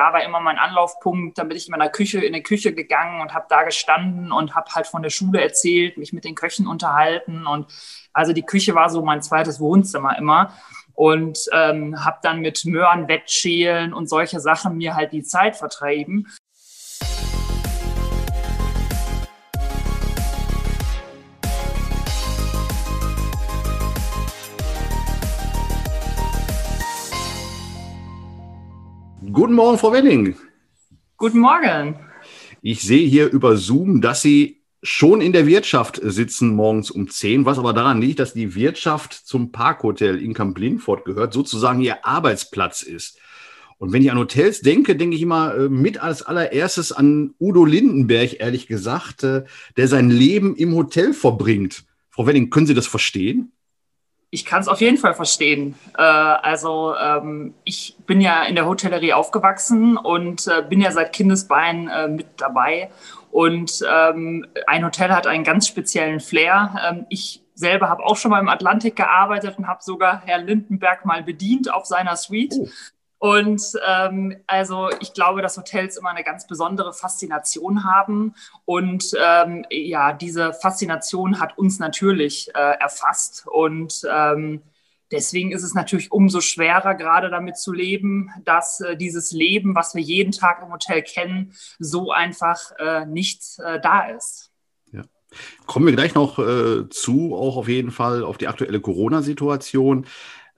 da 0.00 0.14
war 0.14 0.24
immer 0.24 0.40
mein 0.40 0.56
Anlaufpunkt. 0.56 1.36
Dann 1.36 1.48
bin 1.48 1.58
ich 1.58 1.68
in 1.68 1.72
meiner 1.72 1.90
Küche, 1.90 2.24
in 2.24 2.32
die 2.32 2.42
Küche 2.42 2.72
gegangen 2.72 3.20
und 3.20 3.34
habe 3.34 3.44
da 3.50 3.64
gestanden 3.64 4.32
und 4.32 4.54
habe 4.54 4.70
halt 4.74 4.86
von 4.86 5.02
der 5.02 5.10
Schule 5.10 5.42
erzählt, 5.42 5.98
mich 5.98 6.14
mit 6.14 6.24
den 6.24 6.34
Köchen 6.34 6.66
unterhalten. 6.66 7.46
Und 7.46 7.66
also 8.14 8.32
die 8.32 8.40
Küche 8.40 8.74
war 8.74 8.88
so 8.88 9.02
mein 9.02 9.20
zweites 9.20 9.60
Wohnzimmer 9.60 10.16
immer. 10.16 10.54
Und 10.94 11.38
ähm, 11.52 12.02
habe 12.02 12.18
dann 12.22 12.40
mit 12.40 12.64
Möhren, 12.64 13.08
Wettschälen 13.08 13.92
und 13.92 14.08
solche 14.08 14.40
Sachen 14.40 14.78
mir 14.78 14.94
halt 14.94 15.12
die 15.12 15.22
Zeit 15.22 15.56
vertrieben. 15.56 16.28
Guten 29.32 29.54
Morgen, 29.54 29.78
Frau 29.78 29.92
Wenning. 29.92 30.34
Guten 31.16 31.38
Morgen. 31.38 31.96
Ich 32.62 32.82
sehe 32.82 33.06
hier 33.06 33.30
über 33.30 33.56
Zoom, 33.56 34.00
dass 34.00 34.22
Sie 34.22 34.62
schon 34.82 35.20
in 35.20 35.32
der 35.32 35.46
Wirtschaft 35.46 36.00
sitzen 36.02 36.54
morgens 36.54 36.90
um 36.90 37.08
10, 37.08 37.44
was 37.44 37.58
aber 37.58 37.72
daran 37.72 38.00
liegt, 38.00 38.18
dass 38.18 38.32
die 38.32 38.54
Wirtschaft 38.54 39.12
zum 39.12 39.52
Parkhotel 39.52 40.20
in 40.20 40.34
Camp 40.34 40.58
Lindfort 40.58 41.04
gehört, 41.04 41.32
sozusagen 41.32 41.80
Ihr 41.80 42.04
Arbeitsplatz 42.04 42.82
ist. 42.82 43.18
Und 43.78 43.92
wenn 43.92 44.02
ich 44.02 44.10
an 44.10 44.18
Hotels 44.18 44.62
denke, 44.62 44.96
denke 44.96 45.16
ich 45.16 45.22
immer 45.22 45.54
äh, 45.54 45.68
mit 45.68 46.02
als 46.02 46.22
allererstes 46.22 46.90
an 46.90 47.34
Udo 47.38 47.64
Lindenberg, 47.64 48.40
ehrlich 48.40 48.66
gesagt, 48.66 49.22
äh, 49.22 49.44
der 49.76 49.86
sein 49.86 50.10
Leben 50.10 50.56
im 50.56 50.74
Hotel 50.74 51.12
verbringt. 51.14 51.84
Frau 52.10 52.26
Wenning, 52.26 52.50
können 52.50 52.66
Sie 52.66 52.74
das 52.74 52.86
verstehen? 52.86 53.52
Ich 54.32 54.44
kann 54.44 54.60
es 54.60 54.68
auf 54.68 54.80
jeden 54.80 54.96
Fall 54.96 55.14
verstehen. 55.14 55.74
Äh, 55.98 56.02
also 56.02 56.94
ähm, 56.96 57.54
ich 57.64 57.96
bin 58.06 58.20
ja 58.20 58.44
in 58.44 58.54
der 58.54 58.66
Hotellerie 58.66 59.12
aufgewachsen 59.12 59.96
und 59.96 60.46
äh, 60.46 60.62
bin 60.62 60.80
ja 60.80 60.92
seit 60.92 61.12
Kindesbein 61.12 61.88
äh, 61.88 62.08
mit 62.08 62.26
dabei. 62.36 62.90
Und 63.32 63.84
ähm, 63.90 64.46
ein 64.66 64.84
Hotel 64.84 65.10
hat 65.10 65.26
einen 65.26 65.44
ganz 65.44 65.66
speziellen 65.66 66.20
Flair. 66.20 66.74
Ähm, 66.88 67.06
ich 67.08 67.42
selber 67.54 67.88
habe 67.88 68.04
auch 68.04 68.16
schon 68.16 68.30
mal 68.30 68.40
im 68.40 68.48
Atlantik 68.48 68.96
gearbeitet 68.96 69.58
und 69.58 69.66
habe 69.66 69.82
sogar 69.82 70.22
Herrn 70.24 70.46
Lindenberg 70.46 71.04
mal 71.04 71.22
bedient 71.22 71.72
auf 71.72 71.86
seiner 71.86 72.16
Suite. 72.16 72.54
Oh. 72.58 72.68
Und 73.20 73.62
ähm, 73.86 74.34
also 74.46 74.88
ich 75.00 75.12
glaube, 75.12 75.42
dass 75.42 75.58
Hotels 75.58 75.98
immer 75.98 76.08
eine 76.08 76.24
ganz 76.24 76.46
besondere 76.46 76.94
Faszination 76.94 77.84
haben. 77.84 78.34
Und 78.64 79.12
ähm, 79.22 79.66
ja, 79.70 80.14
diese 80.14 80.54
Faszination 80.54 81.38
hat 81.38 81.58
uns 81.58 81.78
natürlich 81.78 82.48
äh, 82.54 82.78
erfasst. 82.80 83.46
Und 83.46 84.08
ähm, 84.10 84.62
deswegen 85.10 85.52
ist 85.52 85.64
es 85.64 85.74
natürlich 85.74 86.10
umso 86.10 86.40
schwerer, 86.40 86.94
gerade 86.94 87.28
damit 87.28 87.58
zu 87.58 87.74
leben, 87.74 88.30
dass 88.46 88.80
äh, 88.80 88.96
dieses 88.96 89.32
Leben, 89.32 89.74
was 89.74 89.94
wir 89.94 90.02
jeden 90.02 90.32
Tag 90.32 90.62
im 90.62 90.72
Hotel 90.72 91.02
kennen, 91.02 91.52
so 91.78 92.12
einfach 92.12 92.72
äh, 92.78 93.04
nicht 93.04 93.42
äh, 93.58 93.78
da 93.82 94.08
ist. 94.08 94.50
Ja. 94.92 95.02
Kommen 95.66 95.84
wir 95.84 95.92
gleich 95.92 96.14
noch 96.14 96.38
äh, 96.38 96.88
zu, 96.88 97.34
auch 97.36 97.58
auf 97.58 97.68
jeden 97.68 97.90
Fall 97.90 98.24
auf 98.24 98.38
die 98.38 98.48
aktuelle 98.48 98.80
Corona-Situation. 98.80 100.06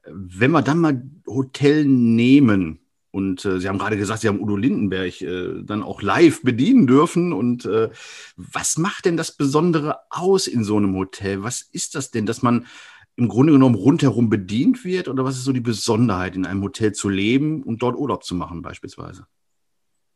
Wenn 0.04 0.50
wir 0.50 0.62
dann 0.62 0.78
mal 0.78 1.02
Hotel 1.26 1.84
nehmen, 1.84 2.82
und 3.12 3.44
äh, 3.44 3.60
Sie 3.60 3.68
haben 3.68 3.78
gerade 3.78 3.98
gesagt, 3.98 4.22
Sie 4.22 4.28
haben 4.28 4.40
Udo 4.40 4.56
Lindenberg 4.56 5.20
äh, 5.20 5.62
dann 5.62 5.82
auch 5.82 6.00
live 6.00 6.42
bedienen 6.42 6.86
dürfen. 6.86 7.32
Und 7.32 7.66
äh, 7.66 7.90
was 8.36 8.78
macht 8.78 9.04
denn 9.04 9.18
das 9.18 9.32
Besondere 9.32 9.98
aus 10.08 10.46
in 10.46 10.64
so 10.64 10.78
einem 10.78 10.96
Hotel? 10.96 11.42
Was 11.42 11.60
ist 11.60 11.94
das 11.94 12.10
denn, 12.10 12.24
dass 12.24 12.42
man 12.42 12.66
im 13.16 13.28
Grunde 13.28 13.52
genommen 13.52 13.74
rundherum 13.74 14.30
bedient 14.30 14.82
wird? 14.84 15.08
Oder 15.08 15.24
was 15.24 15.36
ist 15.36 15.44
so 15.44 15.52
die 15.52 15.60
Besonderheit, 15.60 16.36
in 16.36 16.46
einem 16.46 16.62
Hotel 16.62 16.92
zu 16.92 17.10
leben 17.10 17.62
und 17.62 17.82
dort 17.82 17.96
Urlaub 17.96 18.24
zu 18.24 18.34
machen 18.34 18.62
beispielsweise? 18.62 19.26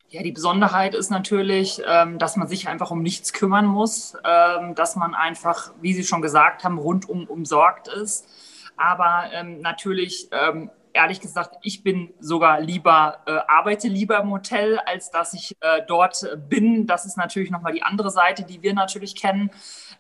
Ja, 0.09 0.23
die 0.23 0.33
Besonderheit 0.33 0.95
ist 0.95 1.11
natürlich, 1.11 1.83
ähm, 1.85 2.19
dass 2.19 2.37
man 2.37 2.49
sich 2.49 2.69
einfach 2.69 2.91
um 2.91 3.03
nichts 3.03 3.35
kümmern 3.35 3.67
muss, 3.67 4.15
ähm, 4.25 4.75
dass 4.75 4.97
man 4.97 5.15
einfach, 5.15 5.73
wie 5.83 5.93
Sie 5.93 6.05
schon 6.05 6.23
gesagt 6.23 6.65
haben, 6.65 6.79
rundum 6.79 7.27
umsorgt 7.27 7.89
ist 7.89 8.27
aber 8.77 9.31
ähm, 9.33 9.61
natürlich, 9.61 10.29
ähm, 10.33 10.71
ehrlich 10.97 11.21
gesagt, 11.21 11.57
ich 11.63 11.83
bin 11.83 12.13
sogar 12.19 12.61
lieber, 12.61 13.19
äh, 13.27 13.39
arbeite 13.47 13.89
lieber 13.89 14.19
im 14.19 14.31
Hotel, 14.31 14.79
als 14.85 15.11
dass 15.11 15.35
ich 15.35 15.57
äh, 15.61 15.83
dort 15.87 16.27
bin. 16.49 16.87
Das 16.87 17.07
ist 17.07 17.17
natürlich 17.17 17.51
nochmal 17.51 17.73
die 17.73 17.83
andere 17.83 18.11
Seite, 18.11 18.43
die 18.43 18.63
wir 18.63 18.75
natürlich 18.75 19.15
kennen. 19.15 19.51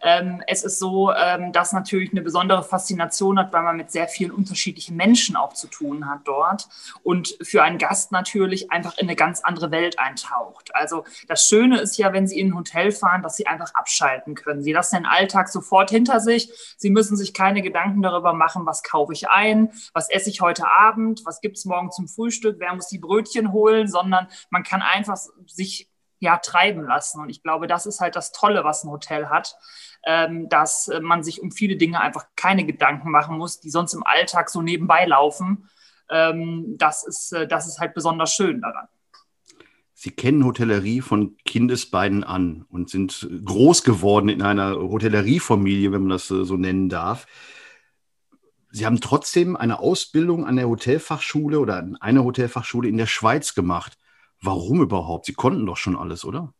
Ähm, 0.02 0.42
es 0.46 0.64
ist 0.64 0.78
so, 0.78 1.12
ähm, 1.12 1.52
dass 1.52 1.72
natürlich 1.72 2.10
eine 2.10 2.22
besondere 2.22 2.62
Faszination 2.62 3.38
hat, 3.38 3.52
weil 3.52 3.62
man 3.62 3.76
mit 3.76 3.90
sehr 3.90 4.08
vielen 4.08 4.30
unterschiedlichen 4.30 4.96
Menschen 4.96 5.36
auch 5.36 5.52
zu 5.52 5.68
tun 5.68 6.08
hat 6.08 6.20
dort 6.24 6.68
und 7.02 7.36
für 7.42 7.62
einen 7.62 7.78
Gast 7.78 8.12
natürlich 8.12 8.70
einfach 8.70 8.98
in 8.98 9.06
eine 9.06 9.16
ganz 9.16 9.40
andere 9.40 9.70
Welt 9.70 9.98
eintaucht. 9.98 10.74
Also 10.74 11.04
das 11.28 11.48
Schöne 11.48 11.80
ist 11.80 11.96
ja, 11.96 12.12
wenn 12.12 12.26
Sie 12.26 12.38
in 12.38 12.48
ein 12.48 12.56
Hotel 12.56 12.92
fahren, 12.92 13.22
dass 13.22 13.36
Sie 13.36 13.46
einfach 13.46 13.74
abschalten 13.74 14.34
können. 14.34 14.62
Sie 14.62 14.72
lassen 14.72 14.96
den 14.96 15.06
Alltag 15.06 15.48
sofort 15.48 15.90
hinter 15.90 16.20
sich. 16.20 16.50
Sie 16.76 16.90
müssen 16.90 17.16
sich 17.16 17.34
keine 17.34 17.62
Gedanken 17.62 18.02
darüber 18.02 18.32
machen, 18.32 18.66
was 18.66 18.82
kaufe 18.82 19.12
ich 19.12 19.28
ein, 19.28 19.72
was 19.92 20.10
esse 20.10 20.30
ich 20.30 20.40
heute 20.40 20.70
Abend, 20.70 20.85
was 21.24 21.40
gibt 21.40 21.56
es 21.56 21.64
morgen 21.64 21.90
zum 21.90 22.08
Frühstück, 22.08 22.56
wer 22.58 22.74
muss 22.74 22.88
die 22.88 22.98
Brötchen 22.98 23.52
holen, 23.52 23.88
sondern 23.88 24.28
man 24.50 24.62
kann 24.62 24.82
einfach 24.82 25.16
sich 25.46 25.90
ja, 26.18 26.38
treiben 26.38 26.84
lassen. 26.84 27.20
Und 27.20 27.28
ich 27.28 27.42
glaube, 27.42 27.66
das 27.66 27.86
ist 27.86 28.00
halt 28.00 28.16
das 28.16 28.32
Tolle, 28.32 28.64
was 28.64 28.84
ein 28.84 28.90
Hotel 28.90 29.28
hat, 29.28 29.56
ähm, 30.04 30.48
dass 30.48 30.90
man 31.02 31.22
sich 31.22 31.42
um 31.42 31.50
viele 31.50 31.76
Dinge 31.76 32.00
einfach 32.00 32.26
keine 32.36 32.64
Gedanken 32.64 33.10
machen 33.10 33.36
muss, 33.36 33.60
die 33.60 33.70
sonst 33.70 33.94
im 33.94 34.04
Alltag 34.04 34.48
so 34.48 34.62
nebenbei 34.62 35.04
laufen. 35.04 35.68
Ähm, 36.10 36.76
das, 36.78 37.06
ist, 37.06 37.32
äh, 37.32 37.46
das 37.46 37.66
ist 37.66 37.80
halt 37.80 37.94
besonders 37.94 38.32
schön 38.32 38.60
daran. 38.60 38.88
Sie 39.98 40.10
kennen 40.10 40.44
Hotellerie 40.44 41.00
von 41.00 41.36
Kindesbeinen 41.44 42.22
an 42.22 42.66
und 42.68 42.90
sind 42.90 43.28
groß 43.44 43.82
geworden 43.82 44.28
in 44.28 44.42
einer 44.42 44.76
Hotelleriefamilie, 44.76 45.90
wenn 45.90 46.02
man 46.02 46.10
das 46.10 46.30
äh, 46.30 46.44
so 46.44 46.56
nennen 46.56 46.88
darf. 46.88 47.26
Sie 48.76 48.84
haben 48.84 49.00
trotzdem 49.00 49.56
eine 49.56 49.78
Ausbildung 49.78 50.44
an 50.44 50.56
der 50.56 50.68
Hotelfachschule 50.68 51.60
oder 51.60 51.78
an 51.78 51.96
einer 51.96 52.24
Hotelfachschule 52.24 52.90
in 52.90 52.98
der 52.98 53.06
Schweiz 53.06 53.54
gemacht. 53.54 53.96
Warum 54.42 54.82
überhaupt? 54.82 55.24
Sie 55.24 55.32
konnten 55.32 55.64
doch 55.64 55.78
schon 55.78 55.96
alles, 55.96 56.26
oder? 56.26 56.52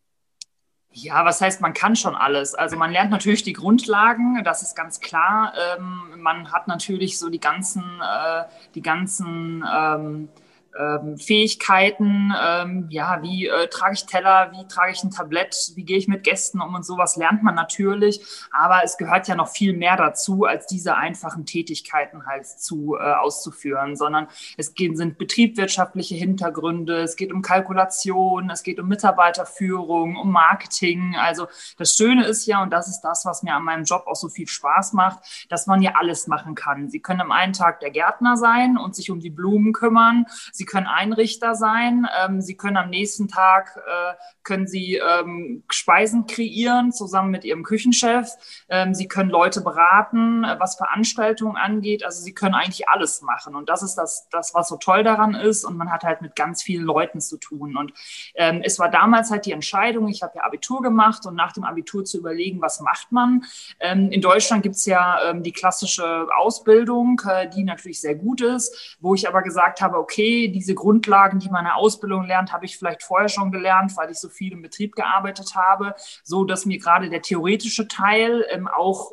Ja, 0.93 1.26
was 1.26 1.43
heißt, 1.43 1.60
man 1.60 1.75
kann 1.75 1.94
schon 1.94 2.15
alles? 2.15 2.55
Also 2.55 2.78
man 2.78 2.91
lernt 2.91 3.10
natürlich 3.10 3.43
die 3.43 3.53
Grundlagen, 3.53 4.43
das 4.44 4.62
ist 4.62 4.75
ganz 4.75 5.00
klar. 5.00 5.53
Ähm, 5.76 6.22
man 6.22 6.53
hat 6.53 6.69
natürlich 6.69 7.19
so 7.19 7.28
die 7.28 7.38
ganzen, 7.38 7.82
äh, 8.00 8.44
die 8.75 8.81
ganzen 8.81 9.62
ähm, 9.71 10.31
ähm, 10.78 11.19
Fähigkeiten, 11.19 12.32
ähm, 12.41 12.87
ja, 12.91 13.20
wie 13.22 13.47
äh, 13.47 13.69
trage 13.69 13.94
ich 13.94 14.06
Teller, 14.06 14.53
wie 14.53 14.66
trage 14.69 14.92
ich 14.92 15.03
ein 15.03 15.10
Tablett, 15.10 15.72
wie 15.75 15.84
gehe 15.84 15.98
ich 15.98 16.09
mit 16.09 16.25
Gästen 16.25 16.60
um 16.60 16.75
und 16.75 16.84
sowas 16.84 17.16
lernt 17.16 17.42
man 17.42 17.54
natürlich, 17.54 18.20
aber 18.50 18.82
es 18.84 18.97
gehört 18.97 19.28
ja 19.28 19.34
noch 19.34 19.48
viel 19.48 19.72
mehr 19.72 19.97
dazu, 19.97 20.44
als 20.44 20.66
diese 20.66 20.97
einfachen 20.97 21.47
Tätigkeiten 21.47 22.26
halt 22.26 22.47
zu 22.47 22.97
äh, 22.97 23.12
auszuführen, 23.14 23.97
sondern 23.97 24.28
es 24.56 24.75
geht, 24.75 24.97
sind 24.97 25.19
betriebswirtschaftliche 25.19 26.14
Hintergründe, 26.14 27.03
es 27.03 27.16
geht 27.16 27.32
um 27.32 27.43
Kalkulation, 27.43 28.50
es 28.50 28.62
geht 28.62 28.78
um 28.78 28.88
Mitarbeiterführung, 28.88 30.16
um 30.16 30.31
Marketing. 30.31 31.16
Also 31.16 31.48
das 31.78 31.94
Schöne 31.94 32.26
ist 32.26 32.47
ja, 32.47 32.62
und 32.62 32.70
das 32.70 32.88
ist 32.88 33.00
das, 33.00 33.25
was 33.25 33.43
mir 33.43 33.54
an 33.54 33.64
meinem 33.64 33.84
Job 33.84 34.04
auch 34.06 34.16
so 34.16 34.28
viel 34.28 34.47
Spaß 34.47 34.93
macht, 34.93 35.47
dass 35.48 35.66
man 35.66 35.82
ja 35.82 35.93
alles 35.98 36.26
machen 36.26 36.54
kann. 36.54 36.91
Sie 36.91 37.00
können 37.00 37.20
am 37.20 37.32
einen 37.32 37.53
Tag 37.53 37.81
der 37.81 37.91
Gärtner 37.91 38.37
sein 38.37 38.76
und 38.76 38.94
sich 38.94 39.10
um 39.10 39.20
die 39.20 39.31
Blumen 39.31 39.72
kümmern. 39.72 40.26
Sie 40.53 40.66
Sie 40.66 40.72
können 40.72 40.88
Einrichter 40.88 41.54
sein. 41.54 42.09
Ähm, 42.21 42.41
Sie 42.41 42.56
können 42.56 42.77
am 42.77 42.91
nächsten 42.91 43.28
Tag 43.28 43.77
äh, 43.77 44.15
können 44.43 44.66
Sie 44.66 44.97
ähm, 44.97 45.62
Speisen 45.71 46.27
kreieren 46.27 46.91
zusammen 46.91 47.31
mit 47.31 47.44
Ihrem 47.44 47.62
Küchenchef. 47.62 48.31
Ähm, 48.69 48.93
Sie 48.93 49.06
können 49.06 49.31
Leute 49.31 49.60
beraten, 49.60 50.43
äh, 50.43 50.56
was 50.59 50.75
Veranstaltungen 50.76 51.56
angeht. 51.56 52.05
Also 52.05 52.22
Sie 52.22 52.34
können 52.34 52.55
eigentlich 52.55 52.88
alles 52.88 53.22
machen. 53.22 53.55
Und 53.55 53.69
das 53.69 53.82
ist 53.82 53.94
das, 53.94 54.28
das, 54.31 54.55
was 54.55 54.69
so 54.69 54.76
toll 54.76 55.05
daran 55.05 55.34
ist. 55.34 55.65
Und 55.65 55.76
man 55.76 55.93
hat 55.93 56.03
halt 56.03 56.21
mit 56.21 56.34
ganz 56.34 56.65
vielen 56.65 56.84
Leuten 56.84 57.21
zu 57.21 57.37
tun. 57.38 57.76
Und 57.76 57.93
ähm, 58.34 58.61
es 58.64 58.81
war 58.81 58.91
damals 58.91 59.31
halt 59.31 59.46
die 59.46 59.52
Entscheidung, 59.52 60.08
ich 60.08 60.23
habe 60.23 60.32
ja 60.37 60.43
Abitur 60.43 60.82
gemacht 60.82 61.26
und 61.26 61.37
nach 61.37 61.52
dem 61.52 61.62
Abitur 61.62 62.05
zu 62.05 62.19
überlegen, 62.19 62.61
was 62.61 62.81
macht 62.81 63.12
man. 63.12 63.44
Ähm, 63.79 64.11
in 64.11 64.20
Deutschland 64.20 64.64
gibt 64.64 64.75
es 64.75 64.87
ja 64.87 65.31
ähm, 65.31 65.44
die 65.44 65.52
klassische 65.52 66.26
Ausbildung, 66.37 67.20
äh, 67.29 67.49
die 67.49 67.62
natürlich 67.62 68.00
sehr 68.00 68.17
gut 68.17 68.41
ist, 68.41 68.96
wo 69.00 69.14
ich 69.14 69.29
aber 69.29 69.43
gesagt 69.43 69.81
habe, 69.81 69.99
okay, 69.99 70.49
diese 70.56 70.75
Grundlagen, 70.75 71.38
die 71.38 71.50
man 71.50 71.61
in 71.61 71.67
der 71.67 71.76
Ausbildung 71.76 72.25
lernt, 72.25 72.53
habe 72.53 72.64
ich 72.64 72.79
vielleicht 72.79 73.03
vorher 73.03 73.29
schon 73.29 73.53
gelernt, 73.53 73.97
weil 73.97 74.11
ich 74.11 74.19
so 74.19 74.29
viel 74.29 74.53
im 74.53 74.62
Betrieb 74.62 74.94
gearbeitet 74.94 75.55
habe, 75.55 75.94
so 76.25 76.44
dass 76.44 76.64
mir 76.64 76.79
gerade 76.79 77.11
der 77.11 77.23
theoretische 77.23 77.88
Teil 77.88 78.44
ähm, 78.50 78.67
auch 78.67 79.12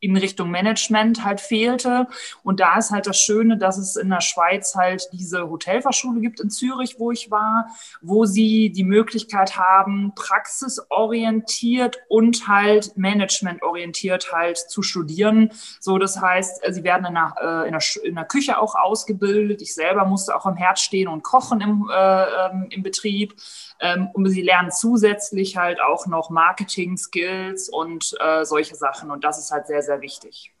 in 0.00 0.16
Richtung 0.16 0.50
Management 0.50 1.24
halt 1.24 1.40
fehlte. 1.40 2.06
Und 2.42 2.60
da 2.60 2.76
ist 2.76 2.90
halt 2.90 3.06
das 3.06 3.18
Schöne, 3.18 3.56
dass 3.56 3.78
es 3.78 3.96
in 3.96 4.10
der 4.10 4.20
Schweiz 4.20 4.74
halt 4.74 5.08
diese 5.12 5.48
Hotelfachschule 5.48 6.20
gibt 6.20 6.40
in 6.40 6.50
Zürich, 6.50 6.96
wo 6.98 7.10
ich 7.10 7.30
war, 7.30 7.66
wo 8.02 8.24
sie 8.24 8.70
die 8.70 8.84
Möglichkeit 8.84 9.56
haben, 9.56 10.12
praxisorientiert 10.14 11.98
und 12.08 12.46
halt 12.48 12.96
managementorientiert 12.96 14.32
halt 14.32 14.58
zu 14.58 14.82
studieren. 14.82 15.50
So, 15.80 15.98
das 15.98 16.20
heißt, 16.20 16.62
sie 16.68 16.84
werden 16.84 17.06
in 17.06 17.14
der, 17.14 17.34
äh, 17.40 17.66
in 17.68 17.72
der, 17.72 17.82
in 18.04 18.14
der 18.14 18.24
Küche 18.24 18.58
auch 18.58 18.74
ausgebildet. 18.74 19.62
Ich 19.62 19.74
selber 19.74 20.04
musste 20.04 20.36
auch 20.36 20.46
im 20.46 20.56
Herd 20.56 20.78
stehen 20.78 21.08
und 21.08 21.22
kochen 21.22 21.60
im, 21.60 21.90
äh, 21.92 22.24
ähm, 22.24 22.66
im 22.70 22.82
Betrieb. 22.82 23.34
Ähm, 23.80 24.08
und 24.12 24.28
sie 24.28 24.42
lernen 24.42 24.70
zusätzlich 24.70 25.56
halt 25.56 25.80
auch 25.80 26.06
noch 26.06 26.30
Marketing-Skills 26.30 27.68
und 27.68 28.14
äh, 28.20 28.44
solche 28.44 28.74
Sachen. 28.74 29.10
Und 29.10 29.24
das 29.24 29.38
ist 29.38 29.50
halt 29.50 29.66
sehr, 29.66 29.82
sehr 29.82 30.00
wichtig. 30.00 30.52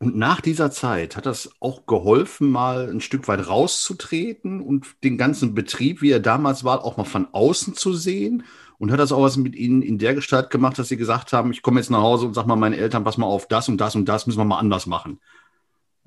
Und 0.00 0.16
nach 0.16 0.40
dieser 0.40 0.70
Zeit 0.70 1.16
hat 1.16 1.26
das 1.26 1.50
auch 1.58 1.86
geholfen, 1.86 2.50
mal 2.50 2.88
ein 2.88 3.00
Stück 3.00 3.26
weit 3.26 3.48
rauszutreten 3.48 4.60
und 4.60 4.86
den 5.02 5.18
ganzen 5.18 5.54
Betrieb, 5.54 6.02
wie 6.02 6.12
er 6.12 6.20
damals 6.20 6.62
war, 6.62 6.84
auch 6.84 6.96
mal 6.96 7.04
von 7.04 7.26
außen 7.32 7.74
zu 7.74 7.92
sehen? 7.92 8.44
Und 8.78 8.92
hat 8.92 9.00
das 9.00 9.10
auch 9.10 9.22
was 9.22 9.36
mit 9.36 9.56
Ihnen 9.56 9.82
in 9.82 9.98
der 9.98 10.14
Gestalt 10.14 10.50
gemacht, 10.50 10.78
dass 10.78 10.86
Sie 10.86 10.96
gesagt 10.96 11.32
haben, 11.32 11.50
ich 11.50 11.62
komme 11.62 11.80
jetzt 11.80 11.90
nach 11.90 12.00
Hause 12.00 12.26
und 12.26 12.34
sage 12.34 12.46
mal 12.46 12.54
meinen 12.54 12.78
Eltern, 12.78 13.02
pass 13.02 13.18
mal 13.18 13.26
auf, 13.26 13.48
das 13.48 13.68
und 13.68 13.80
das 13.80 13.96
und 13.96 14.08
das 14.08 14.28
müssen 14.28 14.38
wir 14.38 14.44
mal 14.44 14.60
anders 14.60 14.86
machen? 14.86 15.18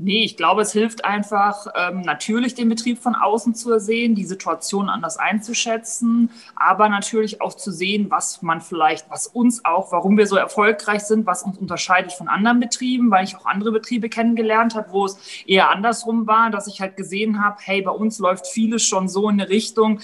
Nee, 0.03 0.23
ich 0.23 0.35
glaube, 0.35 0.63
es 0.63 0.71
hilft 0.71 1.05
einfach, 1.05 1.67
ähm, 1.75 2.01
natürlich 2.01 2.55
den 2.55 2.69
Betrieb 2.69 2.97
von 2.97 3.13
außen 3.13 3.53
zu 3.53 3.79
sehen, 3.79 4.15
die 4.15 4.23
Situation 4.23 4.89
anders 4.89 5.17
einzuschätzen, 5.17 6.31
aber 6.55 6.89
natürlich 6.89 7.39
auch 7.39 7.53
zu 7.53 7.71
sehen, 7.71 8.09
was 8.09 8.41
man 8.41 8.61
vielleicht, 8.61 9.07
was 9.11 9.27
uns 9.27 9.63
auch, 9.63 9.91
warum 9.91 10.17
wir 10.17 10.25
so 10.25 10.37
erfolgreich 10.37 11.03
sind, 11.03 11.27
was 11.27 11.43
uns 11.43 11.59
unterscheidet 11.59 12.13
von 12.13 12.27
anderen 12.27 12.59
Betrieben, 12.59 13.11
weil 13.11 13.25
ich 13.25 13.35
auch 13.35 13.45
andere 13.45 13.71
Betriebe 13.71 14.09
kennengelernt 14.09 14.73
habe, 14.73 14.91
wo 14.91 15.05
es 15.05 15.19
eher 15.45 15.69
andersrum 15.69 16.25
war, 16.25 16.49
dass 16.49 16.65
ich 16.65 16.81
halt 16.81 16.97
gesehen 16.97 17.43
habe, 17.43 17.57
hey, 17.61 17.83
bei 17.83 17.91
uns 17.91 18.17
läuft 18.17 18.47
vieles 18.47 18.83
schon 18.83 19.07
so 19.07 19.29
in 19.29 19.39
eine 19.39 19.49
Richtung, 19.49 19.99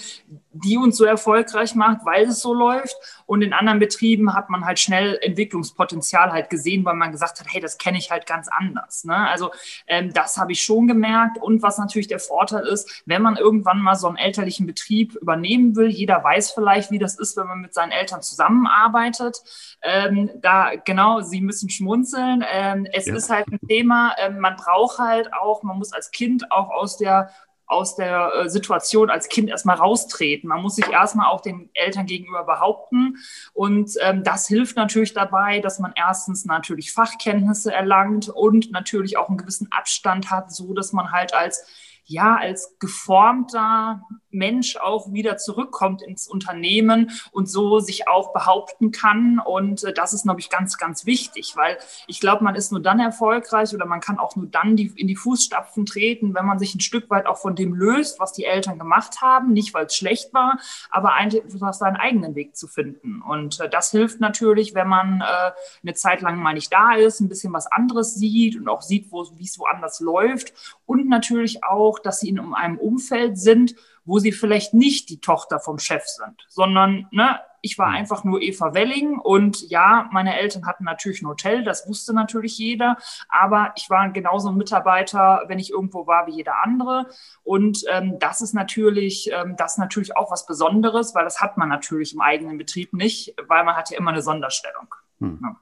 die 0.52 0.78
uns 0.78 0.96
so 0.96 1.04
erfolgreich 1.04 1.74
macht, 1.74 2.04
weil 2.04 2.26
es 2.26 2.40
so 2.40 2.54
läuft. 2.54 2.96
Und 3.26 3.42
in 3.42 3.52
anderen 3.52 3.78
Betrieben 3.78 4.34
hat 4.34 4.48
man 4.48 4.64
halt 4.64 4.78
schnell 4.78 5.18
Entwicklungspotenzial 5.20 6.32
halt 6.32 6.48
gesehen, 6.50 6.84
weil 6.84 6.94
man 6.94 7.12
gesagt 7.12 7.38
hat, 7.38 7.46
hey, 7.50 7.60
das 7.60 7.76
kenne 7.76 7.98
ich 7.98 8.10
halt 8.10 8.26
ganz 8.26 8.48
anders. 8.48 9.04
Ne? 9.04 9.14
Also 9.14 9.50
ähm, 9.86 10.12
das 10.12 10.38
habe 10.38 10.52
ich 10.52 10.62
schon 10.62 10.88
gemerkt. 10.88 11.38
Und 11.38 11.62
was 11.62 11.78
natürlich 11.78 12.08
der 12.08 12.18
Vorteil 12.18 12.66
ist, 12.66 13.02
wenn 13.04 13.22
man 13.22 13.36
irgendwann 13.36 13.80
mal 13.80 13.94
so 13.94 14.08
einen 14.08 14.16
elterlichen 14.16 14.66
Betrieb 14.66 15.14
übernehmen 15.16 15.76
will, 15.76 15.88
jeder 15.88 16.24
weiß 16.24 16.52
vielleicht, 16.52 16.90
wie 16.90 16.98
das 16.98 17.18
ist, 17.18 17.36
wenn 17.36 17.46
man 17.46 17.60
mit 17.60 17.74
seinen 17.74 17.92
Eltern 17.92 18.22
zusammenarbeitet. 18.22 19.42
Ähm, 19.82 20.30
da 20.40 20.72
genau, 20.84 21.20
sie 21.20 21.40
müssen 21.40 21.68
schmunzeln. 21.68 22.44
Ähm, 22.50 22.86
es 22.92 23.06
ja. 23.06 23.14
ist 23.14 23.30
halt 23.30 23.46
ein 23.48 23.60
Thema, 23.68 24.14
ähm, 24.18 24.38
man 24.40 24.56
braucht 24.56 24.98
halt 24.98 25.32
auch, 25.34 25.62
man 25.62 25.78
muss 25.78 25.92
als 25.92 26.10
Kind 26.10 26.50
auch 26.50 26.70
aus 26.70 26.96
der 26.96 27.30
aus 27.68 27.96
der 27.96 28.32
äh, 28.34 28.48
Situation 28.48 29.10
als 29.10 29.28
Kind 29.28 29.50
erstmal 29.50 29.76
raustreten. 29.76 30.48
Man 30.48 30.62
muss 30.62 30.76
sich 30.76 30.88
erstmal 30.88 31.30
auch 31.30 31.42
den 31.42 31.70
Eltern 31.74 32.06
gegenüber 32.06 32.44
behaupten. 32.44 33.16
Und 33.52 33.92
ähm, 34.00 34.24
das 34.24 34.48
hilft 34.48 34.76
natürlich 34.76 35.12
dabei, 35.12 35.60
dass 35.60 35.78
man 35.78 35.92
erstens 35.94 36.46
natürlich 36.46 36.92
Fachkenntnisse 36.92 37.72
erlangt 37.72 38.30
und 38.30 38.72
natürlich 38.72 39.18
auch 39.18 39.28
einen 39.28 39.38
gewissen 39.38 39.68
Abstand 39.70 40.30
hat, 40.30 40.50
so 40.50 40.72
dass 40.72 40.92
man 40.92 41.12
halt 41.12 41.34
als 41.34 41.66
ja 42.04 42.36
als 42.36 42.76
geformter 42.78 44.02
Mensch 44.30 44.76
auch 44.76 45.12
wieder 45.12 45.36
zurückkommt 45.36 46.02
ins 46.02 46.28
Unternehmen 46.28 47.10
und 47.32 47.48
so 47.48 47.78
sich 47.80 48.08
auch 48.08 48.32
behaupten 48.32 48.90
kann. 48.90 49.38
Und 49.38 49.84
äh, 49.84 49.92
das 49.92 50.12
ist, 50.12 50.24
glaube 50.24 50.40
ich, 50.40 50.50
ganz, 50.50 50.78
ganz 50.78 51.06
wichtig, 51.06 51.54
weil 51.56 51.78
ich 52.06 52.20
glaube, 52.20 52.44
man 52.44 52.54
ist 52.54 52.72
nur 52.72 52.82
dann 52.82 53.00
erfolgreich 53.00 53.74
oder 53.74 53.86
man 53.86 54.00
kann 54.00 54.18
auch 54.18 54.36
nur 54.36 54.46
dann 54.46 54.76
die, 54.76 54.92
in 54.96 55.06
die 55.06 55.16
Fußstapfen 55.16 55.86
treten, 55.86 56.34
wenn 56.34 56.46
man 56.46 56.58
sich 56.58 56.74
ein 56.74 56.80
Stück 56.80 57.10
weit 57.10 57.26
auch 57.26 57.38
von 57.38 57.54
dem 57.54 57.74
löst, 57.74 58.20
was 58.20 58.32
die 58.32 58.44
Eltern 58.44 58.78
gemacht 58.78 59.20
haben. 59.20 59.52
Nicht, 59.52 59.74
weil 59.74 59.86
es 59.86 59.96
schlecht 59.96 60.34
war, 60.34 60.58
aber 60.90 61.14
einfach 61.14 61.72
seinen 61.72 61.96
eigenen 61.96 62.34
Weg 62.34 62.56
zu 62.56 62.66
finden. 62.68 63.22
Und 63.22 63.60
äh, 63.60 63.68
das 63.68 63.90
hilft 63.90 64.20
natürlich, 64.20 64.74
wenn 64.74 64.88
man 64.88 65.20
äh, 65.20 65.52
eine 65.82 65.94
Zeit 65.94 66.20
lang 66.20 66.38
mal 66.38 66.54
nicht 66.54 66.72
da 66.72 66.94
ist, 66.94 67.20
ein 67.20 67.28
bisschen 67.28 67.52
was 67.52 67.66
anderes 67.66 68.14
sieht 68.14 68.56
und 68.56 68.68
auch 68.68 68.82
sieht, 68.82 69.10
wie 69.10 69.44
es 69.44 69.58
woanders 69.58 70.00
läuft. 70.00 70.52
Und 70.86 71.08
natürlich 71.08 71.64
auch, 71.64 71.98
dass 71.98 72.20
sie 72.20 72.28
in 72.28 72.38
einem 72.54 72.78
Umfeld 72.78 73.38
sind, 73.38 73.74
wo 74.08 74.18
sie 74.18 74.32
vielleicht 74.32 74.72
nicht 74.72 75.10
die 75.10 75.20
Tochter 75.20 75.60
vom 75.60 75.78
Chef 75.78 76.02
sind, 76.04 76.46
sondern 76.48 77.06
ne, 77.10 77.38
ich 77.60 77.78
war 77.78 77.90
mhm. 77.90 77.96
einfach 77.96 78.24
nur 78.24 78.40
Eva 78.40 78.72
Welling 78.72 79.18
und 79.18 79.68
ja, 79.68 80.08
meine 80.12 80.38
Eltern 80.38 80.66
hatten 80.66 80.84
natürlich 80.84 81.20
ein 81.20 81.28
Hotel, 81.28 81.62
das 81.62 81.86
wusste 81.86 82.14
natürlich 82.14 82.56
jeder, 82.56 82.96
aber 83.28 83.72
ich 83.76 83.90
war 83.90 84.08
genauso 84.10 84.48
ein 84.48 84.56
Mitarbeiter, 84.56 85.44
wenn 85.48 85.58
ich 85.58 85.70
irgendwo 85.70 86.06
war, 86.06 86.26
wie 86.26 86.36
jeder 86.36 86.62
andere. 86.62 87.08
Und 87.42 87.84
ähm, 87.90 88.18
das 88.18 88.40
ist 88.40 88.54
natürlich, 88.54 89.30
ähm, 89.30 89.56
das 89.58 89.72
ist 89.72 89.78
natürlich 89.78 90.16
auch 90.16 90.30
was 90.30 90.46
Besonderes, 90.46 91.14
weil 91.14 91.24
das 91.24 91.40
hat 91.40 91.58
man 91.58 91.68
natürlich 91.68 92.14
im 92.14 92.22
eigenen 92.22 92.56
Betrieb 92.56 92.94
nicht, 92.94 93.34
weil 93.46 93.64
man 93.64 93.76
hat 93.76 93.90
ja 93.90 93.98
immer 93.98 94.10
eine 94.10 94.22
Sonderstellung. 94.22 94.94
Hm. 95.20 95.38
Ja 95.42 95.56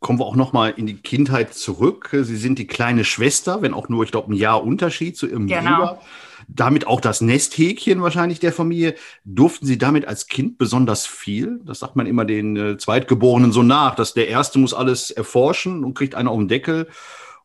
kommen 0.00 0.18
wir 0.18 0.26
auch 0.26 0.36
noch 0.36 0.52
mal 0.52 0.68
in 0.68 0.84
die 0.84 0.98
Kindheit 0.98 1.54
zurück. 1.54 2.10
Sie 2.12 2.36
sind 2.36 2.58
die 2.58 2.66
kleine 2.66 3.04
Schwester, 3.04 3.62
wenn 3.62 3.72
auch 3.72 3.88
nur, 3.88 4.04
ich 4.04 4.10
glaube, 4.10 4.30
ein 4.30 4.36
Jahr 4.36 4.62
Unterschied 4.62 5.16
zu 5.16 5.26
Ihrem 5.26 5.46
genau. 5.46 5.76
Bruder. 5.76 6.00
Damit 6.48 6.86
auch 6.86 7.00
das 7.00 7.20
Nesthäkchen 7.20 8.02
wahrscheinlich 8.02 8.40
der 8.40 8.52
Familie. 8.52 8.94
Durften 9.24 9.66
Sie 9.66 9.78
damit 9.78 10.06
als 10.06 10.26
Kind 10.26 10.58
besonders 10.58 11.06
viel? 11.06 11.60
Das 11.64 11.80
sagt 11.80 11.96
man 11.96 12.06
immer 12.06 12.24
den 12.24 12.56
äh, 12.56 12.76
Zweitgeborenen 12.76 13.52
so 13.52 13.62
nach, 13.62 13.94
dass 13.94 14.14
der 14.14 14.28
Erste 14.28 14.58
muss 14.58 14.74
alles 14.74 15.10
erforschen 15.10 15.84
und 15.84 15.94
kriegt 15.94 16.14
einen 16.14 16.28
auf 16.28 16.38
den 16.38 16.48
Deckel 16.48 16.88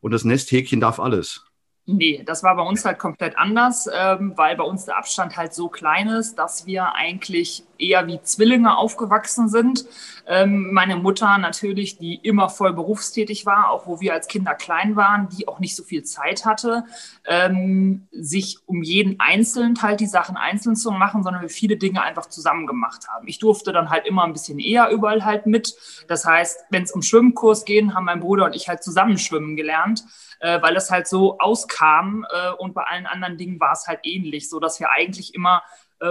und 0.00 0.12
das 0.12 0.24
Nesthäkchen 0.24 0.80
darf 0.80 1.00
alles. 1.00 1.44
Nee, 1.86 2.22
das 2.24 2.42
war 2.42 2.54
bei 2.56 2.62
uns 2.62 2.84
halt 2.84 2.98
komplett 2.98 3.36
anders, 3.36 3.88
ähm, 3.92 4.34
weil 4.36 4.56
bei 4.56 4.64
uns 4.64 4.84
der 4.84 4.96
Abstand 4.96 5.36
halt 5.36 5.54
so 5.54 5.68
klein 5.68 6.08
ist, 6.08 6.36
dass 6.36 6.66
wir 6.66 6.94
eigentlich 6.94 7.64
eher 7.80 8.06
wie 8.06 8.20
Zwillinge 8.22 8.76
aufgewachsen 8.76 9.48
sind. 9.48 9.86
Ähm, 10.26 10.72
meine 10.72 10.96
Mutter 10.96 11.38
natürlich, 11.38 11.98
die 11.98 12.14
immer 12.14 12.48
voll 12.48 12.72
berufstätig 12.72 13.46
war, 13.46 13.70
auch 13.70 13.86
wo 13.86 14.00
wir 14.00 14.12
als 14.12 14.28
Kinder 14.28 14.54
klein 14.54 14.94
waren, 14.96 15.28
die 15.28 15.48
auch 15.48 15.58
nicht 15.58 15.74
so 15.74 15.82
viel 15.82 16.04
Zeit 16.04 16.44
hatte, 16.44 16.84
ähm, 17.24 18.06
sich 18.12 18.58
um 18.66 18.82
jeden 18.82 19.18
einzeln 19.18 19.80
halt 19.82 20.00
die 20.00 20.06
Sachen 20.06 20.36
einzeln 20.36 20.76
zu 20.76 20.90
machen, 20.90 21.22
sondern 21.22 21.42
wir 21.42 21.48
viele 21.48 21.76
Dinge 21.76 22.02
einfach 22.02 22.26
zusammen 22.26 22.66
gemacht 22.66 23.08
haben. 23.08 23.26
Ich 23.26 23.38
durfte 23.38 23.72
dann 23.72 23.90
halt 23.90 24.06
immer 24.06 24.24
ein 24.24 24.32
bisschen 24.32 24.58
eher 24.58 24.90
überall 24.90 25.24
halt 25.24 25.46
mit. 25.46 25.74
Das 26.08 26.24
heißt, 26.24 26.64
wenn 26.70 26.82
es 26.82 26.92
um 26.92 27.02
Schwimmkurs 27.02 27.64
ging, 27.64 27.94
haben 27.94 28.04
mein 28.04 28.20
Bruder 28.20 28.44
und 28.44 28.54
ich 28.54 28.68
halt 28.68 28.82
zusammen 28.82 29.18
schwimmen 29.18 29.56
gelernt, 29.56 30.04
äh, 30.40 30.60
weil 30.62 30.76
es 30.76 30.90
halt 30.90 31.08
so 31.08 31.38
auskam 31.38 32.26
äh, 32.30 32.52
und 32.52 32.74
bei 32.74 32.82
allen 32.84 33.06
anderen 33.06 33.36
Dingen 33.36 33.60
war 33.60 33.72
es 33.72 33.86
halt 33.86 34.00
ähnlich, 34.04 34.48
so 34.48 34.60
dass 34.60 34.80
wir 34.80 34.90
eigentlich 34.90 35.34
immer 35.34 35.62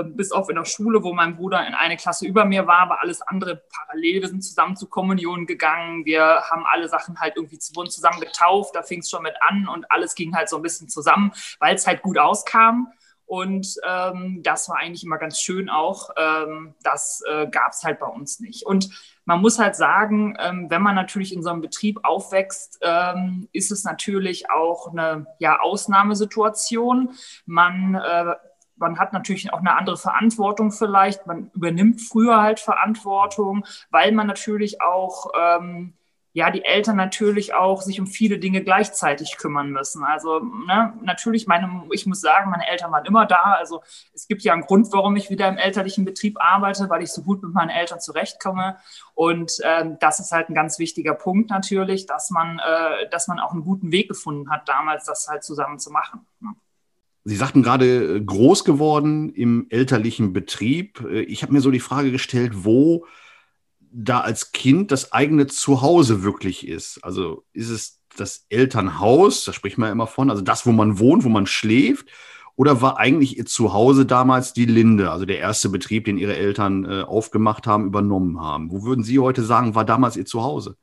bis 0.03 0.31
auf 0.31 0.49
in 0.49 0.55
der 0.55 0.65
Schule, 0.65 1.03
wo 1.03 1.13
mein 1.13 1.35
Bruder 1.35 1.65
in 1.65 1.73
eine 1.73 1.97
Klasse 1.97 2.27
über 2.27 2.45
mir 2.45 2.67
war, 2.67 2.89
war 2.89 3.01
alles 3.01 3.21
andere 3.21 3.63
parallel. 3.71 4.21
Wir 4.21 4.27
sind 4.27 4.43
zusammen 4.43 4.75
zur 4.75 4.89
Kommunion 4.89 5.45
gegangen. 5.45 6.05
Wir 6.05 6.43
haben 6.49 6.63
alle 6.65 6.87
Sachen 6.87 7.19
halt 7.19 7.35
irgendwie 7.35 7.57
wurden 7.75 7.89
zusammen 7.89 8.19
getauft. 8.19 8.75
Da 8.75 8.83
fing 8.83 8.99
es 8.99 9.09
schon 9.09 9.23
mit 9.23 9.35
an 9.41 9.67
und 9.67 9.91
alles 9.91 10.15
ging 10.15 10.35
halt 10.35 10.49
so 10.49 10.57
ein 10.57 10.61
bisschen 10.61 10.89
zusammen, 10.89 11.31
weil 11.59 11.75
es 11.75 11.87
halt 11.87 12.01
gut 12.01 12.17
auskam. 12.17 12.91
Und 13.29 13.75
ähm, 13.87 14.41
das 14.41 14.69
war 14.69 14.77
eigentlich 14.77 15.03
immer 15.03 15.19
ganz 15.19 15.39
schön 15.39 15.69
auch. 15.69 16.09
Ähm, 16.17 16.73
das 16.81 17.21
äh, 17.29 17.45
gab 17.47 17.73
es 17.73 17.83
halt 17.83 17.99
bei 17.99 18.07
uns 18.07 18.39
nicht. 18.39 18.65
Und 18.65 18.89
man 19.23 19.39
muss 19.39 19.59
halt 19.59 19.75
sagen, 19.75 20.35
ähm, 20.39 20.65
wenn 20.71 20.81
man 20.81 20.95
natürlich 20.95 21.31
in 21.31 21.43
so 21.43 21.51
einem 21.51 21.61
Betrieb 21.61 21.99
aufwächst, 22.01 22.79
ähm, 22.81 23.47
ist 23.51 23.71
es 23.71 23.83
natürlich 23.83 24.49
auch 24.49 24.91
eine 24.91 25.27
ja, 25.37 25.59
Ausnahmesituation. 25.59 27.11
Man 27.45 27.93
äh, 27.93 28.33
man 28.79 28.99
hat 28.99 29.13
natürlich 29.13 29.53
auch 29.53 29.59
eine 29.59 29.77
andere 29.77 29.97
Verantwortung 29.97 30.71
vielleicht. 30.71 31.27
Man 31.27 31.51
übernimmt 31.53 32.01
früher 32.01 32.41
halt 32.41 32.59
Verantwortung, 32.59 33.65
weil 33.89 34.11
man 34.11 34.27
natürlich 34.27 34.81
auch, 34.81 35.31
ähm, 35.39 35.93
ja, 36.31 36.51
die 36.51 36.63
Eltern 36.63 36.95
natürlich 36.95 37.55
auch 37.55 37.81
sich 37.81 37.99
um 37.99 38.05
viele 38.05 38.37
Dinge 38.37 38.63
gleichzeitig 38.63 39.37
kümmern 39.37 39.71
müssen. 39.71 40.03
Also 40.03 40.39
ne, 40.39 40.93
natürlich, 41.01 41.47
meine, 41.47 41.83
ich 41.91 42.05
muss 42.05 42.21
sagen, 42.21 42.51
meine 42.51 42.67
Eltern 42.67 42.91
waren 42.91 43.05
immer 43.05 43.25
da. 43.25 43.55
Also 43.57 43.81
es 44.13 44.27
gibt 44.27 44.43
ja 44.43 44.53
einen 44.53 44.61
Grund, 44.61 44.87
warum 44.93 45.15
ich 45.15 45.31
wieder 45.31 45.47
im 45.47 45.57
elterlichen 45.57 46.05
Betrieb 46.05 46.37
arbeite, 46.39 46.89
weil 46.89 47.01
ich 47.01 47.11
so 47.11 47.23
gut 47.23 47.41
mit 47.41 47.53
meinen 47.53 47.71
Eltern 47.71 47.99
zurechtkomme. 47.99 48.77
Und 49.15 49.57
ähm, 49.63 49.97
das 49.99 50.19
ist 50.19 50.31
halt 50.31 50.49
ein 50.49 50.55
ganz 50.55 50.77
wichtiger 50.77 51.15
Punkt 51.15 51.49
natürlich, 51.49 52.05
dass 52.05 52.29
man, 52.29 52.59
äh, 52.59 53.09
dass 53.09 53.27
man 53.27 53.39
auch 53.39 53.51
einen 53.51 53.63
guten 53.63 53.91
Weg 53.91 54.07
gefunden 54.07 54.51
hat, 54.51 54.69
damals 54.69 55.05
das 55.05 55.27
halt 55.27 55.43
zusammen 55.43 55.79
zu 55.79 55.91
machen. 55.91 56.27
Ne? 56.39 56.53
Sie 57.29 57.35
sagten 57.35 57.61
gerade 57.61 58.15
äh, 58.15 58.21
groß 58.21 58.65
geworden 58.65 59.29
im 59.29 59.67
elterlichen 59.69 60.33
Betrieb. 60.33 61.01
Äh, 61.01 61.21
ich 61.21 61.43
habe 61.43 61.53
mir 61.53 61.61
so 61.61 61.69
die 61.69 61.79
Frage 61.79 62.11
gestellt, 62.11 62.65
wo 62.65 63.05
da 63.91 64.21
als 64.21 64.51
Kind 64.51 64.91
das 64.91 65.13
eigene 65.13 65.45
Zuhause 65.45 66.23
wirklich 66.23 66.67
ist. 66.67 67.03
Also 67.03 67.43
ist 67.53 67.69
es 67.69 68.01
das 68.17 68.47
Elternhaus, 68.49 69.45
da 69.45 69.53
spricht 69.53 69.77
man 69.77 69.91
immer 69.91 70.07
von, 70.07 70.31
also 70.31 70.41
das, 70.41 70.65
wo 70.65 70.71
man 70.71 70.97
wohnt, 70.97 71.23
wo 71.23 71.29
man 71.29 71.45
schläft, 71.45 72.07
oder 72.55 72.81
war 72.81 72.97
eigentlich 72.97 73.37
Ihr 73.37 73.45
Zuhause 73.45 74.07
damals 74.07 74.53
die 74.53 74.65
Linde, 74.65 75.11
also 75.11 75.25
der 75.25 75.37
erste 75.39 75.69
Betrieb, 75.69 76.05
den 76.05 76.17
Ihre 76.17 76.35
Eltern 76.35 76.83
äh, 76.83 77.03
aufgemacht 77.03 77.67
haben, 77.67 77.85
übernommen 77.85 78.41
haben? 78.41 78.71
Wo 78.71 78.83
würden 78.83 79.03
Sie 79.03 79.19
heute 79.19 79.43
sagen, 79.43 79.75
war 79.75 79.85
damals 79.85 80.17
Ihr 80.17 80.25
Zuhause? 80.25 80.77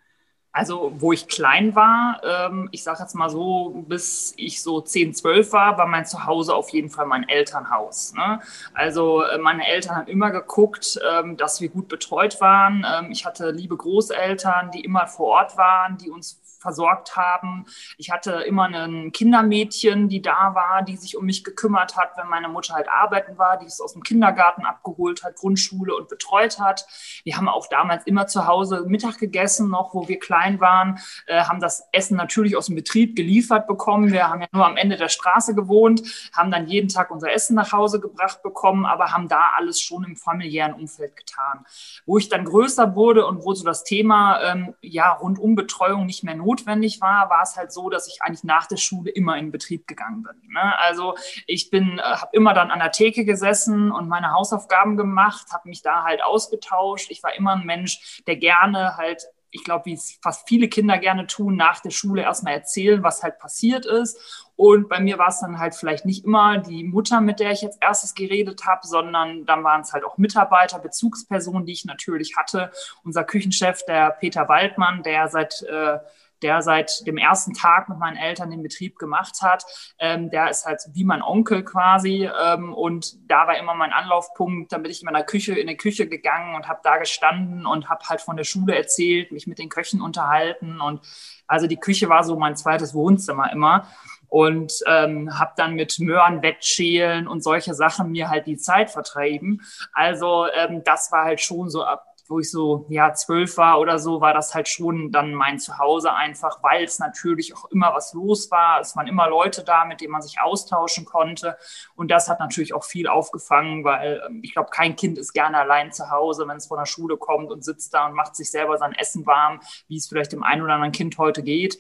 Also, 0.57 0.91
wo 0.97 1.13
ich 1.13 1.29
klein 1.29 1.75
war, 1.75 2.23
ähm, 2.25 2.71
ich 2.73 2.83
sage 2.83 3.03
jetzt 3.03 3.15
mal 3.15 3.29
so, 3.29 3.85
bis 3.87 4.33
ich 4.39 4.63
so 4.63 4.81
10, 4.81 5.13
12 5.13 5.53
war, 5.53 5.77
war 5.77 5.87
mein 5.87 6.07
Zuhause 6.07 6.55
auf 6.55 6.71
jeden 6.71 6.89
Fall 6.89 7.05
mein 7.05 7.29
Elternhaus. 7.29 8.15
Ne? 8.15 8.41
Also, 8.73 9.23
äh, 9.23 9.37
meine 9.37 9.67
Eltern 9.67 9.97
haben 9.97 10.07
immer 10.07 10.31
geguckt, 10.31 10.99
ähm, 11.07 11.37
dass 11.37 11.61
wir 11.61 11.69
gut 11.69 11.89
betreut 11.89 12.41
waren. 12.41 12.87
Ähm, 12.91 13.11
ich 13.11 13.27
hatte 13.27 13.51
liebe 13.51 13.77
Großeltern, 13.77 14.71
die 14.71 14.83
immer 14.83 15.07
vor 15.07 15.27
Ort 15.27 15.59
waren, 15.59 15.99
die 15.99 16.11
uns 16.11 16.41
versorgt 16.59 17.17
haben. 17.17 17.67
Ich 17.99 18.11
hatte 18.11 18.33
immer 18.47 18.65
ein 18.65 19.13
Kindermädchen, 19.13 20.09
die 20.09 20.23
da 20.23 20.55
war, 20.55 20.83
die 20.83 20.97
sich 20.97 21.17
um 21.17 21.25
mich 21.25 21.45
gekümmert 21.45 21.97
hat, 21.97 22.17
wenn 22.17 22.29
meine 22.29 22.49
Mutter 22.49 22.75
halt 22.75 22.89
arbeiten 22.89 23.39
war, 23.39 23.59
die 23.59 23.67
es 23.67 23.81
aus 23.81 23.93
dem 23.93 24.03
Kindergarten 24.03 24.65
abgeholt 24.65 25.25
hat, 25.25 25.37
Grundschule 25.37 25.95
und 25.95 26.09
betreut 26.09 26.59
hat. 26.59 26.87
Wir 27.25 27.37
haben 27.37 27.49
auch 27.49 27.67
damals 27.69 28.07
immer 28.07 28.27
zu 28.27 28.47
Hause 28.47 28.85
Mittag 28.87 29.19
gegessen, 29.19 29.69
noch 29.71 29.95
wo 29.95 30.09
wir 30.09 30.19
klein 30.19 30.61
waren, 30.61 30.99
äh, 31.27 31.43
haben 31.45 31.61
das 31.61 31.89
Essen 31.93 32.17
natürlich 32.17 32.57
aus 32.57 32.67
dem 32.67 32.75
Betrieb 32.75 33.17
geliefert 33.17 33.67
bekommen. 33.67 34.13
Wir 34.13 34.29
haben 34.29 34.41
ja 34.41 34.49
nur 34.53 34.67
am 34.67 34.77
Ende 34.77 34.97
der 34.97 35.09
Straße 35.09 35.55
gewohnt, 35.55 36.03
haben 36.33 36.51
dann 36.51 36.67
jeden 36.67 36.89
Tag 36.89 37.11
unser 37.11 37.33
Essen 37.33 37.55
nach 37.55 37.73
Hause 37.73 38.01
gebracht 38.01 38.43
bekommen, 38.43 38.87
aber 38.87 39.13
haben 39.13 39.29
da 39.29 39.53
alles 39.57 39.81
schon 39.81 40.05
im 40.05 40.17
familiären 40.17 40.75
Umfeld 40.75 41.17
getan. 41.17 41.65
Wo 42.05 42.19
ich 42.19 42.29
dann 42.29 42.45
größer 42.45 42.95
wurde 42.95 43.27
und 43.27 43.45
wo 43.45 43.55
so 43.55 43.65
das 43.65 43.85
Thema 43.85 44.41
ähm, 44.43 44.75
ja 44.81 45.13
rundum 45.13 45.55
Betreuung 45.55 46.07
nicht 46.07 46.25
mehr 46.25 46.35
notwendig 46.35 46.56
notwendig 46.57 47.01
war, 47.01 47.31
war 47.31 47.43
es 47.43 47.57
halt 47.57 47.73
so, 47.73 47.91
dass 47.91 48.07
ich 48.09 48.23
eigentlich 48.23 48.45
nach 48.45 48.67
der 48.67 48.77
Schule 48.77 49.11
immer 49.11 49.37
in 49.37 49.51
Betrieb 49.51 49.87
gegangen 49.87 50.23
bin. 50.23 50.53
Ne? 50.53 50.79
Also 50.79 51.15
ich 51.47 51.71
bin, 51.71 51.99
äh, 51.99 52.03
habe 52.03 52.31
immer 52.33 52.55
dann 52.55 52.71
an 52.71 52.79
der 52.79 52.93
Theke 52.93 53.25
gesessen 53.25 53.93
und 53.93 54.09
meine 54.09 54.33
Hausaufgaben 54.33 54.97
gemacht, 54.97 55.47
habe 55.53 55.69
mich 55.69 55.83
da 55.83 56.05
halt 56.05 56.23
ausgetauscht. 56.23 57.11
Ich 57.11 57.23
war 57.23 57.35
immer 57.35 57.53
ein 57.53 57.67
Mensch, 57.67 58.23
der 58.27 58.37
gerne 58.37 58.97
halt 58.97 59.27
ich 59.57 59.65
glaube, 59.65 59.87
wie 59.87 59.95
es 59.95 60.19
fast 60.23 60.47
viele 60.47 60.69
Kinder 60.69 60.99
gerne 60.99 61.27
tun, 61.27 61.57
nach 61.57 61.81
der 61.81 61.91
Schule 61.91 62.23
erstmal 62.23 62.53
erzählen, 62.53 63.03
was 63.03 63.23
halt 63.23 63.39
passiert 63.39 63.87
ist. 63.87 64.51
Und 64.55 64.89
bei 64.89 65.01
mir 65.01 65.19
war 65.19 65.29
es 65.29 65.41
dann 65.41 65.59
halt 65.59 65.75
vielleicht 65.75 66.05
nicht 66.05 66.25
immer 66.25 66.59
die 66.59 66.85
Mutter, 66.85 67.21
mit 67.21 67.41
der 67.41 67.53
ich 67.53 67.63
jetzt 67.63 67.79
erstes 67.83 68.15
geredet 68.15 68.67
habe, 68.67 68.87
sondern 68.87 69.47
dann 69.47 69.65
waren 69.65 69.81
es 69.81 69.93
halt 69.93 70.05
auch 70.05 70.19
Mitarbeiter, 70.19 70.79
Bezugspersonen, 70.79 71.65
die 71.65 71.73
ich 71.73 71.85
natürlich 71.87 72.37
hatte. 72.37 72.71
Unser 73.03 73.25
Küchenchef, 73.25 73.83
der 73.87 74.11
Peter 74.11 74.49
Waldmann, 74.49 75.03
der 75.03 75.29
seit 75.29 75.63
äh, 75.63 75.99
der 76.43 76.63
seit 76.63 77.07
dem 77.07 77.17
ersten 77.17 77.55
Tag 77.55 77.89
mit 77.89 77.99
meinen 77.99 78.17
Eltern 78.17 78.51
den 78.51 78.63
Betrieb 78.63 78.99
gemacht 78.99 79.43
hat. 79.43 79.65
Ähm, 79.99 80.31
der 80.31 80.51
ist 80.51 80.67
halt 80.67 80.83
wie 80.93 81.05
mein 81.05 81.23
Onkel 81.23 81.65
quasi. 81.65 82.29
Ähm, 82.45 82.75
und 82.75 83.15
da 83.31 83.47
war 83.47 83.59
immer 83.59 83.75
mein 83.75 83.93
Anlaufpunkt. 83.93 84.73
Dann 84.73 84.83
bin 84.83 84.91
ich 84.91 85.03
in 85.03 85.07
meiner 85.07 85.25
Küche, 85.25 85.55
in 85.55 85.67
die 85.67 85.77
Küche 85.77 86.09
gegangen 86.09 86.55
und 86.55 86.69
habe 86.69 86.81
da 86.83 86.99
gestanden 86.99 87.67
und 87.67 87.89
habe 87.89 88.05
halt 88.09 88.21
von 88.21 88.37
der 88.37 88.45
Schule 88.45 88.77
erzählt, 88.77 89.33
mich 89.33 89.47
mit 89.47 89.59
den 89.59 89.69
Köchen 89.69 90.01
unterhalten. 90.01 90.81
Und 90.81 91.01
also 91.47 91.67
die 91.67 91.79
Küche 91.79 92.09
war 92.09 92.25
so 92.25 92.37
mein 92.37 92.57
zweites 92.57 92.95
Wohnzimmer 92.95 93.53
immer 93.53 93.87
und 94.29 94.73
ähm, 94.87 95.39
habe 95.39 95.53
dann 95.57 95.75
mit 95.75 95.99
Möhren 95.99 96.43
wettschälen 96.43 97.29
und 97.29 97.43
solche 97.43 97.75
Sachen 97.75 98.11
mir 98.11 98.29
halt 98.29 98.47
die 98.47 98.57
Zeit 98.57 98.91
vertrieben. 98.91 99.63
Also 99.93 100.47
ähm, 100.47 100.83
das 100.85 101.13
war 101.13 101.25
halt 101.25 101.41
schon 101.41 101.71
so 101.71 101.85
ab 101.85 102.05
wo 102.29 102.41
ich 102.41 102.51
so 102.51 102.87
ja 102.89 103.13
zwölf 103.15 103.57
war 103.57 103.81
oder 103.81 103.99
so, 103.99 104.21
war 104.21 104.35
das 104.35 104.55
halt 104.55 104.69
schon 104.69 105.13
dann 105.13 105.35
mein 105.35 105.59
Zuhause 105.59 106.13
einfach, 106.15 106.63
weil 106.63 106.85
es 106.85 106.99
natürlich 106.99 107.57
auch 107.57 107.67
immer 107.71 107.95
was 107.95 108.13
los 108.13 108.51
war. 108.51 108.81
Es 108.81 108.97
waren 108.97 109.07
immer 109.07 109.29
Leute 109.29 109.65
da, 109.65 109.85
mit 109.85 110.01
denen 110.01 110.13
man 110.13 110.23
sich 110.23 110.41
austauschen 110.41 111.05
konnte. 111.05 111.57
Und 111.95 112.11
das 112.11 112.29
hat 112.29 112.41
natürlich 112.41 112.75
auch 112.75 112.85
viel 112.85 113.09
aufgefangen, 113.09 113.85
weil 113.85 114.23
ähm, 114.27 114.41
ich 114.43 114.53
glaube, 114.53 114.71
kein 114.71 114.97
Kind 114.97 115.19
ist 115.19 115.33
gerne 115.33 115.59
allein 115.59 115.93
zu 115.93 116.11
Hause, 116.11 116.47
wenn 116.49 116.57
es 116.57 116.67
von 116.67 116.79
der 116.79 116.87
Schule 116.87 117.17
kommt 117.17 117.51
und 117.51 117.65
sitzt 117.65 117.95
da 117.95 118.07
und 118.07 118.15
macht 118.15 118.37
sich 118.37 118.51
selber 118.51 118.79
sein 118.79 118.93
Essen 118.93 119.27
warm, 119.27 119.61
wie 119.89 119.97
es 119.97 120.09
vielleicht 120.09 120.33
dem 120.33 120.43
einen 120.43 120.63
oder 120.63 120.75
anderen 120.75 120.93
Kind 120.93 121.19
heute 121.19 121.43
geht. 121.43 121.79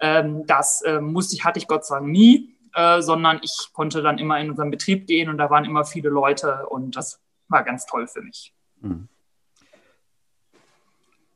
Ähm, 0.00 0.46
das 0.46 0.82
äh, 0.82 1.00
musste 1.00 1.34
ich, 1.34 1.44
hatte 1.44 1.58
ich 1.58 1.66
Gott 1.66 1.84
sei 1.84 1.96
Dank 1.96 2.08
nie. 2.08 2.54
Äh, 2.74 3.00
sondern 3.00 3.40
ich 3.42 3.70
konnte 3.72 4.02
dann 4.02 4.18
immer 4.18 4.38
in 4.38 4.50
unseren 4.50 4.70
Betrieb 4.70 5.06
gehen 5.06 5.30
und 5.30 5.38
da 5.38 5.50
waren 5.50 5.64
immer 5.64 5.84
viele 5.84 6.10
Leute 6.10 6.66
und 6.66 6.96
das 6.96 7.20
war 7.48 7.64
ganz 7.64 7.86
toll 7.86 8.06
für 8.06 8.20
mich. 8.20 8.52
Mhm. 8.80 9.08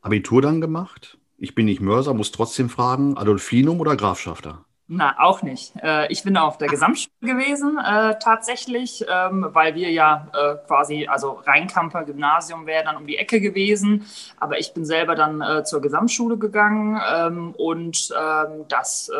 Abitur 0.03 0.43
dann 0.43 0.61
gemacht? 0.61 1.19
Ich 1.39 1.55
bin 1.55 1.67
nicht 1.67 1.81
Mörser, 1.81 2.13
muss 2.13 2.33
trotzdem 2.33 2.69
fragen, 2.69 3.17
Adolfinum 3.17 3.81
oder 3.81 3.97
Grafschafter? 3.97 4.65
Na, 4.89 5.19
auch 5.21 5.43
nicht. 5.43 5.75
Äh, 5.83 6.13
ich 6.13 6.23
bin 6.23 6.37
auf 6.37 6.59
der 6.59 6.69
Gesamtschule 6.69 7.09
gewesen, 7.21 7.79
äh, 7.79 8.19
tatsächlich, 8.19 9.05
ähm, 9.09 9.47
weil 9.53 9.75
wir 9.75 9.91
ja 9.91 10.29
äh, 10.35 10.67
quasi, 10.67 11.07
also 11.07 11.41
Rheinkamper 11.47 12.05
Gymnasium 12.05 12.67
wäre 12.67 12.85
dann 12.85 12.97
um 12.97 13.07
die 13.07 13.17
Ecke 13.17 13.41
gewesen. 13.41 14.05
Aber 14.39 14.59
ich 14.59 14.75
bin 14.75 14.85
selber 14.85 15.15
dann 15.15 15.41
äh, 15.41 15.65
zur 15.65 15.81
Gesamtschule 15.81 16.37
gegangen 16.37 17.01
ähm, 17.11 17.55
und 17.57 18.13
ähm, 18.15 18.67
das 18.69 19.11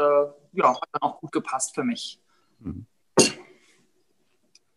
ja, 0.53 0.69
hat 0.69 0.89
dann 0.93 1.03
auch 1.03 1.21
gut 1.21 1.33
gepasst 1.33 1.75
für 1.75 1.85
mich. 1.85 2.21
Mhm. 2.59 2.87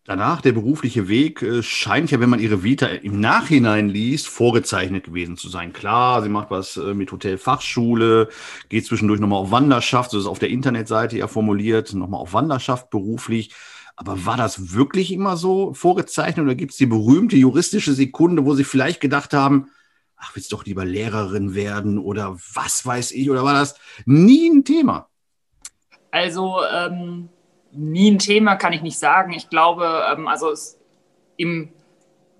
Danach, 0.06 0.40
der 0.40 0.52
berufliche 0.52 1.08
Weg 1.08 1.42
äh, 1.42 1.64
scheint 1.64 2.12
ja, 2.12 2.20
wenn 2.20 2.30
man 2.30 2.38
ihre 2.38 2.62
Vita 2.62 2.86
im 2.86 3.18
Nachhinein 3.18 3.88
liest, 3.88 4.28
vorgezeichnet 4.28 5.06
gewesen 5.06 5.36
zu 5.36 5.48
sein. 5.48 5.72
Klar, 5.72 6.22
sie 6.22 6.28
macht 6.28 6.48
was 6.52 6.76
äh, 6.76 6.94
mit 6.94 7.10
Hotelfachschule, 7.10 8.28
geht 8.68 8.86
zwischendurch 8.86 9.18
nochmal 9.18 9.40
auf 9.40 9.50
Wanderschaft, 9.50 10.12
so 10.12 10.18
ist 10.18 10.24
es 10.24 10.30
auf 10.30 10.38
der 10.38 10.50
Internetseite 10.50 11.18
ja 11.18 11.26
formuliert, 11.26 11.92
nochmal 11.92 12.20
auf 12.20 12.34
Wanderschaft 12.34 12.88
beruflich. 12.90 13.50
Aber 13.96 14.24
war 14.24 14.36
das 14.36 14.74
wirklich 14.74 15.10
immer 15.10 15.36
so 15.36 15.74
vorgezeichnet 15.74 16.44
oder 16.44 16.54
gibt 16.54 16.70
es 16.70 16.78
die 16.78 16.86
berühmte 16.86 17.36
juristische 17.36 17.92
Sekunde, 17.92 18.44
wo 18.44 18.54
sie 18.54 18.64
vielleicht 18.64 19.00
gedacht 19.00 19.32
haben, 19.32 19.70
ach, 20.16 20.36
willst 20.36 20.52
doch 20.52 20.64
lieber 20.64 20.84
Lehrerin 20.84 21.56
werden 21.56 21.98
oder 21.98 22.36
was 22.54 22.86
weiß 22.86 23.10
ich, 23.10 23.28
oder 23.28 23.42
war 23.42 23.54
das 23.54 23.74
nie 24.04 24.48
ein 24.50 24.64
Thema? 24.64 25.08
Also, 26.12 26.60
ähm 26.72 27.28
nie 27.76 28.10
ein 28.10 28.18
Thema, 28.18 28.56
kann 28.56 28.72
ich 28.72 28.82
nicht 28.82 28.98
sagen. 28.98 29.32
Ich 29.32 29.48
glaube, 29.48 30.04
ähm, 30.10 30.28
also 30.28 30.50
es, 30.50 30.78
im, 31.36 31.72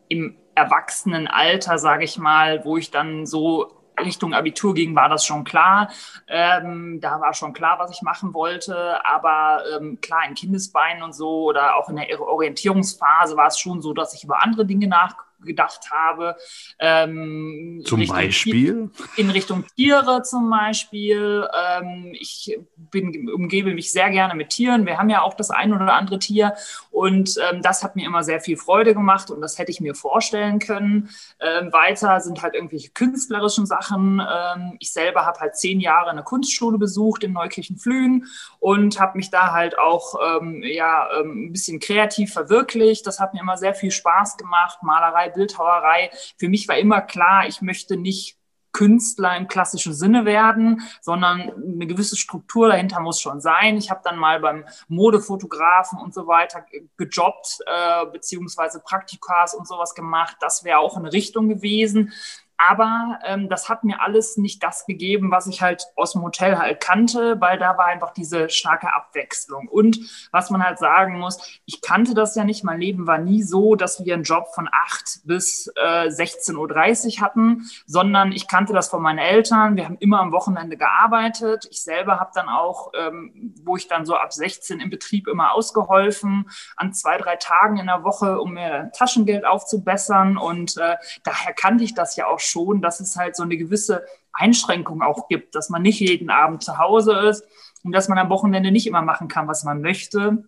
im 0.08 0.36
Erwachsenenalter, 0.54 1.78
sage 1.78 2.04
ich 2.04 2.18
mal, 2.18 2.64
wo 2.64 2.76
ich 2.76 2.90
dann 2.90 3.26
so 3.26 3.72
Richtung 3.98 4.34
Abitur 4.34 4.74
ging, 4.74 4.94
war 4.94 5.08
das 5.08 5.24
schon 5.24 5.44
klar. 5.44 5.90
Ähm, 6.28 6.98
da 7.00 7.20
war 7.20 7.34
schon 7.34 7.52
klar, 7.52 7.78
was 7.78 7.90
ich 7.90 8.02
machen 8.02 8.34
wollte. 8.34 9.04
Aber 9.06 9.62
ähm, 9.74 10.00
klar, 10.00 10.26
in 10.28 10.34
Kindesbeinen 10.34 11.02
und 11.02 11.14
so 11.14 11.44
oder 11.44 11.76
auch 11.76 11.88
in 11.88 11.96
der 11.96 12.20
Orientierungsphase 12.20 13.36
war 13.36 13.46
es 13.46 13.58
schon 13.58 13.80
so, 13.80 13.94
dass 13.94 14.14
ich 14.14 14.24
über 14.24 14.42
andere 14.42 14.66
Dinge 14.66 14.86
nach 14.86 15.16
gedacht 15.40 15.90
habe. 15.90 16.36
Ähm, 16.78 17.82
zum 17.84 18.00
Richtung 18.00 18.16
Beispiel? 18.16 18.90
in 19.16 19.30
Richtung 19.30 19.64
Tiere 19.76 20.22
zum 20.22 20.48
Beispiel. 20.50 21.46
Ähm, 21.54 22.14
ich 22.18 22.58
bin, 22.76 23.28
umgebe 23.30 23.74
mich 23.74 23.92
sehr 23.92 24.10
gerne 24.10 24.34
mit 24.34 24.50
Tieren. 24.50 24.86
Wir 24.86 24.98
haben 24.98 25.10
ja 25.10 25.22
auch 25.22 25.34
das 25.34 25.50
ein 25.50 25.72
oder 25.72 25.94
andere 25.94 26.18
Tier 26.18 26.54
und 26.90 27.36
ähm, 27.50 27.62
das 27.62 27.82
hat 27.82 27.96
mir 27.96 28.06
immer 28.06 28.22
sehr 28.22 28.40
viel 28.40 28.56
Freude 28.56 28.94
gemacht 28.94 29.30
und 29.30 29.40
das 29.40 29.58
hätte 29.58 29.70
ich 29.70 29.80
mir 29.80 29.94
vorstellen 29.94 30.58
können. 30.58 31.10
Ähm, 31.40 31.72
weiter 31.72 32.20
sind 32.20 32.42
halt 32.42 32.54
irgendwelche 32.54 32.90
künstlerischen 32.90 33.66
Sachen. 33.66 34.20
Ähm, 34.20 34.76
ich 34.80 34.92
selber 34.92 35.26
habe 35.26 35.40
halt 35.40 35.56
zehn 35.56 35.80
Jahre 35.80 36.10
eine 36.10 36.22
Kunstschule 36.22 36.78
besucht 36.78 37.24
in 37.24 37.32
Neukirchen-Flühen 37.32 38.26
und 38.58 39.00
habe 39.00 39.16
mich 39.18 39.30
da 39.30 39.52
halt 39.52 39.78
auch 39.78 40.14
ähm, 40.40 40.62
ja, 40.62 41.08
ein 41.22 41.52
bisschen 41.52 41.80
kreativ 41.80 42.32
verwirklicht. 42.32 43.06
Das 43.06 43.20
hat 43.20 43.34
mir 43.34 43.40
immer 43.40 43.56
sehr 43.56 43.74
viel 43.74 43.90
Spaß 43.90 44.36
gemacht. 44.36 44.82
Malerei 44.82 45.26
Malerei, 45.26 45.30
Bildhauerei. 45.36 46.10
Für 46.38 46.48
mich 46.48 46.66
war 46.66 46.78
immer 46.78 47.00
klar, 47.00 47.46
ich 47.46 47.62
möchte 47.62 47.96
nicht 47.96 48.36
Künstler 48.76 49.34
im 49.38 49.48
klassischen 49.48 49.94
Sinne 49.94 50.26
werden, 50.26 50.82
sondern 51.00 51.50
eine 51.50 51.86
gewisse 51.86 52.14
Struktur 52.14 52.68
dahinter 52.68 53.00
muss 53.00 53.22
schon 53.22 53.40
sein. 53.40 53.78
Ich 53.78 53.90
habe 53.90 54.02
dann 54.04 54.18
mal 54.18 54.38
beim 54.40 54.66
Modefotografen 54.88 55.98
und 55.98 56.12
so 56.12 56.26
weiter 56.26 56.62
gejobbt, 56.98 57.60
äh, 57.64 58.04
beziehungsweise 58.12 58.80
Praktikas 58.80 59.54
und 59.54 59.66
sowas 59.66 59.94
gemacht. 59.94 60.36
Das 60.40 60.62
wäre 60.62 60.78
auch 60.78 60.98
eine 60.98 61.10
Richtung 61.10 61.48
gewesen. 61.48 62.12
Aber 62.58 63.18
ähm, 63.24 63.48
das 63.48 63.68
hat 63.68 63.84
mir 63.84 64.00
alles 64.00 64.36
nicht 64.36 64.62
das 64.62 64.86
gegeben, 64.86 65.30
was 65.30 65.46
ich 65.46 65.60
halt 65.60 65.86
aus 65.94 66.12
dem 66.12 66.22
Hotel 66.22 66.58
halt 66.58 66.80
kannte, 66.80 67.40
weil 67.40 67.58
da 67.58 67.76
war 67.76 67.86
einfach 67.86 68.12
diese 68.12 68.48
starke 68.48 68.94
Abwechslung. 68.94 69.68
Und 69.68 69.98
was 70.32 70.50
man 70.50 70.62
halt 70.64 70.78
sagen 70.78 71.18
muss, 71.18 71.60
ich 71.66 71.82
kannte 71.82 72.14
das 72.14 72.34
ja 72.34 72.44
nicht. 72.44 72.64
Mein 72.64 72.80
Leben 72.80 73.06
war 73.06 73.18
nie 73.18 73.42
so, 73.42 73.74
dass 73.74 74.04
wir 74.04 74.14
einen 74.14 74.22
Job 74.22 74.46
von 74.54 74.68
8 74.70 75.20
bis 75.24 75.70
äh, 75.76 76.08
16.30 76.08 77.18
Uhr 77.18 77.20
hatten, 77.20 77.68
sondern 77.86 78.32
ich 78.32 78.48
kannte 78.48 78.72
das 78.72 78.88
von 78.88 79.02
meinen 79.02 79.18
Eltern. 79.18 79.76
Wir 79.76 79.84
haben 79.84 79.98
immer 79.98 80.20
am 80.20 80.32
Wochenende 80.32 80.76
gearbeitet. 80.76 81.68
Ich 81.70 81.82
selber 81.82 82.18
habe 82.18 82.30
dann 82.34 82.48
auch, 82.48 82.92
ähm, 82.98 83.54
wo 83.64 83.76
ich 83.76 83.88
dann 83.88 84.06
so 84.06 84.14
ab 84.14 84.32
16 84.32 84.80
im 84.80 84.88
Betrieb 84.88 85.28
immer 85.28 85.52
ausgeholfen, 85.52 86.48
an 86.76 86.92
zwei, 86.94 87.18
drei 87.18 87.36
Tagen 87.36 87.76
in 87.76 87.86
der 87.86 88.02
Woche, 88.02 88.40
um 88.40 88.54
mir 88.54 88.90
Taschengeld 88.96 89.44
aufzubessern. 89.44 90.38
Und 90.38 90.78
äh, 90.78 90.96
daher 91.22 91.52
kannte 91.52 91.84
ich 91.84 91.94
das 91.94 92.16
ja 92.16 92.26
auch 92.26 92.40
schon, 92.46 92.82
dass 92.82 93.00
es 93.00 93.16
halt 93.16 93.36
so 93.36 93.42
eine 93.42 93.56
gewisse 93.56 94.04
Einschränkung 94.32 95.02
auch 95.02 95.28
gibt, 95.28 95.54
dass 95.54 95.68
man 95.68 95.82
nicht 95.82 96.00
jeden 96.00 96.30
Abend 96.30 96.62
zu 96.62 96.78
Hause 96.78 97.12
ist 97.12 97.44
und 97.84 97.92
dass 97.92 98.08
man 98.08 98.18
am 98.18 98.30
Wochenende 98.30 98.70
nicht 98.70 98.86
immer 98.86 99.02
machen 99.02 99.28
kann, 99.28 99.48
was 99.48 99.64
man 99.64 99.80
möchte. 99.80 100.44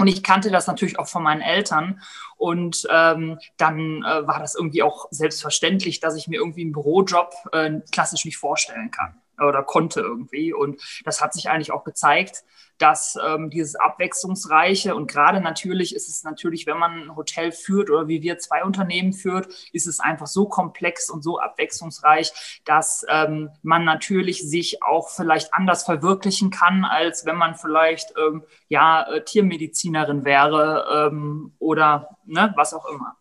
Und 0.00 0.06
ich 0.06 0.22
kannte 0.22 0.50
das 0.50 0.66
natürlich 0.66 0.98
auch 0.98 1.08
von 1.08 1.22
meinen 1.22 1.40
Eltern. 1.40 2.00
Und 2.36 2.86
ähm, 2.90 3.38
dann 3.56 4.04
äh, 4.04 4.26
war 4.26 4.38
das 4.38 4.54
irgendwie 4.54 4.82
auch 4.82 5.08
selbstverständlich, 5.10 5.98
dass 5.98 6.16
ich 6.16 6.28
mir 6.28 6.36
irgendwie 6.36 6.62
einen 6.62 6.72
Bürojob 6.72 7.34
äh, 7.52 7.80
klassisch 7.90 8.24
nicht 8.24 8.36
vorstellen 8.36 8.90
kann. 8.90 9.20
Oder 9.40 9.62
konnte 9.62 10.00
irgendwie. 10.00 10.52
Und 10.52 10.80
das 11.04 11.20
hat 11.20 11.32
sich 11.34 11.48
eigentlich 11.48 11.72
auch 11.72 11.84
gezeigt, 11.84 12.44
dass 12.78 13.18
ähm, 13.24 13.50
dieses 13.50 13.74
abwechslungsreiche 13.74 14.94
und 14.94 15.10
gerade 15.10 15.40
natürlich 15.40 15.94
ist 15.94 16.08
es 16.08 16.22
natürlich, 16.22 16.66
wenn 16.66 16.78
man 16.78 17.02
ein 17.02 17.16
Hotel 17.16 17.52
führt 17.52 17.90
oder 17.90 18.08
wie 18.08 18.22
wir 18.22 18.38
zwei 18.38 18.64
Unternehmen 18.64 19.12
führt, 19.12 19.48
ist 19.72 19.86
es 19.86 20.00
einfach 20.00 20.26
so 20.26 20.48
komplex 20.48 21.10
und 21.10 21.22
so 21.22 21.38
abwechslungsreich, 21.40 22.60
dass 22.64 23.04
ähm, 23.08 23.50
man 23.62 23.84
natürlich 23.84 24.48
sich 24.48 24.82
auch 24.82 25.10
vielleicht 25.10 25.52
anders 25.52 25.84
verwirklichen 25.84 26.50
kann, 26.50 26.84
als 26.84 27.26
wenn 27.26 27.36
man 27.36 27.56
vielleicht 27.56 28.14
ähm, 28.16 28.44
ja 28.68 29.02
äh, 29.02 29.24
Tiermedizinerin 29.24 30.24
wäre 30.24 31.10
ähm, 31.10 31.52
oder 31.58 32.16
ne, 32.24 32.52
was 32.56 32.74
auch 32.74 32.86
immer. 32.86 33.16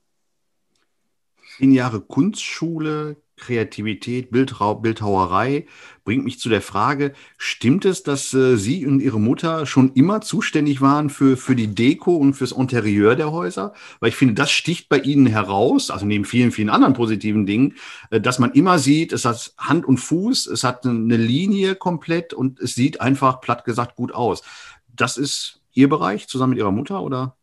Zehn 1.57 1.71
Jahre 1.71 2.01
Kunstschule, 2.01 3.17
Kreativität, 3.35 4.29
Bildhau 4.29 4.75
Bildhauerei 4.75 5.65
bringt 6.07 6.23
mich 6.23 6.39
zu 6.39 6.47
der 6.47 6.61
Frage, 6.61 7.11
stimmt 7.37 7.83
es, 7.83 8.01
dass 8.01 8.33
äh, 8.33 8.55
Sie 8.55 8.85
und 8.87 9.01
Ihre 9.01 9.19
Mutter 9.19 9.65
schon 9.65 9.91
immer 9.91 10.21
zuständig 10.21 10.79
waren 10.79 11.09
für, 11.09 11.35
für 11.35 11.53
die 11.53 11.75
Deko 11.75 12.15
und 12.15 12.33
fürs 12.33 12.53
Interieur 12.53 13.17
der 13.17 13.33
Häuser? 13.33 13.73
Weil 13.99 14.07
ich 14.07 14.15
finde, 14.15 14.33
das 14.33 14.49
sticht 14.49 14.87
bei 14.87 14.99
Ihnen 14.99 15.25
heraus, 15.25 15.91
also 15.91 16.05
neben 16.05 16.23
vielen, 16.23 16.53
vielen 16.53 16.69
anderen 16.69 16.93
positiven 16.93 17.45
Dingen, 17.45 17.75
äh, 18.09 18.21
dass 18.21 18.39
man 18.39 18.53
immer 18.53 18.79
sieht, 18.79 19.11
es 19.11 19.25
hat 19.25 19.53
Hand 19.57 19.85
und 19.85 19.97
Fuß, 19.97 20.47
es 20.47 20.63
hat 20.63 20.85
eine 20.85 21.17
Linie 21.17 21.75
komplett 21.75 22.33
und 22.33 22.61
es 22.61 22.73
sieht 22.73 23.01
einfach 23.01 23.41
platt 23.41 23.65
gesagt 23.65 23.97
gut 23.97 24.13
aus. 24.13 24.43
Das 24.87 25.17
ist 25.17 25.59
Ihr 25.73 25.89
Bereich 25.89 26.29
zusammen 26.29 26.51
mit 26.51 26.59
Ihrer 26.59 26.71
Mutter 26.71 27.01
oder? 27.01 27.35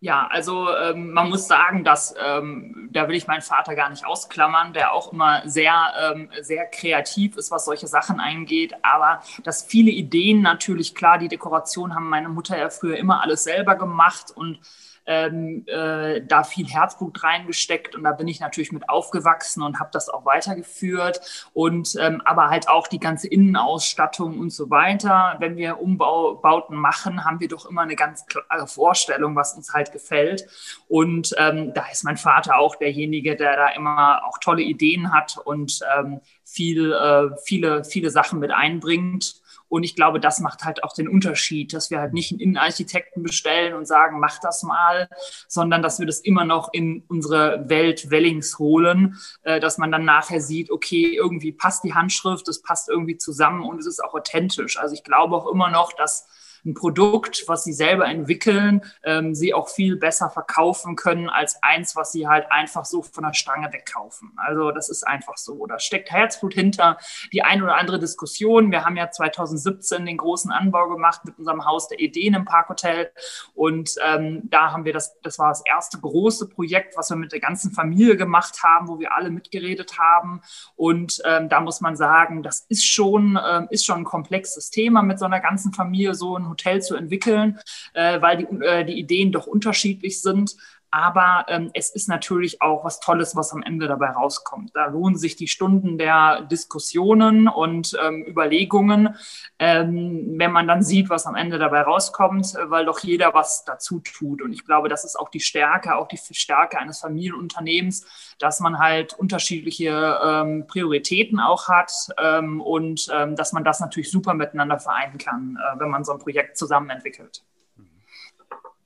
Ja, 0.00 0.28
also 0.30 0.68
ähm, 0.76 1.10
man 1.12 1.28
muss 1.28 1.48
sagen, 1.48 1.82
dass 1.82 2.14
ähm, 2.24 2.88
da 2.92 3.08
will 3.08 3.16
ich 3.16 3.26
meinen 3.26 3.42
Vater 3.42 3.74
gar 3.74 3.90
nicht 3.90 4.06
ausklammern, 4.06 4.72
der 4.72 4.92
auch 4.92 5.12
immer 5.12 5.42
sehr, 5.44 5.74
ähm, 6.00 6.30
sehr 6.40 6.66
kreativ 6.66 7.36
ist, 7.36 7.50
was 7.50 7.64
solche 7.64 7.88
Sachen 7.88 8.20
eingeht. 8.20 8.74
Aber 8.82 9.20
dass 9.42 9.64
viele 9.64 9.90
Ideen 9.90 10.40
natürlich 10.40 10.94
klar, 10.94 11.18
die 11.18 11.26
Dekoration 11.26 11.96
haben 11.96 12.08
meine 12.08 12.28
Mutter 12.28 12.56
ja 12.56 12.70
früher 12.70 12.96
immer 12.96 13.22
alles 13.22 13.42
selber 13.42 13.74
gemacht 13.74 14.30
und 14.32 14.60
ähm, 15.08 15.64
äh, 15.66 16.20
da 16.20 16.44
viel 16.44 16.68
Herzblut 16.68 17.24
reingesteckt 17.24 17.96
und 17.96 18.04
da 18.04 18.12
bin 18.12 18.28
ich 18.28 18.40
natürlich 18.40 18.72
mit 18.72 18.88
aufgewachsen 18.88 19.62
und 19.62 19.80
habe 19.80 19.88
das 19.92 20.10
auch 20.10 20.26
weitergeführt 20.26 21.48
und 21.54 21.96
ähm, 21.98 22.20
aber 22.24 22.50
halt 22.50 22.68
auch 22.68 22.86
die 22.86 23.00
ganze 23.00 23.26
Innenausstattung 23.26 24.38
und 24.38 24.50
so 24.50 24.68
weiter. 24.68 25.36
Wenn 25.40 25.56
wir 25.56 25.80
Umbauten 25.80 26.76
machen, 26.76 27.24
haben 27.24 27.40
wir 27.40 27.48
doch 27.48 27.64
immer 27.68 27.82
eine 27.82 27.96
ganz 27.96 28.26
klare 28.26 28.66
Vorstellung, 28.66 29.34
was 29.34 29.54
uns 29.54 29.72
halt 29.72 29.92
gefällt 29.92 30.46
und 30.88 31.34
ähm, 31.38 31.72
da 31.72 31.86
ist 31.90 32.04
mein 32.04 32.18
Vater 32.18 32.58
auch 32.58 32.76
derjenige, 32.76 33.34
der 33.34 33.56
da 33.56 33.68
immer 33.70 34.20
auch 34.26 34.38
tolle 34.38 34.62
Ideen 34.62 35.12
hat 35.12 35.38
und 35.42 35.80
ähm, 35.98 36.20
viel, 36.44 36.92
äh, 36.92 37.30
viele, 37.44 37.84
viele 37.84 38.10
Sachen 38.10 38.40
mit 38.40 38.50
einbringt. 38.50 39.40
Und 39.68 39.84
ich 39.84 39.94
glaube, 39.94 40.20
das 40.20 40.40
macht 40.40 40.64
halt 40.64 40.82
auch 40.82 40.94
den 40.94 41.08
Unterschied, 41.08 41.72
dass 41.72 41.90
wir 41.90 42.00
halt 42.00 42.12
nicht 42.12 42.32
einen 42.32 42.40
Innenarchitekten 42.40 43.22
bestellen 43.22 43.74
und 43.74 43.86
sagen, 43.86 44.18
mach 44.18 44.38
das 44.38 44.62
mal, 44.62 45.08
sondern 45.46 45.82
dass 45.82 45.98
wir 45.98 46.06
das 46.06 46.20
immer 46.20 46.44
noch 46.44 46.72
in 46.72 47.04
unsere 47.08 47.68
Welt 47.68 48.10
Wellings 48.10 48.58
holen, 48.58 49.18
äh, 49.42 49.60
dass 49.60 49.78
man 49.78 49.92
dann 49.92 50.04
nachher 50.04 50.40
sieht, 50.40 50.70
okay, 50.70 51.14
irgendwie 51.14 51.52
passt 51.52 51.84
die 51.84 51.94
Handschrift, 51.94 52.48
es 52.48 52.62
passt 52.62 52.88
irgendwie 52.88 53.18
zusammen 53.18 53.62
und 53.62 53.78
es 53.78 53.86
ist 53.86 54.02
auch 54.02 54.14
authentisch. 54.14 54.78
Also 54.78 54.94
ich 54.94 55.04
glaube 55.04 55.36
auch 55.36 55.46
immer 55.46 55.70
noch, 55.70 55.92
dass 55.92 56.26
ein 56.64 56.74
Produkt, 56.74 57.44
was 57.46 57.64
sie 57.64 57.72
selber 57.72 58.06
entwickeln, 58.06 58.82
ähm, 59.04 59.34
sie 59.34 59.54
auch 59.54 59.68
viel 59.68 59.96
besser 59.96 60.30
verkaufen 60.30 60.96
können 60.96 61.28
als 61.28 61.62
eins, 61.62 61.96
was 61.96 62.12
sie 62.12 62.28
halt 62.28 62.50
einfach 62.50 62.84
so 62.84 63.02
von 63.02 63.24
der 63.24 63.34
Stange 63.34 63.72
wegkaufen. 63.72 64.32
Also 64.36 64.70
das 64.70 64.88
ist 64.88 65.06
einfach 65.06 65.36
so. 65.36 65.66
Da 65.66 65.78
steckt 65.78 66.10
Herzblut 66.10 66.54
hinter. 66.54 66.98
Die 67.32 67.42
ein 67.42 67.62
oder 67.62 67.76
andere 67.76 67.98
Diskussion. 67.98 68.70
Wir 68.70 68.84
haben 68.84 68.96
ja 68.96 69.10
2017 69.10 70.04
den 70.06 70.16
großen 70.16 70.50
Anbau 70.50 70.88
gemacht 70.88 71.24
mit 71.24 71.38
unserem 71.38 71.64
Haus 71.64 71.88
der 71.88 72.00
Ideen 72.00 72.34
im 72.34 72.44
Parkhotel. 72.44 73.10
Und 73.54 73.94
ähm, 74.04 74.42
da 74.44 74.72
haben 74.72 74.84
wir 74.84 74.92
das, 74.92 75.20
das 75.22 75.38
war 75.38 75.48
das 75.48 75.62
erste 75.64 75.98
große 75.98 76.48
Projekt, 76.48 76.96
was 76.96 77.10
wir 77.10 77.16
mit 77.16 77.32
der 77.32 77.40
ganzen 77.40 77.72
Familie 77.72 78.16
gemacht 78.16 78.62
haben, 78.62 78.88
wo 78.88 78.98
wir 78.98 79.14
alle 79.14 79.30
mitgeredet 79.30 79.98
haben. 79.98 80.42
Und 80.76 81.20
ähm, 81.24 81.48
da 81.48 81.60
muss 81.60 81.80
man 81.80 81.96
sagen, 81.96 82.42
das 82.42 82.60
ist 82.68 82.86
schon, 82.86 83.38
ähm, 83.44 83.68
ist 83.70 83.84
schon 83.84 83.98
ein 83.98 84.04
komplexes 84.04 84.70
Thema 84.70 85.02
mit 85.02 85.18
so 85.18 85.24
einer 85.24 85.40
ganzen 85.40 85.72
Familie 85.72 86.14
so 86.14 86.36
ein 86.36 86.47
Hotel 86.48 86.82
zu 86.82 86.96
entwickeln, 86.96 87.58
äh, 87.94 88.20
weil 88.20 88.38
die, 88.38 88.64
äh, 88.64 88.84
die 88.84 88.98
Ideen 88.98 89.32
doch 89.32 89.46
unterschiedlich 89.46 90.20
sind. 90.20 90.56
Aber 90.90 91.44
ähm, 91.48 91.70
es 91.74 91.90
ist 91.90 92.08
natürlich 92.08 92.62
auch 92.62 92.82
was 92.84 93.00
Tolles, 93.00 93.36
was 93.36 93.52
am 93.52 93.62
Ende 93.62 93.88
dabei 93.88 94.08
rauskommt. 94.10 94.70
Da 94.74 94.86
lohnen 94.86 95.18
sich 95.18 95.36
die 95.36 95.46
Stunden 95.46 95.98
der 95.98 96.42
Diskussionen 96.42 97.46
und 97.46 97.96
ähm, 98.02 98.24
Überlegungen, 98.26 99.14
ähm, 99.58 100.34
wenn 100.38 100.50
man 100.50 100.66
dann 100.66 100.82
sieht, 100.82 101.10
was 101.10 101.26
am 101.26 101.34
Ende 101.34 101.58
dabei 101.58 101.82
rauskommt, 101.82 102.54
weil 102.68 102.86
doch 102.86 103.00
jeder 103.00 103.34
was 103.34 103.64
dazu 103.66 104.00
tut. 104.00 104.40
Und 104.40 104.52
ich 104.52 104.64
glaube, 104.64 104.88
das 104.88 105.04
ist 105.04 105.16
auch 105.16 105.28
die 105.28 105.40
Stärke, 105.40 105.96
auch 105.96 106.08
die 106.08 106.18
Stärke 106.18 106.78
eines 106.78 107.00
Familienunternehmens, 107.00 108.06
dass 108.38 108.60
man 108.60 108.78
halt 108.78 109.12
unterschiedliche 109.12 110.18
ähm, 110.24 110.66
Prioritäten 110.66 111.38
auch 111.38 111.68
hat 111.68 111.92
ähm, 112.18 112.62
und 112.62 113.08
ähm, 113.12 113.36
dass 113.36 113.52
man 113.52 113.62
das 113.62 113.80
natürlich 113.80 114.10
super 114.10 114.32
miteinander 114.32 114.78
vereinen 114.78 115.18
kann, 115.18 115.58
äh, 115.58 115.80
wenn 115.80 115.90
man 115.90 116.04
so 116.04 116.12
ein 116.12 116.18
Projekt 116.18 116.56
zusammen 116.56 116.88
entwickelt. 116.88 117.42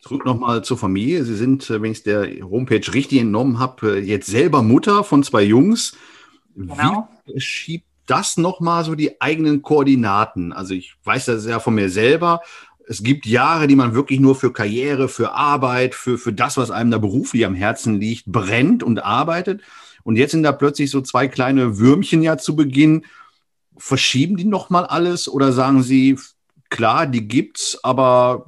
Zurück 0.02 0.24
nochmal 0.24 0.64
zur 0.64 0.76
Familie. 0.76 1.24
Sie 1.24 1.36
sind, 1.36 1.70
äh, 1.70 1.80
wenn 1.80 1.92
ich 1.92 1.98
es 1.98 2.02
der 2.02 2.28
Homepage 2.42 2.92
richtig 2.92 3.20
entnommen 3.20 3.60
habe, 3.60 3.98
äh, 3.98 4.00
jetzt 4.00 4.26
selber 4.26 4.62
Mutter 4.62 5.04
von 5.04 5.22
zwei 5.22 5.42
Jungs. 5.42 5.96
Genau. 6.56 7.08
Wie 7.24 7.40
schiebt 7.40 7.86
das 8.06 8.36
nochmal 8.36 8.84
so 8.84 8.96
die 8.96 9.20
eigenen 9.20 9.62
Koordinaten? 9.62 10.52
Also 10.52 10.74
ich 10.74 10.94
weiß 11.04 11.26
das 11.26 11.46
ja 11.46 11.60
von 11.60 11.76
mir 11.76 11.88
selber. 11.88 12.40
Es 12.88 13.04
gibt 13.04 13.26
Jahre, 13.26 13.68
die 13.68 13.76
man 13.76 13.94
wirklich 13.94 14.18
nur 14.18 14.34
für 14.34 14.52
Karriere, 14.52 15.08
für 15.08 15.34
Arbeit, 15.34 15.94
für, 15.94 16.18
für 16.18 16.32
das, 16.32 16.56
was 16.56 16.72
einem 16.72 16.90
da 16.90 16.98
beruflich 16.98 17.46
am 17.46 17.54
Herzen 17.54 18.00
liegt, 18.00 18.26
brennt 18.26 18.82
und 18.82 18.98
arbeitet. 18.98 19.62
Und 20.02 20.16
jetzt 20.16 20.32
sind 20.32 20.42
da 20.42 20.50
plötzlich 20.50 20.90
so 20.90 21.00
zwei 21.00 21.28
kleine 21.28 21.78
Würmchen 21.78 22.22
ja 22.22 22.38
zu 22.38 22.56
Beginn. 22.56 23.04
Verschieben 23.78 24.36
die 24.36 24.46
nochmal 24.46 24.84
alles 24.84 25.28
oder 25.28 25.52
sagen 25.52 25.84
sie, 25.84 26.18
klar, 26.70 27.06
die 27.06 27.28
gibt's, 27.28 27.78
aber 27.84 28.46